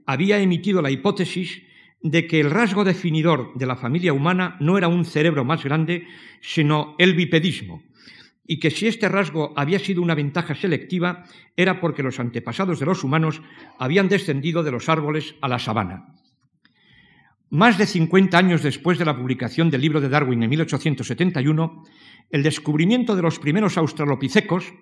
había 0.05 0.39
emitido 0.39 0.83
la 0.83 0.91
hipótesis 0.91 1.63
de 2.03 2.27
que 2.27 2.41
el 2.41 2.51
rasgo 2.51 2.85
definidor 2.85 3.55
de 3.55 3.67
la 3.67 3.77
familia 3.77 4.13
humana 4.13 4.57
no 4.61 4.77
era 4.77 4.89
un 4.89 5.05
cerebro 5.05 5.45
más 5.45 5.63
grande, 5.63 6.07
sino 6.41 6.97
el 6.99 7.15
bipedismo, 7.15 7.83
y 8.45 8.59
que 8.59 8.71
si 8.71 8.89
este 8.89 9.09
rasgo 9.09 9.55
había 9.57 9.79
sido 9.79 10.03
una 10.03 10.17
ventaja 10.17 10.55
selectiva 10.57 11.25
era 11.57 11.81
porque 11.81 12.03
los 12.03 12.19
antepasados 12.19 12.81
de 12.81 12.87
los 12.87 13.05
humanos 13.05 13.41
habían 13.79 14.09
descendido 14.09 14.65
de 14.65 14.73
los 14.73 14.89
árboles 14.89 15.37
a 15.41 15.49
la 15.49 15.61
sabana. 15.61 16.17
Más 17.51 17.79
de 17.79 17.87
50 17.87 18.37
años 18.37 18.63
después 18.63 18.99
de 18.99 19.05
la 19.05 19.17
publicación 19.17 19.71
del 19.71 19.83
libro 19.83 20.01
de 20.01 20.09
Darwin 20.09 20.43
en 20.43 20.51
1871, 20.51 21.85
el 22.31 22.43
descubrimiento 22.43 23.15
de 23.15 23.23
los 23.23 23.39
primeros 23.39 23.77
australopithecos, 23.77 24.73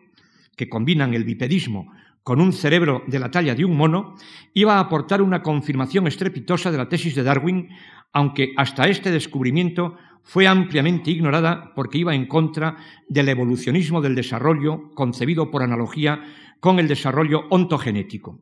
que 0.57 0.68
combinan 0.68 1.14
el 1.14 1.24
bipedismo 1.24 1.92
con 2.22 2.40
un 2.40 2.53
cerebro 2.53 3.03
de 3.07 3.18
la 3.18 3.30
talla 3.30 3.55
de 3.55 3.64
un 3.64 3.76
mono, 3.76 4.14
iba 4.53 4.76
a 4.76 4.80
aportar 4.80 5.22
una 5.22 5.42
confirmación 5.42 6.07
estrepitosa 6.07 6.70
de 6.70 6.78
la 6.78 6.88
tesis 6.88 7.14
de 7.14 7.22
Darwin, 7.22 7.70
aunque 8.12 8.53
hasta 8.57 8.88
este 8.88 9.11
descubrimiento 9.11 9.96
fue 10.22 10.46
ampliamente 10.46 11.11
ignorada 11.11 11.72
porque 11.74 11.98
iba 11.98 12.14
en 12.14 12.26
contra 12.26 12.76
del 13.09 13.28
evolucionismo 13.28 14.01
del 14.01 14.14
desarrollo 14.14 14.90
concebido 14.94 15.51
por 15.51 15.62
analogía 15.62 16.22
con 16.61 16.78
el 16.78 16.88
desarrollo 16.88 17.46
ontogenético. 17.48 18.40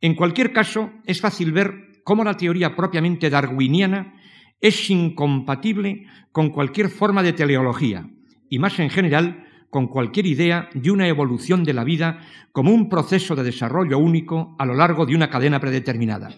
En 0.00 0.14
cualquier 0.14 0.52
caso, 0.52 0.90
es 1.04 1.20
fácil 1.20 1.52
ver 1.52 2.02
cómo 2.04 2.24
la 2.24 2.36
teoría 2.36 2.76
propiamente 2.76 3.30
darwiniana 3.30 4.14
es 4.60 4.90
incompatible 4.90 6.06
con 6.30 6.50
cualquier 6.50 6.88
forma 6.88 7.22
de 7.22 7.32
teleología, 7.32 8.08
y 8.48 8.58
más 8.58 8.78
en 8.78 8.90
general 8.90 9.47
con 9.70 9.88
cualquier 9.88 10.26
idea 10.26 10.70
de 10.74 10.90
una 10.90 11.08
evolución 11.08 11.64
de 11.64 11.74
la 11.74 11.84
vida 11.84 12.20
como 12.52 12.72
un 12.72 12.88
proceso 12.88 13.36
de 13.36 13.44
desarrollo 13.44 13.98
único 13.98 14.56
a 14.58 14.66
lo 14.66 14.74
largo 14.74 15.06
de 15.06 15.14
una 15.14 15.30
cadena 15.30 15.60
predeterminada. 15.60 16.30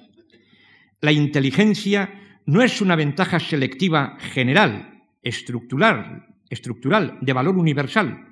La 1.00 1.12
inteligencia 1.12 2.12
no 2.46 2.62
es 2.62 2.80
una 2.80 2.96
ventaja 2.96 3.38
selectiva 3.38 4.16
general, 4.18 5.04
estructural, 5.22 6.26
estructural, 6.48 7.18
de 7.20 7.32
valor 7.32 7.56
universal, 7.56 8.26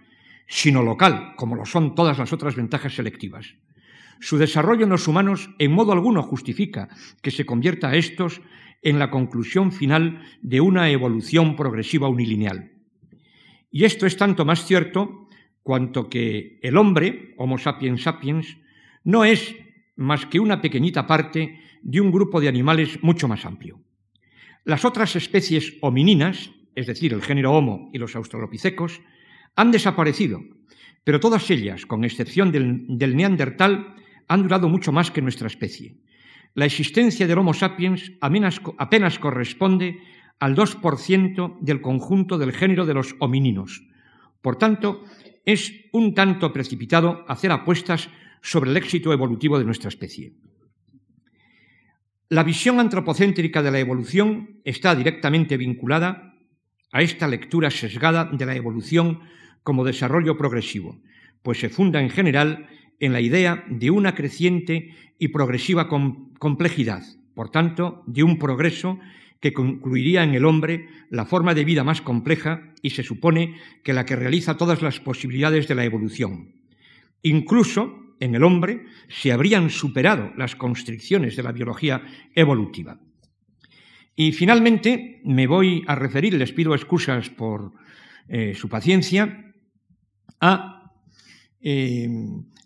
sino 0.47 0.83
local, 0.83 1.35
como 1.37 1.55
lo 1.55 1.65
son 1.65 1.95
todas 1.95 2.19
las 2.19 2.33
otras 2.33 2.57
ventajas 2.57 2.95
selectivas. 2.95 3.55
Su 4.21 4.39
desarrollo 4.39 4.85
en 4.85 4.91
los 4.91 5.07
humanos 5.07 5.51
en 5.59 5.73
modo 5.73 5.93
alguno 5.93 6.23
justifica 6.23 6.89
que 7.23 7.31
se 7.31 7.47
convierta 7.47 7.91
a 7.91 7.95
estos 7.95 8.41
en 8.83 8.99
la 8.99 9.11
conclusión 9.11 9.71
final 9.71 10.23
de 10.43 10.61
una 10.61 10.91
evolución 10.91 11.55
progresiva 11.57 12.09
unilineal. 12.09 12.73
Y 13.71 13.85
esto 13.85 14.07
es 14.07 14.17
tanto 14.17 14.45
más 14.45 14.65
cierto 14.65 15.29
cuanto 15.63 16.09
que 16.09 16.59
el 16.63 16.77
hombre, 16.77 17.35
Homo 17.37 17.59
sapiens 17.59 18.03
sapiens, 18.03 18.57
no 19.05 19.25
es 19.25 19.55
más 19.97 20.27
que 20.27 20.41
una 20.41 20.61
pequeñita 20.61 21.07
parte 21.07 21.61
de 21.83 22.01
un 22.01 22.11
grupo 22.11 22.41
de 22.41 22.49
animales 22.49 23.03
mucho 23.03 23.29
más 23.29 23.45
amplio. 23.45 23.81
Las 24.65 24.85
otras 24.85 25.17
especies 25.17 25.75
homininas, 25.81 26.51
es 26.75 26.87
decir, 26.87 27.13
el 27.13 27.23
género 27.23 27.53
Homo 27.53 27.91
y 27.93 27.99
los 27.99 28.17
australopithecos, 28.17 29.01
han 29.57 29.71
desaparecido, 29.71 30.41
pero 31.05 31.21
todas 31.21 31.51
ellas, 31.51 31.87
con 31.87 32.05
excepción 32.05 32.53
del, 32.53 32.85
del 32.89 33.17
neandertal, 33.17 33.95
han 34.29 34.43
durado 34.43 34.69
mucho 34.69 34.93
más 34.93 35.11
que 35.11 35.23
nuestra 35.23 35.47
especie. 35.47 35.97
La 36.55 36.67
existencia 36.67 37.27
del 37.27 37.39
Homo 37.39 37.55
sapiens 37.55 38.13
apenas, 38.21 38.61
apenas 38.79 39.19
corresponde 39.19 40.01
al 40.39 40.55
2% 40.55 41.59
del 41.61 41.81
conjunto 41.81 42.39
del 42.39 42.53
género 42.53 42.87
de 42.87 42.95
los 42.95 43.17
homininos. 43.19 43.85
Por 44.41 44.57
tanto, 44.57 45.05
es 45.45 45.73
un 45.93 46.15
tanto 46.15 46.53
precipitado 46.53 47.25
hacer 47.29 47.51
apuestas 47.51 48.09
sobre 48.43 48.71
el 48.71 48.77
éxito 48.77 49.13
evolutivo 49.13 49.59
de 49.59 49.65
nuestra 49.65 49.89
especie. 49.89 50.35
La 52.29 52.45
visión 52.45 52.79
antropocéntrica 52.79 53.63
de 53.63 53.71
la 53.71 53.79
evolución 53.79 54.61
está 54.65 54.95
directamente 54.95 55.57
vinculada 55.57 56.35
a 56.93 57.03
esta 57.03 57.27
lectura 57.27 57.71
sesgada 57.71 58.27
de 58.27 58.47
la 58.47 58.55
evolución 58.55 59.21
como 59.63 59.85
desarrollo 59.85 60.37
progresivo, 60.37 61.01
pues 61.43 61.59
se 61.59 61.69
funda 61.69 62.01
en 62.01 62.11
general 62.11 62.69
en 63.01 63.13
la 63.13 63.21
idea 63.21 63.65
de 63.69 63.91
una 63.91 64.15
creciente 64.15 64.95
y 65.19 65.29
progresiva 65.29 65.89
complejidad, 66.39 67.03
por 67.35 67.51
tanto, 67.51 68.03
de 68.07 68.23
un 68.23 68.39
progreso 68.39 68.99
que 69.41 69.53
concluiría 69.53 70.25
en 70.25 70.35
el 70.35 70.45
hombre 70.45 70.89
la 71.11 71.25
forma 71.25 71.55
de 71.55 71.65
vida 71.65 71.85
más 71.85 72.03
compleja 72.03 72.75
y 72.83 72.91
se 72.91 73.03
supone 73.03 73.57
que 73.85 73.93
la 73.93 74.05
que 74.05 74.17
realiza 74.17 74.57
todas 74.57 74.83
las 74.83 75.01
posibilidades 75.01 75.69
de 75.69 75.75
la 75.75 75.85
evolución. 75.85 76.55
Incluso 77.23 78.15
en 78.21 78.35
el 78.35 78.43
hombre 78.43 78.87
se 79.09 79.33
habrían 79.33 79.71
superado 79.71 80.33
las 80.37 80.57
constricciones 80.57 81.37
de 81.37 81.43
la 81.43 81.53
biología 81.53 82.03
evolutiva. 82.35 83.01
Y 84.17 84.33
finalmente 84.33 85.21
me 85.25 85.47
voy 85.47 85.85
a 85.87 85.95
referir, 85.95 86.35
les 86.35 86.53
pido 86.53 86.75
excusas 86.75 87.31
por 87.31 87.73
eh, 88.29 88.55
su 88.55 88.69
paciencia, 88.69 89.55
a 90.41 90.93
eh, 91.61 92.09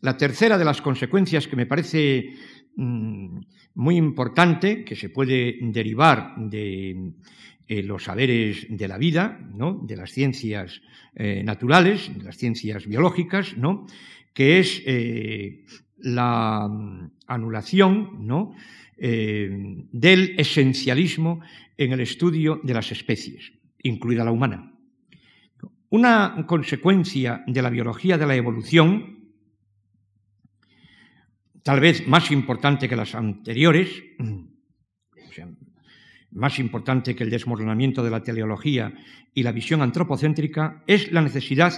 la 0.01 0.17
tercera 0.17 0.59
de 0.59 0.65
las 0.65 0.81
consecuencias 0.81 1.47
que 1.47 1.57
me 1.57 1.67
parece 1.67 2.35
muy 2.77 3.97
importante, 3.97 4.85
que 4.85 4.97
se 4.97 5.11
puede 5.11 5.59
derivar 5.61 6.35
de 6.37 7.13
eh, 7.69 7.83
los 7.83 8.05
saberes 8.05 8.67
de 8.69 8.89
la 8.89 8.99
vida, 8.99 9.39
¿no? 9.55 9.81
de 9.87 9.97
las 9.97 10.11
ciencias 10.11 10.81
naturales, 11.15 12.11
de 12.17 12.25
las 12.25 12.39
ciencias 12.39 12.87
biológicas, 12.87 13.55
¿no? 13.59 13.87
que 14.33 14.61
es 14.61 14.83
la 15.99 16.69
mm, 16.69 17.11
anulación 17.27 18.27
¿no? 18.27 18.55
Eh, 18.99 19.51
del 19.91 20.35
esencialismo 20.39 21.41
en 21.77 21.93
el 21.93 22.01
estudio 22.01 22.61
de 22.63 22.75
las 22.75 22.93
especies, 22.93 23.53
incluida 23.83 24.25
la 24.25 24.33
humana. 24.33 24.73
Una 25.89 26.45
consecuencia 26.47 27.43
de 27.47 27.63
la 27.63 27.71
biología 27.71 28.17
de 28.17 28.27
la 28.27 28.37
evolución, 28.37 29.22
tal 31.63 31.81
vez 31.81 32.07
más 32.07 32.31
importante 32.31 32.89
que 32.89 32.97
las 32.97 33.15
anteriores, 33.15 33.89
más 36.31 36.59
importante 36.59 37.15
que 37.15 37.25
el 37.25 37.31
desmoronamiento 37.31 38.03
de 38.03 38.11
la 38.11 38.23
teleología 38.23 38.93
y 39.35 39.43
la 39.43 39.53
visión 39.53 39.83
antropocéntrica, 39.83 40.83
es 40.87 41.13
la 41.13 41.23
necesidad 41.23 41.73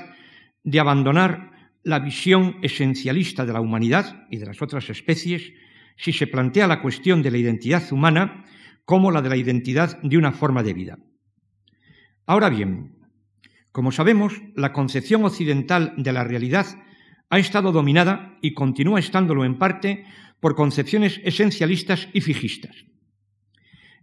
de 0.62 0.80
abandonar 0.80 1.50
la 1.82 1.98
visión 1.98 2.56
esencialista 2.62 3.44
de 3.44 3.52
la 3.52 3.60
humanidad 3.60 4.26
y 4.30 4.38
de 4.38 4.46
las 4.46 4.62
otras 4.62 4.88
especies 4.88 5.52
si 5.96 6.12
se 6.12 6.26
plantea 6.26 6.66
la 6.66 6.80
cuestión 6.80 7.22
de 7.22 7.30
la 7.30 7.38
identidad 7.38 7.92
humana 7.92 8.44
como 8.84 9.10
la 9.10 9.22
de 9.22 9.28
la 9.28 9.36
identidad 9.36 10.00
de 10.02 10.16
una 10.16 10.32
forma 10.32 10.62
de 10.62 10.74
vida. 10.74 10.98
Ahora 12.26 12.48
bien, 12.48 12.96
como 13.70 13.92
sabemos, 13.92 14.40
la 14.56 14.72
concepción 14.72 15.24
occidental 15.24 15.94
de 15.96 16.12
la 16.12 16.24
realidad 16.24 16.66
ha 17.30 17.38
estado 17.38 17.72
dominada 17.72 18.38
y 18.40 18.54
continúa 18.54 19.00
estándolo 19.00 19.44
en 19.44 19.58
parte 19.58 20.04
por 20.40 20.54
concepciones 20.54 21.20
esencialistas 21.24 22.08
y 22.12 22.20
fijistas. 22.20 22.84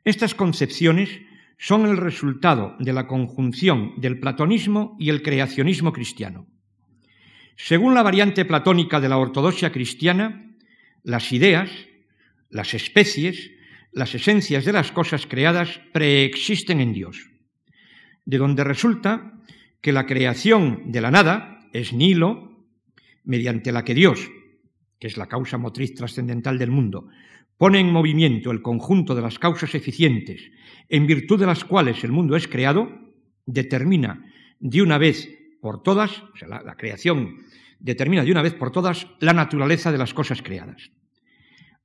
Estas 0.03 0.33
concepciones 0.33 1.09
son 1.57 1.85
el 1.85 1.97
resultado 1.97 2.75
de 2.79 2.91
la 2.91 3.05
conjunción 3.05 3.93
del 3.97 4.19
platonismo 4.19 4.97
y 4.99 5.09
el 5.09 5.21
creacionismo 5.21 5.93
cristiano. 5.93 6.47
Según 7.55 7.93
la 7.93 8.01
variante 8.01 8.45
platónica 8.45 8.99
de 8.99 9.09
la 9.09 9.19
ortodoxia 9.19 9.71
cristiana, 9.71 10.55
las 11.03 11.31
ideas, 11.31 11.69
las 12.49 12.73
especies, 12.73 13.51
las 13.91 14.15
esencias 14.15 14.65
de 14.65 14.73
las 14.73 14.91
cosas 14.91 15.27
creadas 15.27 15.79
preexisten 15.93 16.81
en 16.81 16.93
Dios, 16.93 17.29
de 18.25 18.39
donde 18.39 18.63
resulta 18.63 19.33
que 19.81 19.91
la 19.91 20.07
creación 20.07 20.91
de 20.91 21.01
la 21.01 21.11
nada 21.11 21.59
es 21.73 21.93
nilo, 21.93 22.50
mediante 23.23 23.71
la 23.71 23.83
que 23.83 23.93
Dios, 23.93 24.29
que 24.99 25.07
es 25.07 25.17
la 25.17 25.27
causa 25.27 25.57
motriz 25.57 25.93
trascendental 25.95 26.57
del 26.57 26.71
mundo, 26.71 27.07
pone 27.57 27.79
en 27.79 27.91
movimiento 27.91 28.51
el 28.51 28.61
conjunto 28.61 29.13
de 29.13 29.21
las 29.21 29.37
causas 29.37 29.75
eficientes 29.75 30.51
en 30.89 31.07
virtud 31.07 31.39
de 31.39 31.45
las 31.45 31.63
cuales 31.63 32.03
el 32.03 32.11
mundo 32.11 32.35
es 32.35 32.47
creado, 32.47 32.89
determina 33.45 34.25
de 34.59 34.81
una 34.81 34.97
vez 34.97 35.29
por 35.61 35.83
todas, 35.83 36.23
o 36.33 36.37
sea, 36.37 36.47
la, 36.47 36.61
la 36.63 36.75
creación 36.75 37.37
determina 37.79 38.23
de 38.23 38.31
una 38.31 38.41
vez 38.41 38.53
por 38.53 38.71
todas 38.71 39.07
la 39.19 39.33
naturaleza 39.33 39.91
de 39.91 39.97
las 39.97 40.13
cosas 40.13 40.41
creadas. 40.41 40.91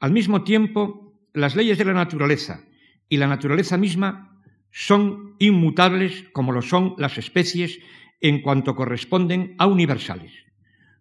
Al 0.01 0.13
mismo 0.13 0.45
tiempo, 0.45 1.19
las 1.33 1.57
leyes 1.57 1.79
de 1.79 1.85
la 1.85 1.93
naturaleza 1.93 2.65
y 3.09 3.17
la 3.17 3.27
naturaleza 3.27 3.77
misma 3.77 4.41
son 4.71 5.37
inmutables 5.39 6.25
como 6.33 6.53
lo 6.53 6.63
son 6.63 6.95
las 6.99 7.19
especies 7.19 7.79
en 8.21 8.43
cuanto 8.43 8.75
corresponden 8.75 9.55
a 9.59 9.67
universales. 9.67 10.33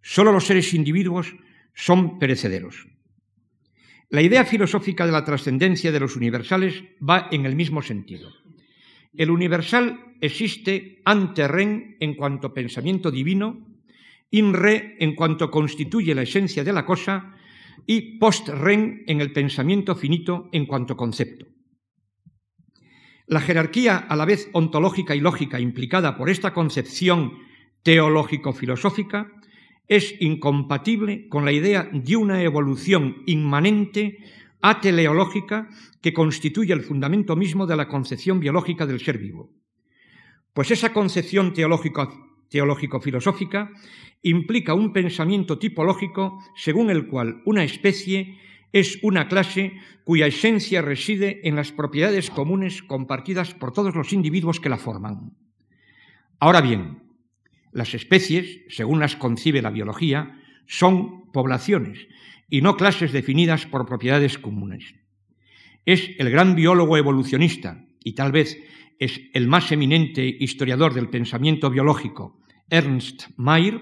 Solo 0.07 0.31
los 0.31 0.45
seres 0.45 0.75
individuos 0.75 1.35
son 1.73 2.19
perecederos. 2.19 2.85
La 4.11 4.21
idea 4.21 4.45
filosófica 4.45 5.03
de 5.03 5.11
la 5.11 5.25
trascendencia 5.25 5.91
de 5.91 5.99
los 5.99 6.15
universales 6.15 6.83
va 7.01 7.27
en 7.31 7.47
el 7.47 7.55
mismo 7.55 7.81
sentido. 7.81 8.31
El 9.17 9.31
universal 9.31 10.13
existe 10.21 11.01
ante 11.05 11.47
ren 11.47 11.97
en 11.99 12.13
cuanto 12.13 12.53
pensamiento 12.53 13.09
divino 13.09 13.65
in 14.29 14.53
re 14.53 14.95
en 14.99 15.15
cuanto 15.15 15.49
constituye 15.49 16.13
la 16.13 16.21
esencia 16.21 16.63
de 16.63 16.73
la 16.73 16.85
cosa 16.85 17.33
y 17.87 18.19
post 18.19 18.49
ren 18.49 19.03
en 19.07 19.21
el 19.21 19.33
pensamiento 19.33 19.95
finito 19.95 20.49
en 20.51 20.67
cuanto 20.67 20.95
concepto. 20.95 21.47
La 23.25 23.41
jerarquía 23.41 23.97
a 23.97 24.15
la 24.15 24.25
vez 24.25 24.49
ontológica 24.53 25.15
y 25.15 25.19
lógica 25.19 25.59
implicada 25.59 26.15
por 26.15 26.29
esta 26.29 26.53
concepción 26.53 27.39
teológico-filosófica 27.81 29.31
es 29.87 30.15
incompatible 30.19 31.27
con 31.29 31.45
la 31.45 31.51
idea 31.51 31.89
de 31.91 32.15
una 32.15 32.41
evolución 32.41 33.17
inmanente 33.25 34.17
ateleológica 34.61 35.69
que 36.01 36.13
constituye 36.13 36.73
el 36.73 36.81
fundamento 36.81 37.35
mismo 37.35 37.67
de 37.67 37.75
la 37.75 37.87
concepción 37.87 38.39
biológica 38.39 38.85
del 38.85 38.99
ser 38.99 39.17
vivo. 39.17 39.51
Pues 40.53 40.71
esa 40.71 40.93
concepción 40.93 41.53
teológico-filosófica 41.53 43.71
implica 44.23 44.73
un 44.73 44.91
pensamiento 44.91 45.59
tipológico 45.59 46.39
según 46.55 46.89
el 46.89 47.07
cual 47.07 47.41
una 47.45 47.63
especie 47.63 48.39
es 48.71 48.99
una 49.03 49.27
clase 49.27 49.73
cuya 50.03 50.27
esencia 50.27 50.81
reside 50.81 51.47
en 51.47 51.55
las 51.55 51.71
propiedades 51.71 52.29
comunes 52.29 52.81
compartidas 52.81 53.53
por 53.53 53.71
todos 53.71 53.95
los 53.95 54.13
individuos 54.13 54.59
que 54.59 54.69
la 54.69 54.77
forman. 54.77 55.33
Ahora 56.39 56.61
bien, 56.61 57.04
las 57.75 57.93
especies, 57.93 58.61
según 58.69 59.01
las 59.01 59.17
concibe 59.17 59.61
la 59.61 59.69
biología, 59.69 60.39
son 60.65 61.29
poblaciones 61.33 62.07
y 62.49 62.61
no 62.61 62.77
clases 62.77 63.11
definidas 63.11 63.65
por 63.65 63.85
propiedades 63.85 64.37
comunes. 64.37 64.95
Es 65.85 66.09
el 66.17 66.29
gran 66.31 66.55
biólogo 66.55 66.95
evolucionista 66.95 67.85
y 68.01 68.13
tal 68.13 68.31
vez 68.31 68.57
es 68.97 69.19
el 69.33 69.47
más 69.47 69.73
eminente 69.73 70.25
historiador 70.39 70.93
del 70.93 71.09
pensamiento 71.09 71.69
biológico, 71.69 72.39
Ernst 72.69 73.25
Mayr, 73.35 73.81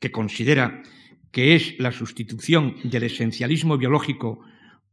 que 0.00 0.10
considera 0.10 0.82
que 1.30 1.54
es 1.54 1.76
la 1.78 1.92
sustitución 1.92 2.74
del 2.82 3.04
esencialismo 3.04 3.78
biológico 3.78 4.40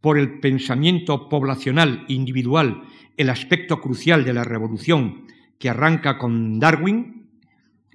por 0.01 0.19
el 0.19 0.39
pensamiento 0.39 1.29
poblacional 1.29 2.05
individual 2.09 2.84
el 3.17 3.32
aspecto 3.32 3.82
crucial 3.82 4.23
de 4.23 4.34
la 4.34 4.43
revolución 4.43 5.25
que 5.57 5.69
arranca 5.69 6.19
con 6.19 6.59
Darwin, 6.59 7.20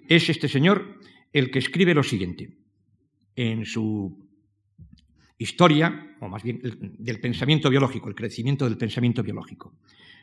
es 0.09 0.29
este 0.29 0.49
señor 0.49 1.01
el 1.33 1.51
que 1.51 1.59
escribe 1.59 1.95
lo 1.95 2.03
siguiente 2.03 2.51
en 3.35 3.65
su 3.67 4.27
historia, 5.39 6.17
o 6.21 6.29
más 6.29 6.43
bien 6.43 6.61
del 6.99 7.21
pensamiento 7.21 7.69
biológico, 7.69 8.09
el 8.09 8.15
crecimiento 8.15 8.65
del 8.65 8.79
pensamiento 8.79 9.23
biológico. 9.23 9.75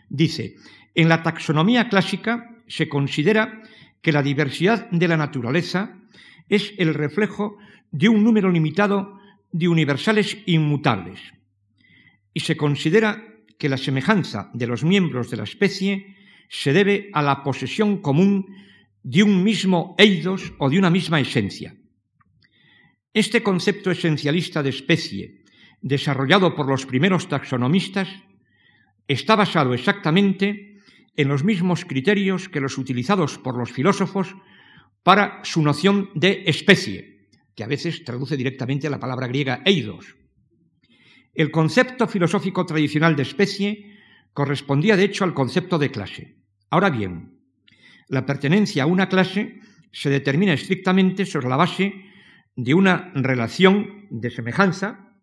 Dice, 0.09 0.55
en 0.95 1.09
la 1.09 1.21
taxonomía 1.21 1.87
clásica 1.89 2.57
se 2.67 2.89
considera 2.89 3.61
que 4.01 4.11
la 4.11 4.23
diversidad 4.23 4.89
de 4.89 5.07
la 5.07 5.17
naturaleza 5.17 5.99
es 6.49 6.73
el 6.77 6.93
reflejo 6.93 7.57
de 7.91 8.09
un 8.09 8.23
número 8.23 8.49
limitado 8.49 9.19
de 9.51 9.67
universales 9.67 10.37
inmutables 10.45 11.19
y 12.33 12.39
se 12.39 12.57
considera 12.57 13.23
que 13.57 13.69
la 13.69 13.77
semejanza 13.77 14.49
de 14.53 14.67
los 14.67 14.83
miembros 14.83 15.29
de 15.29 15.37
la 15.37 15.43
especie 15.43 16.15
se 16.49 16.73
debe 16.73 17.09
a 17.13 17.21
la 17.21 17.43
posesión 17.43 17.99
común 18.01 18.47
de 19.03 19.21
un 19.21 19.43
mismo 19.43 19.95
eidos 19.97 20.53
o 20.57 20.69
de 20.69 20.79
una 20.79 20.89
misma 20.89 21.19
esencia. 21.19 21.75
Este 23.13 23.43
concepto 23.43 23.91
esencialista 23.91 24.63
de 24.63 24.69
especie, 24.69 25.43
desarrollado 25.81 26.55
por 26.55 26.67
los 26.67 26.85
primeros 26.85 27.27
taxonomistas, 27.27 28.09
está 29.07 29.35
basado 29.35 29.73
exactamente 29.73 30.79
en 31.15 31.27
los 31.27 31.43
mismos 31.43 31.85
criterios 31.85 32.49
que 32.49 32.61
los 32.61 32.77
utilizados 32.77 33.37
por 33.37 33.57
los 33.57 33.71
filósofos 33.71 34.35
para 35.03 35.43
su 35.43 35.61
noción 35.61 36.09
de 36.15 36.43
especie, 36.47 37.27
que 37.55 37.63
a 37.63 37.67
veces 37.67 38.03
traduce 38.03 38.37
directamente 38.37 38.89
la 38.89 38.99
palabra 38.99 39.27
griega 39.27 39.61
eidos. 39.65 40.15
El 41.33 41.51
concepto 41.51 42.07
filosófico 42.07 42.65
tradicional 42.65 43.15
de 43.15 43.23
especie 43.23 43.99
correspondía 44.33 44.95
de 44.95 45.03
hecho 45.03 45.23
al 45.23 45.33
concepto 45.33 45.77
de 45.77 45.91
clase. 45.91 46.37
Ahora 46.69 46.89
bien, 46.89 47.32
la 48.07 48.25
pertenencia 48.25 48.83
a 48.83 48.87
una 48.87 49.09
clase 49.09 49.59
se 49.91 50.09
determina 50.09 50.53
estrictamente 50.53 51.25
sobre 51.25 51.49
la 51.49 51.55
base 51.55 51.93
de 52.55 52.73
una 52.73 53.11
relación 53.15 54.07
de 54.09 54.29
semejanza, 54.29 55.15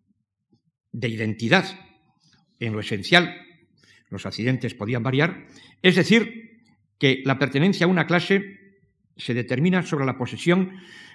de 0.92 1.08
identidad, 1.08 1.64
en 2.58 2.72
lo 2.72 2.80
esencial, 2.80 3.34
los 4.10 4.26
accidentes 4.26 4.74
podían 4.74 5.02
variar, 5.02 5.46
es 5.82 5.96
decir, 5.96 6.62
que 6.98 7.22
la 7.24 7.38
pertenencia 7.38 7.86
a 7.86 7.88
una 7.88 8.06
clase 8.06 8.58
se 9.16 9.34
determina 9.34 9.82
sobre 9.82 10.04
la 10.04 10.18
posesión 10.18 10.72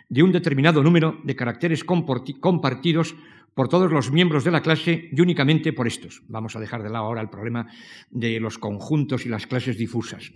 de 0.09 0.23
un 0.23 0.31
determinado 0.31 0.81
número 0.81 1.19
de 1.23 1.35
caracteres 1.35 1.83
compartidos 1.83 3.15
por 3.53 3.69
todos 3.69 3.91
los 3.91 4.11
miembros 4.11 4.43
de 4.43 4.51
la 4.51 4.61
clase 4.61 5.09
y 5.11 5.21
únicamente 5.21 5.73
por 5.73 5.87
estos. 5.87 6.21
Vamos 6.27 6.55
a 6.55 6.59
dejar 6.59 6.83
de 6.83 6.89
lado 6.89 7.05
ahora 7.05 7.21
el 7.21 7.29
problema 7.29 7.67
de 8.09 8.39
los 8.39 8.57
conjuntos 8.57 9.25
y 9.25 9.29
las 9.29 9.47
clases 9.47 9.77
difusas. 9.77 10.31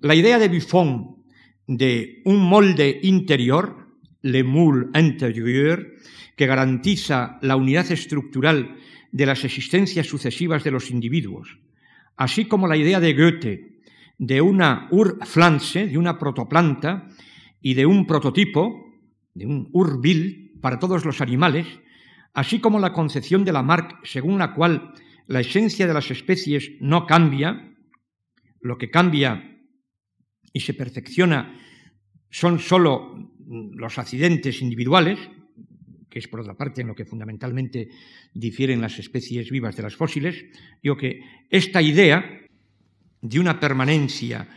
La 0.00 0.14
idea 0.14 0.38
de 0.38 0.48
Buffon 0.48 1.24
de 1.66 2.20
un 2.26 2.42
molde 2.42 3.00
interior, 3.02 3.88
le 4.20 4.44
moule 4.44 4.90
intérieur, 4.94 5.94
que 6.36 6.46
garantiza 6.46 7.38
la 7.40 7.56
unidad 7.56 7.90
estructural 7.90 8.76
de 9.10 9.24
las 9.24 9.42
existencias 9.44 10.06
sucesivas 10.06 10.64
de 10.64 10.70
los 10.70 10.90
individuos, 10.90 11.58
así 12.18 12.44
como 12.44 12.68
la 12.68 12.76
idea 12.76 13.00
de 13.00 13.14
Goethe 13.14 13.80
de 14.18 14.42
una 14.42 14.86
Urpflanze, 14.90 15.86
de 15.86 15.96
una 15.96 16.18
protoplanta 16.18 17.08
y 17.62 17.72
de 17.72 17.86
un 17.86 18.06
prototipo, 18.06 18.92
de 19.32 19.46
un 19.46 19.70
Urbild 19.72 20.60
para 20.60 20.78
todos 20.78 21.06
los 21.06 21.22
animales, 21.22 21.66
así 22.34 22.58
como 22.58 22.80
la 22.80 22.92
concepción 22.92 23.46
de 23.46 23.52
Lamarck 23.52 24.04
según 24.04 24.38
la 24.38 24.52
cual 24.52 24.92
la 25.26 25.40
esencia 25.40 25.86
de 25.86 25.94
las 25.94 26.10
especies 26.10 26.72
no 26.80 27.06
cambia, 27.06 27.74
lo 28.60 28.76
que 28.76 28.90
cambia 28.90 29.55
y 30.56 30.60
se 30.60 30.72
perfecciona 30.72 31.54
son 32.30 32.58
sólo 32.58 33.30
los 33.46 33.98
accidentes 33.98 34.62
individuales, 34.62 35.18
que 36.08 36.18
es 36.18 36.28
por 36.28 36.40
otra 36.40 36.56
parte 36.56 36.80
en 36.80 36.86
lo 36.86 36.94
que 36.94 37.04
fundamentalmente 37.04 37.90
difieren 38.32 38.80
las 38.80 38.98
especies 38.98 39.50
vivas 39.50 39.76
de 39.76 39.82
las 39.82 39.94
fósiles, 39.94 40.46
digo 40.82 40.96
que 40.96 41.20
esta 41.50 41.82
idea 41.82 42.40
de 43.20 43.38
una 43.38 43.60
permanencia, 43.60 44.48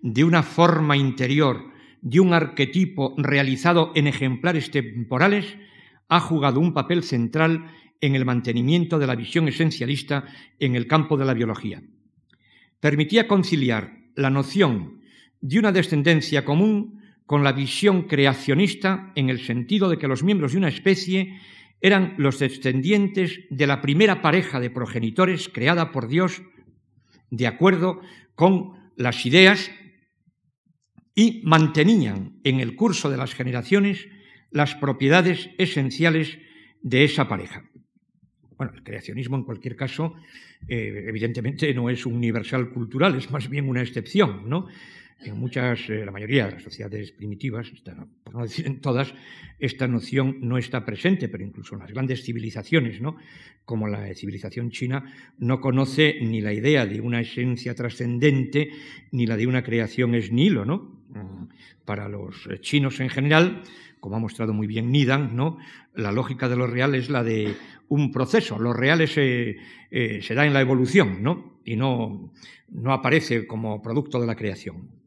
de 0.00 0.24
una 0.24 0.42
forma 0.42 0.96
interior, 0.96 1.70
de 2.02 2.18
un 2.18 2.34
arquetipo 2.34 3.14
realizado 3.16 3.92
en 3.94 4.08
ejemplares 4.08 4.72
temporales, 4.72 5.56
ha 6.08 6.18
jugado 6.18 6.58
un 6.58 6.74
papel 6.74 7.04
central 7.04 7.70
en 8.00 8.16
el 8.16 8.24
mantenimiento 8.24 8.98
de 8.98 9.06
la 9.06 9.14
visión 9.14 9.46
esencialista 9.46 10.24
en 10.58 10.74
el 10.74 10.88
campo 10.88 11.16
de 11.16 11.26
la 11.26 11.34
biología. 11.34 11.80
Permitía 12.80 13.28
conciliar 13.28 13.96
la 14.16 14.30
noción 14.30 15.03
de 15.44 15.58
una 15.58 15.72
descendencia 15.72 16.42
común 16.42 17.02
con 17.26 17.44
la 17.44 17.52
visión 17.52 18.04
creacionista 18.04 19.12
en 19.14 19.28
el 19.28 19.40
sentido 19.40 19.90
de 19.90 19.98
que 19.98 20.08
los 20.08 20.22
miembros 20.24 20.52
de 20.52 20.58
una 20.58 20.68
especie 20.68 21.38
eran 21.82 22.14
los 22.16 22.38
descendientes 22.38 23.40
de 23.50 23.66
la 23.66 23.82
primera 23.82 24.22
pareja 24.22 24.58
de 24.58 24.70
progenitores 24.70 25.50
creada 25.50 25.92
por 25.92 26.08
Dios 26.08 26.42
de 27.30 27.46
acuerdo 27.46 28.00
con 28.34 28.70
las 28.96 29.26
ideas 29.26 29.70
y 31.14 31.42
mantenían 31.44 32.40
en 32.42 32.60
el 32.60 32.74
curso 32.74 33.10
de 33.10 33.18
las 33.18 33.34
generaciones 33.34 34.08
las 34.50 34.74
propiedades 34.74 35.50
esenciales 35.58 36.38
de 36.80 37.04
esa 37.04 37.28
pareja. 37.28 37.68
Bueno, 38.56 38.72
el 38.74 38.82
creacionismo 38.82 39.36
en 39.36 39.44
cualquier 39.44 39.76
caso, 39.76 40.14
eh, 40.68 41.04
evidentemente 41.06 41.74
no 41.74 41.90
es 41.90 42.06
universal 42.06 42.70
cultural, 42.70 43.14
es 43.16 43.30
más 43.30 43.50
bien 43.50 43.68
una 43.68 43.82
excepción, 43.82 44.48
¿no? 44.48 44.68
En 45.20 45.38
muchas, 45.38 45.88
eh, 45.88 46.04
la 46.04 46.10
mayoría 46.10 46.46
de 46.46 46.52
las 46.52 46.62
sociedades 46.62 47.12
primitivas, 47.12 47.72
por 48.24 48.34
no 48.34 48.42
decir 48.42 48.66
en 48.66 48.80
todas, 48.80 49.14
esta 49.58 49.88
noción 49.88 50.38
no 50.42 50.58
está 50.58 50.84
presente, 50.84 51.28
pero 51.28 51.44
incluso 51.44 51.74
en 51.74 51.80
las 51.80 51.92
grandes 51.92 52.22
civilizaciones, 52.22 53.00
¿no? 53.00 53.16
como 53.64 53.88
la 53.88 54.12
civilización 54.14 54.70
china, 54.70 55.14
no 55.38 55.60
conoce 55.60 56.18
ni 56.20 56.40
la 56.40 56.52
idea 56.52 56.84
de 56.84 57.00
una 57.00 57.20
esencia 57.20 57.74
trascendente 57.74 58.70
ni 59.12 59.26
la 59.26 59.36
de 59.36 59.46
una 59.46 59.62
creación 59.62 60.14
es 60.14 60.30
nilo. 60.30 60.64
¿no? 60.64 61.00
Mm, 61.08 61.48
para 61.84 62.08
los 62.08 62.48
chinos 62.60 63.00
en 63.00 63.08
general, 63.08 63.62
como 64.00 64.16
ha 64.16 64.20
mostrado 64.20 64.52
muy 64.52 64.66
bien 64.66 64.92
Nidan, 64.92 65.34
¿no? 65.34 65.58
la 65.94 66.12
lógica 66.12 66.48
de 66.48 66.56
lo 66.56 66.66
real 66.66 66.94
es 66.94 67.08
la 67.08 67.24
de 67.24 67.54
un 67.88 68.12
proceso. 68.12 68.58
Lo 68.58 68.72
real 68.72 69.06
se, 69.08 69.56
eh, 69.90 70.20
se 70.22 70.34
da 70.34 70.44
en 70.44 70.52
la 70.52 70.60
evolución 70.60 71.22
¿no? 71.22 71.60
y 71.64 71.76
no, 71.76 72.32
no 72.68 72.92
aparece 72.92 73.46
como 73.46 73.80
producto 73.80 74.20
de 74.20 74.26
la 74.26 74.36
creación. 74.36 75.03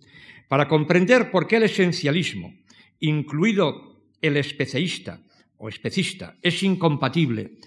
Para 0.47 0.67
comprender 0.67 1.31
por 1.31 1.47
qué 1.47 1.57
el 1.57 1.63
esencialismo, 1.63 2.53
incluido 2.99 4.01
el 4.21 4.37
especialista 4.37 5.19
o 5.57 5.69
especista, 5.69 6.35
es 6.41 6.63
incompatible 6.63 7.57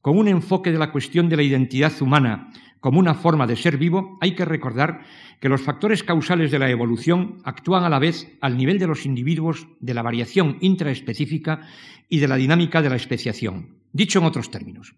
con 0.00 0.16
un 0.16 0.28
enfoque 0.28 0.70
de 0.70 0.78
la 0.78 0.92
cuestión 0.92 1.28
de 1.28 1.36
la 1.36 1.42
identidad 1.42 1.92
humana 2.00 2.52
como 2.80 3.00
una 3.00 3.14
forma 3.14 3.46
de 3.46 3.56
ser 3.56 3.76
vivo, 3.76 4.18
hay 4.20 4.36
que 4.36 4.44
recordar 4.44 5.00
que 5.40 5.48
los 5.48 5.62
factores 5.62 6.04
causales 6.04 6.50
de 6.50 6.58
la 6.58 6.70
evolución 6.70 7.40
actúan 7.44 7.84
a 7.84 7.88
la 7.88 7.98
vez 7.98 8.28
al 8.40 8.56
nivel 8.56 8.78
de 8.78 8.86
los 8.86 9.04
individuos 9.04 9.66
de 9.80 9.94
la 9.94 10.02
variación 10.02 10.58
intraespecífica 10.60 11.62
y 12.08 12.18
de 12.18 12.28
la 12.28 12.36
dinámica 12.36 12.80
de 12.80 12.90
la 12.90 12.96
especiación. 12.96 13.76
Dicho 13.92 14.20
en 14.20 14.26
otros 14.26 14.50
términos, 14.50 14.94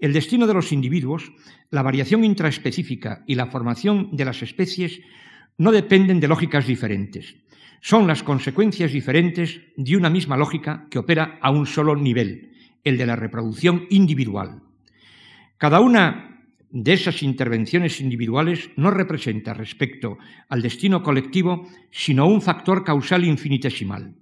el 0.00 0.12
destino 0.12 0.46
de 0.46 0.54
los 0.54 0.72
individuos, 0.72 1.32
la 1.70 1.82
variación 1.82 2.24
intraespecífica 2.24 3.24
y 3.26 3.36
la 3.36 3.46
formación 3.46 4.10
de 4.12 4.24
las 4.26 4.42
especies 4.42 5.00
no 5.58 5.72
dependen 5.72 6.20
de 6.20 6.28
lógicas 6.28 6.66
diferentes. 6.66 7.36
Son 7.80 8.06
las 8.06 8.22
consecuencias 8.22 8.92
diferentes 8.92 9.60
de 9.76 9.96
una 9.96 10.10
misma 10.10 10.36
lógica 10.36 10.86
que 10.90 10.98
opera 10.98 11.38
a 11.40 11.50
un 11.50 11.66
solo 11.66 11.94
nivel, 11.94 12.52
el 12.82 12.96
de 12.96 13.06
la 13.06 13.16
reproducción 13.16 13.86
individual. 13.90 14.62
Cada 15.58 15.80
una 15.80 16.34
de 16.70 16.92
esas 16.92 17.22
intervenciones 17.22 18.00
individuales 18.00 18.70
no 18.76 18.90
representa 18.90 19.54
respecto 19.54 20.18
al 20.48 20.60
destino 20.60 21.02
colectivo 21.02 21.68
sino 21.90 22.26
un 22.26 22.42
factor 22.42 22.82
causal 22.82 23.24
infinitesimal. 23.24 24.14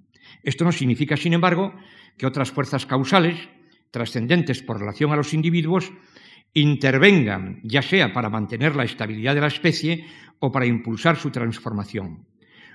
Esto 0.42 0.64
no 0.64 0.72
significa, 0.72 1.16
sin 1.16 1.32
embargo, 1.32 1.72
que 2.18 2.26
otras 2.26 2.50
fuerzas 2.50 2.84
causales, 2.84 3.48
trascendentes 3.90 4.62
por 4.62 4.80
relación 4.80 5.12
a 5.12 5.16
los 5.16 5.32
individuos, 5.32 5.92
intervengan, 6.54 7.60
ya 7.62 7.82
sea 7.82 8.12
para 8.12 8.28
mantener 8.28 8.76
la 8.76 8.84
estabilidad 8.84 9.34
de 9.34 9.40
la 9.40 9.46
especie 9.46 10.04
o 10.38 10.52
para 10.52 10.66
impulsar 10.66 11.16
su 11.16 11.30
transformación. 11.30 12.26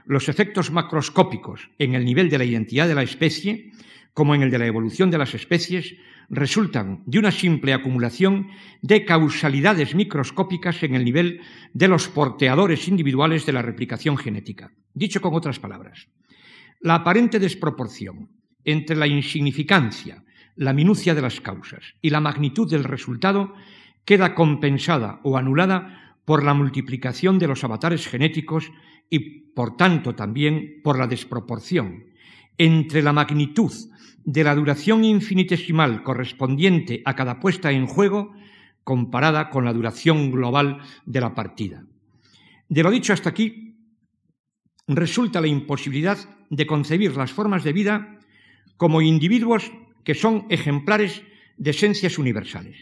Los 0.05 0.29
efectos 0.29 0.71
macroscópicos 0.71 1.69
en 1.77 1.93
el 1.93 2.05
nivel 2.05 2.29
de 2.29 2.37
la 2.37 2.45
identidad 2.45 2.87
de 2.87 2.95
la 2.95 3.03
especie, 3.03 3.71
como 4.13 4.33
en 4.33 4.41
el 4.41 4.49
de 4.49 4.57
la 4.57 4.65
evolución 4.65 5.11
de 5.11 5.17
las 5.17 5.35
especies, 5.35 5.95
resultan 6.29 7.03
de 7.05 7.19
una 7.19 7.31
simple 7.31 7.73
acumulación 7.73 8.47
de 8.81 9.05
causalidades 9.05 9.95
microscópicas 9.95 10.81
en 10.83 10.95
el 10.95 11.05
nivel 11.05 11.41
de 11.73 11.87
los 11.87 12.07
porteadores 12.07 12.87
individuales 12.87 13.45
de 13.45 13.53
la 13.53 13.61
replicación 13.61 14.17
genética. 14.17 14.71
Dicho 14.93 15.21
con 15.21 15.35
otras 15.35 15.59
palabras, 15.59 16.07
la 16.81 16.95
aparente 16.95 17.39
desproporción 17.39 18.29
entre 18.63 18.95
la 18.95 19.07
insignificancia, 19.07 20.23
la 20.57 20.73
minucia 20.73 21.15
de 21.15 21.21
las 21.21 21.39
causas 21.39 21.95
y 22.01 22.09
la 22.09 22.19
magnitud 22.19 22.69
del 22.69 22.83
resultado 22.83 23.53
queda 24.05 24.35
compensada 24.35 25.19
o 25.23 25.37
anulada 25.37 26.17
por 26.25 26.43
la 26.43 26.53
multiplicación 26.53 27.39
de 27.39 27.47
los 27.47 27.63
avatares 27.63 28.07
genéticos 28.07 28.71
y, 29.09 29.19
por 29.53 29.77
tanto, 29.77 30.15
también 30.15 30.81
por 30.83 30.97
la 30.97 31.07
desproporción 31.07 32.05
entre 32.57 33.01
la 33.01 33.13
magnitud 33.13 33.71
de 34.25 34.43
la 34.43 34.55
duración 34.55 35.05
infinitesimal 35.05 36.03
correspondiente 36.03 37.01
a 37.05 37.15
cada 37.15 37.39
puesta 37.39 37.71
en 37.71 37.85
juego 37.85 38.33
comparada 38.83 39.49
con 39.49 39.63
la 39.63 39.73
duración 39.73 40.31
global 40.31 40.79
de 41.05 41.21
la 41.21 41.35
partida. 41.35 41.85
De 42.67 42.83
lo 42.83 42.91
dicho 42.91 43.13
hasta 43.13 43.29
aquí, 43.29 43.75
resulta 44.87 45.39
la 45.39 45.47
imposibilidad 45.47 46.17
de 46.49 46.65
concebir 46.65 47.15
las 47.15 47.31
formas 47.31 47.63
de 47.63 47.73
vida 47.73 48.19
como 48.75 49.01
individuos 49.01 49.71
que 50.07 50.15
son 50.15 50.45
ejemplares 50.47 51.21
de 51.57 51.71
esencias 51.71 52.17
universales. 52.17 52.77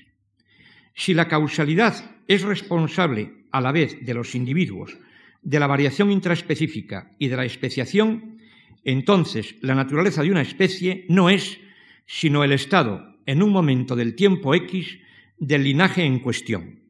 Si 0.93 1.15
la 1.15 1.27
causalidad 1.27 2.21
es 2.27 2.43
responsable 2.43 3.47
a 3.49 3.61
la 3.61 3.71
vez 3.71 4.05
de 4.05 4.13
los 4.13 4.35
individuos, 4.35 4.95
de 5.41 5.59
la 5.59 5.65
variación 5.65 6.11
intraespecífica 6.11 7.09
y 7.17 7.29
de 7.29 7.35
la 7.35 7.45
especiación, 7.45 8.37
entonces 8.83 9.55
la 9.61 9.73
naturaleza 9.73 10.21
de 10.21 10.29
una 10.29 10.43
especie 10.43 11.07
no 11.09 11.31
es 11.31 11.59
sino 12.05 12.43
el 12.43 12.51
estado, 12.51 13.17
en 13.25 13.41
un 13.41 13.51
momento 13.51 13.95
del 13.95 14.13
tiempo 14.13 14.53
X, 14.53 14.99
del 15.39 15.63
linaje 15.63 16.03
en 16.03 16.19
cuestión. 16.19 16.81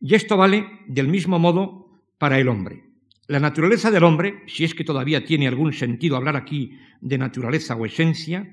Y 0.00 0.14
esto 0.14 0.36
vale 0.36 0.64
del 0.86 1.08
mismo 1.08 1.40
modo 1.40 1.90
para 2.18 2.38
el 2.38 2.46
hombre. 2.46 2.84
La 3.26 3.40
naturaleza 3.40 3.90
del 3.90 4.04
hombre, 4.04 4.44
si 4.46 4.62
es 4.62 4.76
que 4.76 4.84
todavía 4.84 5.24
tiene 5.24 5.48
algún 5.48 5.72
sentido 5.72 6.16
hablar 6.16 6.36
aquí 6.36 6.78
de 7.00 7.18
naturaleza 7.18 7.74
o 7.74 7.84
esencia, 7.84 8.48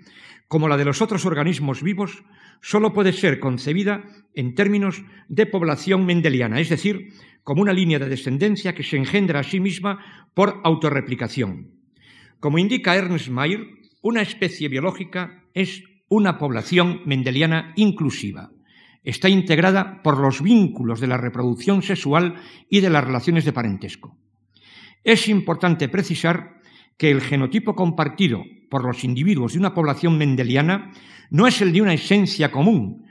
como 0.47 0.67
la 0.67 0.77
de 0.77 0.85
los 0.85 1.01
otros 1.01 1.25
organismos 1.25 1.83
vivos, 1.83 2.23
solo 2.61 2.93
puede 2.93 3.13
ser 3.13 3.39
concebida 3.39 4.03
en 4.33 4.55
términos 4.55 5.03
de 5.27 5.45
población 5.45 6.05
mendeliana, 6.05 6.59
es 6.59 6.69
decir, 6.69 7.13
como 7.43 7.61
una 7.61 7.73
línea 7.73 7.99
de 7.99 8.09
descendencia 8.09 8.73
que 8.73 8.83
se 8.83 8.97
engendra 8.97 9.39
a 9.39 9.43
sí 9.43 9.59
misma 9.59 10.29
por 10.33 10.61
autorreplicación. 10.63 11.71
Como 12.39 12.59
indica 12.59 12.95
Ernst 12.95 13.29
Mayr, 13.29 13.67
una 14.01 14.21
especie 14.21 14.69
biológica 14.69 15.43
es 15.53 15.83
una 16.09 16.37
población 16.37 17.01
mendeliana 17.05 17.73
inclusiva. 17.75 18.51
Está 19.03 19.29
integrada 19.29 20.01
por 20.03 20.17
los 20.17 20.41
vínculos 20.41 20.99
de 20.99 21.07
la 21.07 21.17
reproducción 21.17 21.81
sexual 21.81 22.35
y 22.69 22.81
de 22.81 22.89
las 22.89 23.03
relaciones 23.03 23.45
de 23.45 23.53
parentesco. 23.53 24.17
Es 25.03 25.29
importante 25.29 25.87
precisar 25.87 26.56
que 26.97 27.11
el 27.11 27.21
genotipo 27.21 27.75
compartido 27.75 28.43
por 28.69 28.83
los 28.83 29.03
individuos 29.03 29.53
de 29.53 29.59
una 29.59 29.73
población 29.73 30.17
mendeliana 30.17 30.91
no 31.29 31.47
es 31.47 31.61
el 31.61 31.71
de 31.71 31.81
una 31.81 31.93
esencia 31.93 32.51
común, 32.51 33.05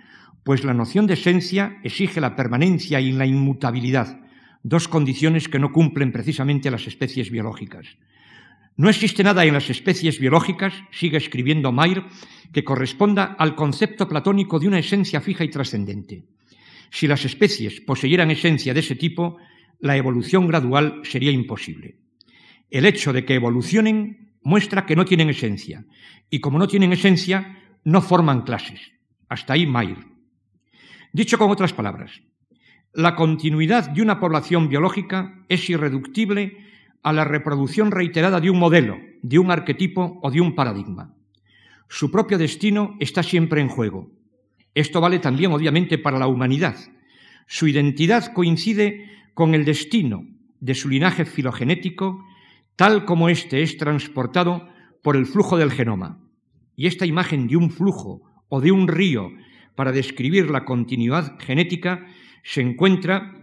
pues 0.45 0.65
la 0.65 0.75
noción 0.75 1.07
de 1.07 1.15
esencia 1.15 1.79
exige 1.83 2.21
la 2.21 2.37
permanencia 2.37 3.01
y 3.01 3.13
la 3.13 3.27
inmutabilidad, 3.27 4.21
dos 4.63 4.89
condiciones 4.89 5.49
que 5.49 5.59
no 5.59 5.73
cumplen 5.73 6.13
precisamente 6.13 6.71
las 6.71 6.87
especies 6.87 7.31
biológicas. 7.31 7.87
No 8.77 8.91
existe 8.91 9.25
nada 9.25 9.45
en 9.45 9.55
las 9.55 9.71
especies 9.71 10.21
biológicas, 10.21 10.75
sigue 10.91 11.17
escribiendo 11.17 11.73
Mayr, 11.73 12.05
que 12.53 12.65
corresponda 12.65 13.37
al 13.39 13.55
concepto 13.55 14.09
platónico 14.09 14.59
de 14.59 14.69
una 14.69 14.79
esencia 14.79 15.21
fija 15.21 15.45
y 15.45 15.51
trascendente. 15.51 16.25
Si 16.91 17.07
las 17.07 17.25
especies 17.25 17.81
poseyeran 17.81 18.31
esencia 18.31 18.75
de 18.75 18.81
ese 18.81 18.95
tipo, 18.95 19.39
la 19.81 19.97
evolución 19.97 20.47
gradual 20.47 21.01
sería 21.05 21.31
imposible. 21.31 22.06
El 22.71 22.87
hecho 22.87 23.13
de 23.13 23.25
que 23.25 23.35
evolucionen 23.35 24.35
muestra 24.43 24.87
que 24.87 24.97
no 24.97 25.05
tienen 25.05 25.31
esencia, 25.31 25.85
y 26.31 26.41
como 26.41 26.59
no 26.59 26.69
tienen 26.69 26.93
esencia, 26.93 27.59
no 27.85 28.01
forman 28.01 28.43
clases. 28.43 28.81
Hasta 29.29 29.55
ahí 29.55 29.67
Mayr. 29.67 29.99
Dicho 31.13 31.39
con 31.39 31.51
otras 31.51 31.73
palabras, 31.73 32.23
la 32.93 33.15
continuidad 33.15 33.91
de 33.91 34.03
una 34.03 34.21
población 34.21 34.69
biológica 34.69 35.45
es 35.49 35.69
irreductible 35.69 36.57
a 37.03 37.13
la 37.13 37.25
reproducción 37.25 37.91
reiterada 37.91 38.41
de 38.41 38.51
un 38.51 38.59
modelo, 38.59 38.97
de 39.23 39.39
un 39.39 39.51
arquetipo 39.51 40.19
o 40.23 40.31
de 40.31 40.41
un 40.41 40.55
paradigma. 40.55 41.15
Su 41.89 42.11
propio 42.11 42.39
destino 42.39 42.97
está 42.99 43.23
siempre 43.23 43.61
en 43.61 43.69
juego. 43.69 44.11
Esto 44.75 45.01
vale 45.01 45.19
también, 45.19 45.53
obviamente, 45.53 45.99
para 45.99 46.19
la 46.19 46.27
humanidad. 46.27 46.77
Su 47.47 47.69
identidad 47.69 48.33
coincide 48.33 49.11
con 49.35 49.55
el 49.55 49.65
destino 49.65 50.27
de 50.61 50.75
su 50.75 50.89
linaje 50.89 51.25
filogenético, 51.25 52.25
tal 52.77 53.05
como 53.05 53.29
éste 53.29 53.63
es 53.63 53.77
transportado 53.77 54.69
por 55.03 55.17
el 55.17 55.27
flujo 55.27 55.57
del 55.57 55.73
genoma. 55.73 56.21
Y 56.77 56.87
esta 56.87 57.07
imagen 57.07 57.49
de 57.49 57.57
un 57.57 57.71
flujo 57.71 58.23
o 58.49 58.61
de 58.61 58.71
un 58.71 58.87
río 58.87 59.33
para 59.75 59.93
describir 59.93 60.51
la 60.51 60.65
continuidad 60.65 61.39
genética 61.41 62.07
se 62.43 62.61
encuentra 62.61 63.35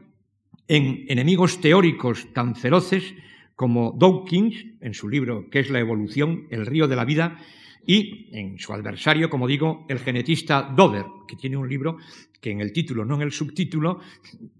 en 0.68 1.06
enemigos 1.08 1.60
teóricos 1.60 2.32
tan 2.34 2.56
feroces 2.56 3.14
como 3.56 3.96
Dawkins, 4.00 4.66
en 4.82 4.94
su 4.94 5.10
libro 5.10 5.50
¿Qué 5.50 5.60
es 5.60 5.70
la 5.70 5.80
evolución? 5.80 6.48
El 6.50 6.66
río 6.66 6.88
de 6.88 6.96
la 6.96 7.06
vida, 7.06 7.38
y 7.86 8.30
en 8.32 8.58
su 8.60 8.74
adversario, 8.74 9.30
como 9.30 9.48
digo, 9.48 9.86
el 9.90 10.00
genetista 10.00 10.62
Dover, 10.76 11.06
que 11.28 11.36
tiene 11.36 11.58
un 11.58 11.68
libro 11.68 11.98
que 12.40 12.52
en 12.52 12.62
el 12.62 12.72
título, 12.72 13.06
no 13.06 13.16
en 13.16 13.22
el 13.22 13.32
subtítulo, 13.32 14.00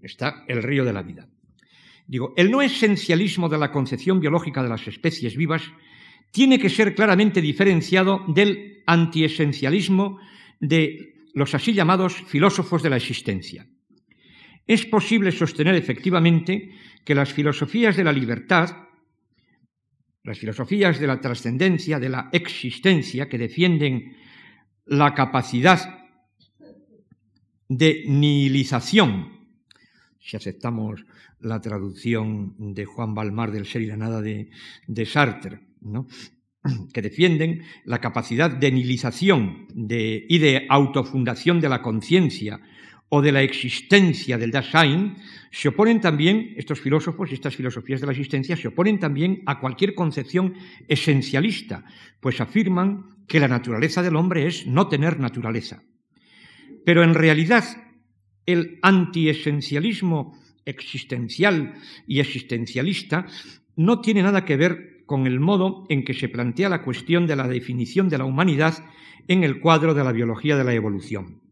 está 0.02 0.44
El 0.46 0.62
río 0.62 0.84
de 0.84 0.92
la 0.92 1.02
vida. 1.02 1.26
Digo, 2.06 2.34
el 2.36 2.50
no 2.50 2.60
esencialismo 2.60 3.48
de 3.48 3.58
la 3.58 3.72
concepción 3.72 4.20
biológica 4.20 4.62
de 4.62 4.68
las 4.68 4.86
especies 4.86 5.36
vivas 5.36 5.62
tiene 6.30 6.58
que 6.58 6.68
ser 6.68 6.94
claramente 6.94 7.40
diferenciado 7.40 8.24
del 8.28 8.82
antiesencialismo 8.86 10.18
de 10.60 11.14
los 11.32 11.54
así 11.54 11.72
llamados 11.72 12.14
filósofos 12.14 12.82
de 12.82 12.90
la 12.90 12.96
existencia. 12.96 13.66
Es 14.66 14.86
posible 14.86 15.32
sostener 15.32 15.74
efectivamente 15.74 16.72
que 17.04 17.14
las 17.14 17.32
filosofías 17.32 17.96
de 17.96 18.04
la 18.04 18.12
libertad, 18.12 18.70
las 20.22 20.38
filosofías 20.38 20.98
de 20.98 21.06
la 21.06 21.20
trascendencia, 21.20 21.98
de 21.98 22.08
la 22.08 22.30
existencia, 22.32 23.28
que 23.28 23.38
defienden 23.38 24.16
la 24.86 25.14
capacidad 25.14 26.08
de 27.68 28.04
nihilización, 28.06 29.46
si 30.18 30.36
aceptamos 30.36 31.04
la 31.44 31.60
traducción 31.60 32.54
de 32.58 32.84
Juan 32.84 33.14
Balmar 33.14 33.52
del 33.52 33.66
ser 33.66 33.82
y 33.82 33.86
la 33.86 33.96
nada 33.96 34.20
de, 34.20 34.48
Sartre, 35.06 35.60
que 36.92 37.02
defienden 37.02 37.62
la 37.84 38.00
capacidad 38.00 38.50
de 38.50 38.72
nihilización 38.72 39.68
y 39.76 40.38
de 40.38 40.66
autofundación 40.68 41.60
de 41.60 41.68
la 41.68 41.82
conciencia 41.82 42.60
o 43.10 43.20
de 43.20 43.32
la 43.32 43.42
existencia 43.42 44.38
del 44.38 44.50
Dasein, 44.50 45.16
se 45.52 45.68
oponen 45.68 46.00
también, 46.00 46.54
estos 46.56 46.80
filósofos 46.80 47.30
y 47.30 47.34
estas 47.34 47.54
filosofías 47.54 48.00
de 48.00 48.06
la 48.06 48.12
existencia, 48.12 48.56
se 48.56 48.68
oponen 48.68 48.98
también 48.98 49.42
a 49.46 49.60
cualquier 49.60 49.94
concepción 49.94 50.54
esencialista, 50.88 51.84
pues 52.20 52.40
afirman 52.40 53.24
que 53.28 53.38
la 53.38 53.46
naturaleza 53.46 54.02
del 54.02 54.16
hombre 54.16 54.46
es 54.46 54.66
no 54.66 54.88
tener 54.88 55.20
naturaleza. 55.20 55.82
Pero 56.84 57.04
en 57.04 57.14
realidad, 57.14 57.64
el 58.46 58.78
antiesencialismo 58.82 60.36
existencial 60.64 61.74
y 62.06 62.20
existencialista 62.20 63.26
no 63.76 64.00
tiene 64.00 64.22
nada 64.22 64.44
que 64.44 64.56
ver 64.56 65.04
con 65.06 65.26
el 65.26 65.40
modo 65.40 65.84
en 65.88 66.04
que 66.04 66.14
se 66.14 66.28
plantea 66.28 66.68
la 66.68 66.82
cuestión 66.82 67.26
de 67.26 67.36
la 67.36 67.48
definición 67.48 68.08
de 68.08 68.18
la 68.18 68.24
humanidad 68.24 68.84
en 69.28 69.44
el 69.44 69.60
cuadro 69.60 69.94
de 69.94 70.04
la 70.04 70.12
biología 70.12 70.56
de 70.56 70.64
la 70.64 70.74
evolución. 70.74 71.42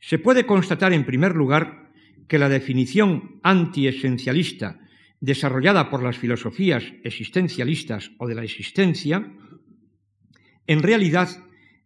Se 0.00 0.18
puede 0.18 0.46
constatar, 0.46 0.92
en 0.92 1.06
primer 1.06 1.34
lugar, 1.34 1.90
que 2.28 2.38
la 2.38 2.48
definición 2.48 3.40
antiesencialista 3.42 4.80
desarrollada 5.20 5.88
por 5.88 6.02
las 6.02 6.18
filosofías 6.18 6.82
existencialistas 7.04 8.10
o 8.18 8.26
de 8.26 8.34
la 8.34 8.42
existencia, 8.42 9.32
en 10.66 10.82
realidad 10.82 11.28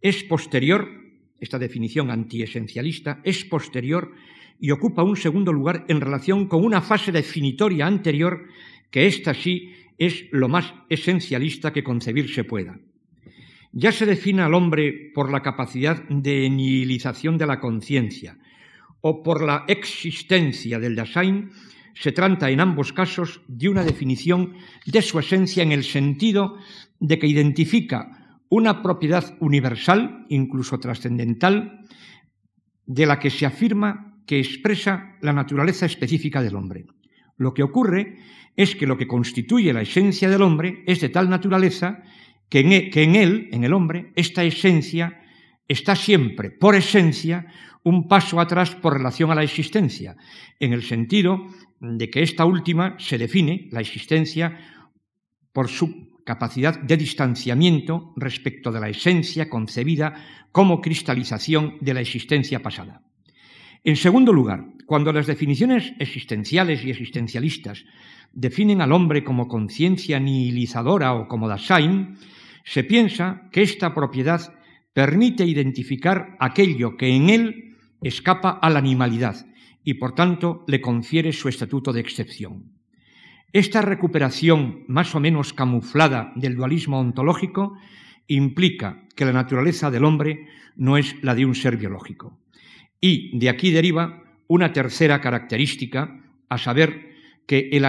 es 0.00 0.24
posterior, 0.24 0.88
esta 1.38 1.58
definición 1.58 2.10
antiesencialista 2.10 3.20
es 3.24 3.44
posterior 3.44 4.12
y 4.60 4.70
ocupa 4.70 5.02
un 5.02 5.16
segundo 5.16 5.52
lugar 5.52 5.84
en 5.88 6.00
relación 6.00 6.46
con 6.46 6.64
una 6.64 6.80
fase 6.80 7.12
definitoria 7.12 7.86
anterior 7.86 8.48
que 8.90 9.06
ésta 9.06 9.34
sí 9.34 9.72
es 9.98 10.26
lo 10.30 10.48
más 10.48 10.72
esencialista 10.88 11.72
que 11.72 11.84
concebirse 11.84 12.44
pueda. 12.44 12.78
Ya 13.72 13.92
se 13.92 14.06
define 14.06 14.42
al 14.42 14.54
hombre 14.54 15.10
por 15.14 15.30
la 15.30 15.42
capacidad 15.42 16.02
de 16.08 16.48
nihilización 16.48 17.36
de 17.36 17.46
la 17.46 17.60
conciencia 17.60 18.38
o 19.00 19.22
por 19.22 19.44
la 19.44 19.64
existencia 19.68 20.78
del 20.78 20.96
Dasein, 20.96 21.50
se 21.94 22.12
trata 22.12 22.50
en 22.50 22.60
ambos 22.60 22.92
casos 22.92 23.40
de 23.48 23.68
una 23.68 23.84
definición 23.84 24.54
de 24.84 25.00
su 25.00 25.18
esencia 25.18 25.62
en 25.62 25.72
el 25.72 25.84
sentido 25.84 26.56
de 27.00 27.18
que 27.18 27.26
identifica 27.26 28.40
una 28.48 28.82
propiedad 28.82 29.36
universal, 29.40 30.26
incluso 30.28 30.78
trascendental, 30.78 31.80
de 32.86 33.06
la 33.06 33.18
que 33.18 33.30
se 33.30 33.46
afirma 33.46 34.05
que 34.26 34.38
expresa 34.38 35.16
la 35.20 35.32
naturaleza 35.32 35.86
específica 35.86 36.42
del 36.42 36.56
hombre. 36.56 36.86
Lo 37.36 37.54
que 37.54 37.62
ocurre 37.62 38.18
es 38.56 38.74
que 38.74 38.86
lo 38.86 38.96
que 38.96 39.06
constituye 39.06 39.72
la 39.72 39.82
esencia 39.82 40.28
del 40.28 40.42
hombre 40.42 40.82
es 40.86 41.00
de 41.00 41.10
tal 41.10 41.28
naturaleza 41.28 42.02
que 42.48 42.60
en, 42.60 43.16
él, 43.16 43.48
en 43.52 43.64
el 43.64 43.72
hombre, 43.72 44.12
esta 44.14 44.44
esencia 44.44 45.20
está 45.68 45.96
siempre, 45.96 46.50
por 46.50 46.74
esencia, 46.74 47.46
un 47.82 48.08
paso 48.08 48.40
atrás 48.40 48.74
por 48.74 48.94
relación 48.94 49.30
a 49.30 49.34
la 49.34 49.42
existencia, 49.42 50.16
en 50.58 50.72
el 50.72 50.82
sentido 50.82 51.46
de 51.80 52.10
que 52.10 52.22
esta 52.22 52.44
última 52.44 52.96
se 52.98 53.18
define, 53.18 53.68
la 53.70 53.80
existencia, 53.80 54.58
por 55.52 55.68
su 55.68 56.22
capacidad 56.24 56.80
de 56.80 56.96
distanciamiento 56.96 58.12
respecto 58.16 58.72
de 58.72 58.80
la 58.80 58.88
esencia 58.88 59.48
concebida 59.48 60.14
como 60.50 60.80
cristalización 60.80 61.78
de 61.80 61.94
la 61.94 62.00
existencia 62.00 62.62
pasada. 62.62 63.05
En 63.84 63.96
segundo 63.96 64.32
lugar, 64.32 64.64
cuando 64.86 65.12
las 65.12 65.26
definiciones 65.26 65.92
existenciales 65.98 66.84
y 66.84 66.90
existencialistas 66.90 67.84
definen 68.32 68.80
al 68.80 68.92
hombre 68.92 69.24
como 69.24 69.48
conciencia 69.48 70.20
nihilizadora 70.20 71.14
o 71.14 71.28
como 71.28 71.48
Dasein, 71.48 72.16
se 72.64 72.84
piensa 72.84 73.48
que 73.52 73.62
esta 73.62 73.94
propiedad 73.94 74.52
permite 74.92 75.44
identificar 75.44 76.36
aquello 76.40 76.96
que 76.96 77.08
en 77.08 77.30
él 77.30 77.76
escapa 78.02 78.50
a 78.50 78.70
la 78.70 78.78
animalidad 78.78 79.46
y 79.84 79.94
por 79.94 80.14
tanto 80.14 80.64
le 80.66 80.80
confiere 80.80 81.32
su 81.32 81.48
estatuto 81.48 81.92
de 81.92 82.00
excepción. 82.00 82.72
Esta 83.52 83.82
recuperación 83.82 84.84
más 84.88 85.14
o 85.14 85.20
menos 85.20 85.52
camuflada 85.52 86.32
del 86.34 86.56
dualismo 86.56 86.98
ontológico 86.98 87.76
implica 88.26 89.04
que 89.14 89.24
la 89.24 89.32
naturaleza 89.32 89.90
del 89.90 90.04
hombre 90.04 90.48
no 90.76 90.96
es 90.96 91.22
la 91.22 91.34
de 91.34 91.46
un 91.46 91.54
ser 91.54 91.76
biológico. 91.76 92.38
Y 93.00 93.38
de 93.38 93.48
aquí 93.48 93.70
deriva 93.70 94.24
una 94.48 94.72
tercera 94.72 95.20
característica, 95.20 96.20
a 96.48 96.58
saber, 96.58 97.14
que 97.46 97.70
el 97.72 97.84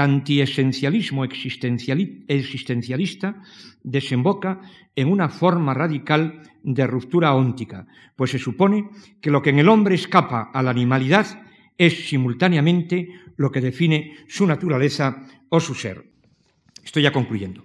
antiesencialismo 0.00 1.24
existencialista 1.24 3.42
desemboca 3.82 4.60
en 4.94 5.08
una 5.08 5.28
forma 5.28 5.74
radical 5.74 6.42
de 6.62 6.86
ruptura 6.86 7.34
óntica, 7.34 7.86
pues 8.16 8.30
se 8.30 8.38
supone 8.38 8.88
que 9.20 9.30
lo 9.30 9.42
que 9.42 9.50
en 9.50 9.58
el 9.58 9.68
hombre 9.68 9.94
escapa 9.94 10.50
a 10.52 10.62
la 10.62 10.70
animalidad 10.70 11.42
es 11.76 12.08
simultáneamente 12.08 13.10
lo 13.36 13.50
que 13.50 13.60
define 13.60 14.16
su 14.26 14.46
naturaleza 14.46 15.26
o 15.48 15.60
su 15.60 15.74
ser. 15.74 16.10
Estoy 16.84 17.04
ya 17.04 17.12
concluyendo. 17.12 17.64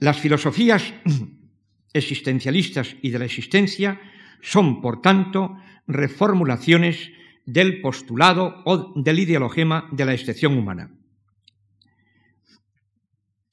Las 0.00 0.18
filosofías 0.18 0.92
existencialistas 1.92 2.96
y 3.00 3.10
de 3.10 3.18
la 3.18 3.24
existencia 3.24 4.00
son, 4.40 4.80
por 4.80 5.00
tanto, 5.00 5.56
reformulaciones 5.86 7.10
del 7.44 7.80
postulado 7.80 8.62
o 8.64 8.92
del 8.96 9.20
ideologema 9.20 9.88
de 9.92 10.04
la 10.04 10.14
excepción 10.14 10.58
humana. 10.58 10.90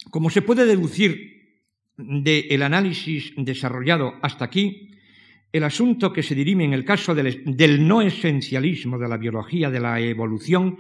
Como 0.10 0.30
se 0.30 0.42
puede 0.42 0.66
deducir 0.66 1.34
del 1.98 2.64
análisis 2.64 3.34
desarrollado 3.38 4.14
hasta 4.22 4.46
aquí, 4.46 4.92
el 5.52 5.64
asunto 5.64 6.12
que 6.12 6.24
se 6.24 6.34
dirime 6.34 6.66
en 6.66 6.74
el 6.74 6.84
caso 6.84 7.14
del, 7.14 7.44
del, 7.46 7.88
no 7.88 8.02
esencialismo 8.02 8.98
de 8.98 9.08
la 9.08 9.18
biología 9.18 9.70
de 9.70 9.80
la 9.80 10.00
evolución 10.00 10.78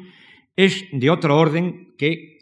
es 0.56 0.86
de 0.92 1.10
otro 1.12 1.38
orden 1.38 1.94
que 1.98 2.34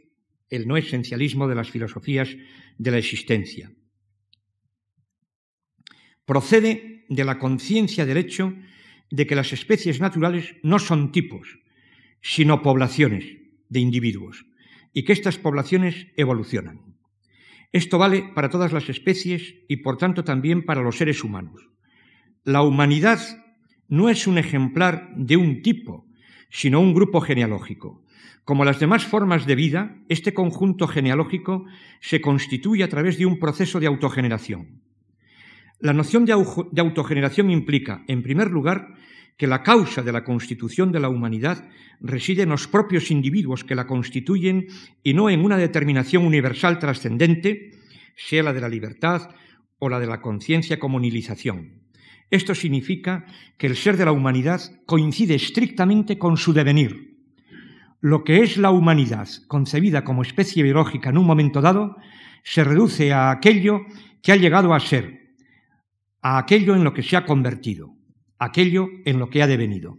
el 0.50 0.68
no 0.68 0.78
esencialismo 0.78 1.48
de 1.48 1.56
las 1.56 1.70
filosofías 1.70 2.30
de 2.78 2.92
la 2.92 2.98
existencia. 2.98 3.72
Procede 6.26 6.91
de 7.12 7.26
la 7.26 7.40
conciencia 7.40 8.06
del 8.06 8.16
hecho 8.16 8.54
de 9.10 9.28
que 9.28 9.36
las 9.36 9.52
especies 9.52 10.00
naturales 10.00 10.56
no 10.64 10.80
son 10.80 11.12
tipos, 11.12 11.60
sino 12.22 12.62
poblaciones 12.62 13.26
de 13.68 13.82
individuos, 13.82 14.46
y 14.94 15.04
que 15.04 15.12
estas 15.12 15.38
poblaciones 15.38 16.08
evolucionan. 16.16 16.96
Esto 17.74 17.98
vale 17.98 18.32
para 18.34 18.50
todas 18.50 18.72
las 18.72 18.88
especies 18.88 19.56
y 19.68 19.78
por 19.78 19.98
tanto 19.98 20.24
también 20.24 20.64
para 20.64 20.82
los 20.82 20.98
seres 20.98 21.22
humanos. 21.26 21.70
La 22.46 22.62
humanidad 22.62 23.20
no 23.90 24.08
es 24.08 24.26
un 24.26 24.38
ejemplar 24.38 25.10
de 25.18 25.36
un 25.36 25.62
tipo, 25.62 26.08
sino 26.50 26.80
un 26.80 26.94
grupo 26.94 27.20
genealógico. 27.20 28.06
Como 28.46 28.64
las 28.64 28.80
demás 28.80 29.06
formas 29.06 29.46
de 29.46 29.56
vida, 29.56 29.98
este 30.08 30.34
conjunto 30.34 30.88
genealógico 30.88 31.66
se 32.00 32.22
constituye 32.22 32.86
a 32.86 32.90
través 32.90 33.18
de 33.18 33.26
un 33.26 33.38
proceso 33.38 33.82
de 33.82 33.88
autogeneración. 33.88 34.82
La 35.82 35.94
noción 35.94 36.26
de, 36.26 36.34
autogeneración 36.34 37.50
implica, 37.50 38.04
en 38.08 38.22
primer 38.22 38.52
lugar, 38.52 38.94
que 39.36 39.48
la 39.48 39.64
causa 39.64 40.04
de 40.04 40.12
la 40.12 40.24
constitución 40.24 40.92
de 40.92 41.00
la 41.00 41.10
humanidad 41.10 41.68
reside 42.00 42.44
en 42.44 42.50
los 42.50 42.68
propios 42.68 43.10
individuos 43.10 43.64
que 43.64 43.74
la 43.74 43.88
constituyen 43.88 44.68
y 45.02 45.16
no 45.16 45.32
en 45.32 45.44
una 45.44 45.58
determinación 45.58 46.24
universal 46.28 46.78
trascendente, 46.78 47.72
sea 48.16 48.44
la 48.44 48.54
de 48.54 48.62
la 48.62 48.70
libertad 48.70 49.32
o 49.80 49.90
la 49.90 50.00
de 50.00 50.06
la 50.06 50.22
conciencia 50.22 50.78
como 50.78 51.00
nihilización. 51.00 51.82
Esto 52.30 52.54
significa 52.54 53.26
que 53.58 53.66
el 53.66 53.76
ser 53.76 53.98
de 53.98 54.06
la 54.06 54.12
humanidad 54.12 54.62
coincide 54.86 55.34
estrictamente 55.34 56.20
con 56.20 56.38
su 56.38 56.54
devenir. 56.54 57.18
Lo 58.02 58.24
que 58.24 58.44
es 58.44 58.58
la 58.58 58.70
humanidad, 58.70 59.28
concebida 59.48 60.04
como 60.04 60.22
especie 60.22 60.62
biológica 60.62 61.10
en 61.10 61.18
un 61.18 61.26
momento 61.26 61.60
dado, 61.60 61.98
se 62.44 62.64
reduce 62.64 63.12
a 63.14 63.32
aquello 63.32 63.82
que 64.22 64.32
ha 64.32 64.36
llegado 64.36 64.76
a 64.76 64.80
ser, 64.80 65.21
a 66.22 66.38
aquello 66.38 66.76
en 66.76 66.84
lo 66.84 66.94
que 66.94 67.04
se 67.04 67.18
ha 67.18 67.26
convertido, 67.26 67.96
aquello 68.38 68.88
en 69.06 69.20
lo 69.20 69.30
que 69.30 69.42
ha 69.42 69.48
devenido. 69.48 69.98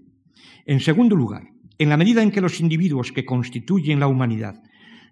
En 0.67 0.81
segundo 0.81 1.17
lugar, 1.17 1.49
en 1.79 1.89
la 1.89 1.97
medida 1.97 2.23
en 2.23 2.31
que 2.31 2.41
los 2.41 2.61
individuos 2.61 3.13
que 3.13 3.25
constituyen 3.25 4.01
la 4.01 4.07
humanidad 4.07 4.63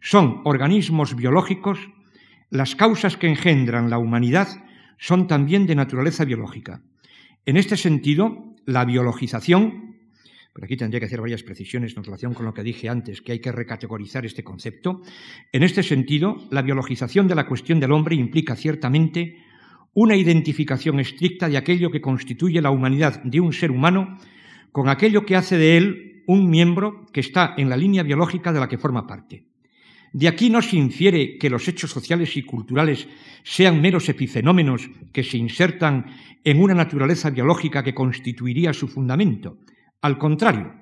son 0.01 0.41
organismos 0.45 1.17
biológicos, 1.17 1.79
las 2.49 2.75
causas 2.75 3.17
que 3.17 3.29
engendran 3.29 3.91
la 3.91 3.99
humanidad 3.99 4.49
son 4.99 5.27
también 5.27 5.67
de 5.67 5.75
naturaleza 5.75 6.25
biológica. 6.25 6.83
En 7.47 7.57
este 7.57 7.77
sentido, 7.77 8.55
la 8.67 8.85
biologización, 8.85 9.97
por 10.53 10.65
aquí 10.65 10.77
tendría 10.77 11.01
que 11.01 11.07
hacer 11.07 11.21
varias 11.21 11.43
precisiones 11.43 11.97
en 11.97 12.05
relación 12.05 12.35
con 12.35 12.47
lo 12.47 12.55
que 12.55 12.63
dije 12.63 12.89
antes, 12.89 13.23
que 13.23 13.33
hay 13.33 13.41
que 13.41 13.53
recategorizar 13.53 14.27
este 14.27 14.45
concepto, 14.45 15.03
en 15.53 15.63
este 15.63 15.83
sentido, 15.83 16.37
la 16.51 16.63
biologización 16.63 17.29
de 17.29 17.35
la 17.35 17.47
cuestión 17.47 17.81
del 17.81 17.93
hombre 17.93 18.15
implica 18.15 18.57
ciertamente 18.57 19.37
una 19.93 20.17
identificación 20.17 21.01
estricta 21.01 21.49
de 21.49 21.57
aquello 21.57 21.91
que 21.91 22.01
constituye 22.01 22.61
la 22.61 22.71
humanidad 22.71 23.23
de 23.25 23.41
un 23.41 23.53
ser 23.53 23.71
humano 23.71 24.19
con 24.73 24.89
aquello 24.89 25.27
que 25.27 25.37
hace 25.37 25.57
de 25.57 25.77
él 25.77 26.23
un 26.27 26.49
miembro 26.49 27.07
que 27.13 27.21
está 27.21 27.55
en 27.57 27.69
la 27.69 27.77
línea 27.77 28.03
biológica 28.03 28.53
de 28.53 28.61
la 28.61 28.69
que 28.69 28.79
forma 28.79 29.07
parte. 29.07 29.47
De 30.13 30.29
aquí 30.29 30.51
no 30.51 30.61
se 30.61 30.77
infiere 30.77 31.39
que 31.39 31.51
los 31.51 31.67
hechos 31.69 31.91
sociales 31.91 32.37
y 32.37 32.43
culturales 32.43 33.09
sean 33.43 33.81
meros 33.81 34.09
epifenómenos 34.09 34.89
que 35.13 35.23
se 35.23 35.39
insertan 35.39 36.07
en 36.45 36.61
una 36.61 36.75
naturaleza 36.75 37.31
biológica 37.31 37.83
que 37.83 37.95
constituiría 37.95 38.73
su 38.73 38.89
fundamento. 38.89 39.59
Al 40.03 40.19
contrario, 40.19 40.80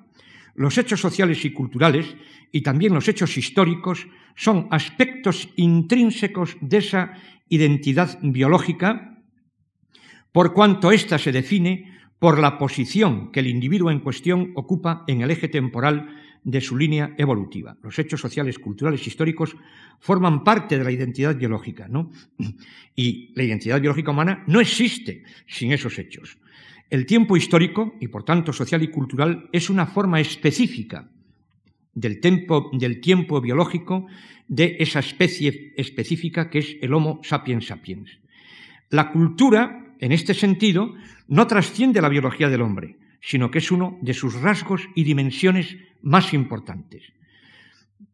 los 0.55 0.77
hechos 0.77 0.99
sociales 0.99 1.43
y 1.45 1.53
culturales 1.53 2.15
y 2.51 2.61
también 2.61 2.93
los 2.93 3.07
hechos 3.07 3.37
históricos 3.37 4.07
son 4.35 4.67
aspectos 4.71 5.49
intrínsecos 5.55 6.57
de 6.61 6.77
esa 6.77 7.13
identidad 7.49 8.19
biológica, 8.21 9.21
por 10.31 10.53
cuanto 10.53 10.91
ésta 10.91 11.17
se 11.17 11.31
define 11.31 11.99
por 12.19 12.39
la 12.39 12.57
posición 12.57 13.31
que 13.31 13.39
el 13.39 13.47
individuo 13.47 13.91
en 13.91 13.99
cuestión 13.99 14.51
ocupa 14.55 15.03
en 15.07 15.21
el 15.21 15.31
eje 15.31 15.47
temporal 15.47 16.15
de 16.43 16.61
su 16.61 16.77
línea 16.77 17.15
evolutiva. 17.17 17.77
Los 17.81 17.97
hechos 17.99 18.21
sociales, 18.21 18.59
culturales, 18.59 19.05
históricos 19.05 19.55
forman 19.99 20.43
parte 20.43 20.77
de 20.77 20.83
la 20.83 20.91
identidad 20.91 21.35
biológica, 21.35 21.87
¿no? 21.87 22.11
Y 22.95 23.31
la 23.35 23.43
identidad 23.43 23.79
biológica 23.79 24.11
humana 24.11 24.43
no 24.47 24.59
existe 24.59 25.23
sin 25.47 25.71
esos 25.71 25.97
hechos. 25.99 26.37
El 26.89 27.05
tiempo 27.05 27.37
histórico, 27.37 27.95
y 27.99 28.07
por 28.07 28.23
tanto 28.23 28.51
social 28.51 28.81
y 28.81 28.89
cultural, 28.89 29.47
es 29.51 29.69
una 29.69 29.85
forma 29.85 30.19
específica 30.19 31.09
del 31.93 32.19
tiempo, 32.19 32.71
del 32.73 32.99
tiempo 32.99 33.41
biológico 33.41 34.07
de 34.47 34.77
esa 34.79 34.99
especie 34.99 35.73
específica 35.77 36.49
que 36.49 36.59
es 36.59 36.77
el 36.81 36.93
Homo 36.93 37.21
sapiens 37.23 37.67
sapiens. 37.67 38.19
La 38.89 39.11
cultura, 39.11 39.93
en 39.99 40.11
este 40.11 40.33
sentido, 40.33 40.95
no 41.27 41.45
trasciende 41.45 42.01
la 42.01 42.09
biología 42.09 42.49
del 42.49 42.63
hombre, 42.63 42.97
sino 43.21 43.51
que 43.51 43.59
es 43.59 43.71
uno 43.71 43.99
de 44.01 44.15
sus 44.15 44.41
rasgos 44.41 44.81
y 44.95 45.03
dimensiones 45.03 45.77
más 46.01 46.33
importantes. 46.33 47.03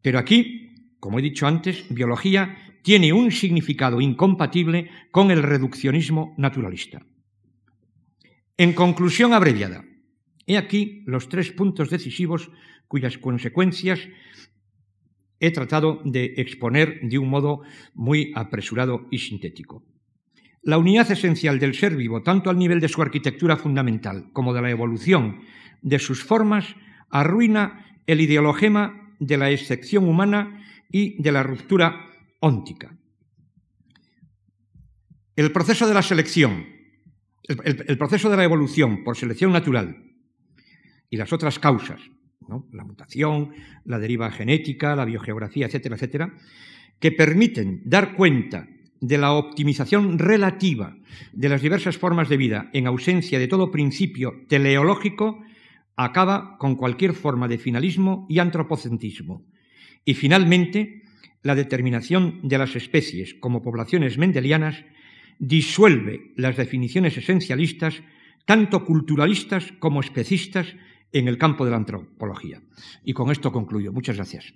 Pero 0.01 0.19
aquí, 0.19 0.73
como 0.99 1.19
he 1.19 1.21
dicho 1.21 1.47
antes, 1.47 1.85
biología 1.89 2.57
tiene 2.81 3.13
un 3.13 3.31
significado 3.31 4.01
incompatible 4.01 4.89
con 5.11 5.31
el 5.31 5.43
reduccionismo 5.43 6.33
naturalista. 6.37 7.05
En 8.57 8.73
conclusión 8.73 9.33
abreviada, 9.33 9.83
he 10.47 10.57
aquí 10.57 11.03
los 11.05 11.27
tres 11.27 11.51
puntos 11.51 11.89
decisivos 11.89 12.51
cuyas 12.87 13.17
consecuencias 13.17 13.99
he 15.39 15.51
tratado 15.51 16.01
de 16.05 16.35
exponer 16.37 17.01
de 17.03 17.17
un 17.17 17.29
modo 17.29 17.61
muy 17.93 18.31
apresurado 18.35 19.07
y 19.11 19.19
sintético. 19.19 19.83
La 20.61 20.77
unidad 20.77 21.11
esencial 21.11 21.59
del 21.59 21.75
ser 21.75 21.95
vivo, 21.95 22.23
tanto 22.23 22.49
al 22.49 22.57
nivel 22.57 22.79
de 22.79 22.87
su 22.87 23.01
arquitectura 23.01 23.57
fundamental 23.57 24.31
como 24.31 24.53
de 24.53 24.61
la 24.61 24.71
evolución 24.71 25.41
de 25.81 25.99
sus 25.99 26.23
formas, 26.23 26.75
arruina 27.09 27.99
el 28.07 28.21
ideologema 28.21 29.13
de 29.19 29.37
la 29.37 29.51
excepción 29.51 30.07
humana 30.07 30.65
y 30.89 31.21
de 31.21 31.31
la 31.31 31.43
ruptura 31.43 32.09
óntica. 32.39 32.97
El 35.35 35.51
proceso 35.51 35.87
de 35.87 35.93
la 35.93 36.01
selección, 36.01 36.74
el, 37.47 37.97
proceso 37.97 38.29
de 38.29 38.37
la 38.37 38.43
evolución 38.43 39.03
por 39.03 39.17
selección 39.17 39.51
natural 39.51 40.03
y 41.09 41.17
las 41.17 41.31
otras 41.33 41.59
causas 41.59 41.99
la 42.71 42.83
mutación, 42.83 43.51
la 43.85 43.99
deriva 43.99 44.31
genética, 44.31 44.95
la 44.95 45.05
biogeografía, 45.05 45.65
etcétera, 45.65 45.95
etcétera, 45.95 46.33
que 46.99 47.11
permiten 47.11 47.81
dar 47.85 48.15
cuenta 48.15 48.67
de 49.01 49.17
la 49.17 49.33
optimización 49.33 50.17
relativa 50.17 50.95
de 51.33 51.49
las 51.49 51.61
diversas 51.61 51.97
formas 51.97 52.29
de 52.29 52.37
vida 52.37 52.69
en 52.73 52.87
ausencia 52.87 53.39
de 53.39 53.47
todo 53.47 53.71
principio 53.71 54.45
teleológico, 54.47 55.41
acaba 55.95 56.57
con 56.57 56.75
cualquier 56.75 57.13
forma 57.13 57.47
de 57.47 57.57
finalismo 57.57 58.25
y 58.29 58.39
antropocentrismo. 58.39 59.45
Y 60.03 60.13
finalmente, 60.13 61.03
la 61.41 61.55
determinación 61.55 62.39
de 62.43 62.57
las 62.57 62.75
especies 62.75 63.33
como 63.35 63.61
poblaciones 63.61 64.17
mendelianas 64.17 64.83
disuelve 65.39 66.33
las 66.35 66.57
definiciones 66.57 67.17
esencialistas, 67.17 68.01
tanto 68.45 68.85
culturalistas 68.85 69.73
como 69.79 70.01
especistas, 70.01 70.67
en 71.15 71.29
el 71.29 71.37
campo 71.37 71.63
de 71.63 71.71
la 71.71 71.77
antropología. 71.77 72.61
Y 73.05 73.13
con 73.13 73.31
esto 73.31 73.51
concluyo. 73.51 73.93
Muchas 73.93 74.17
gracias. 74.17 74.53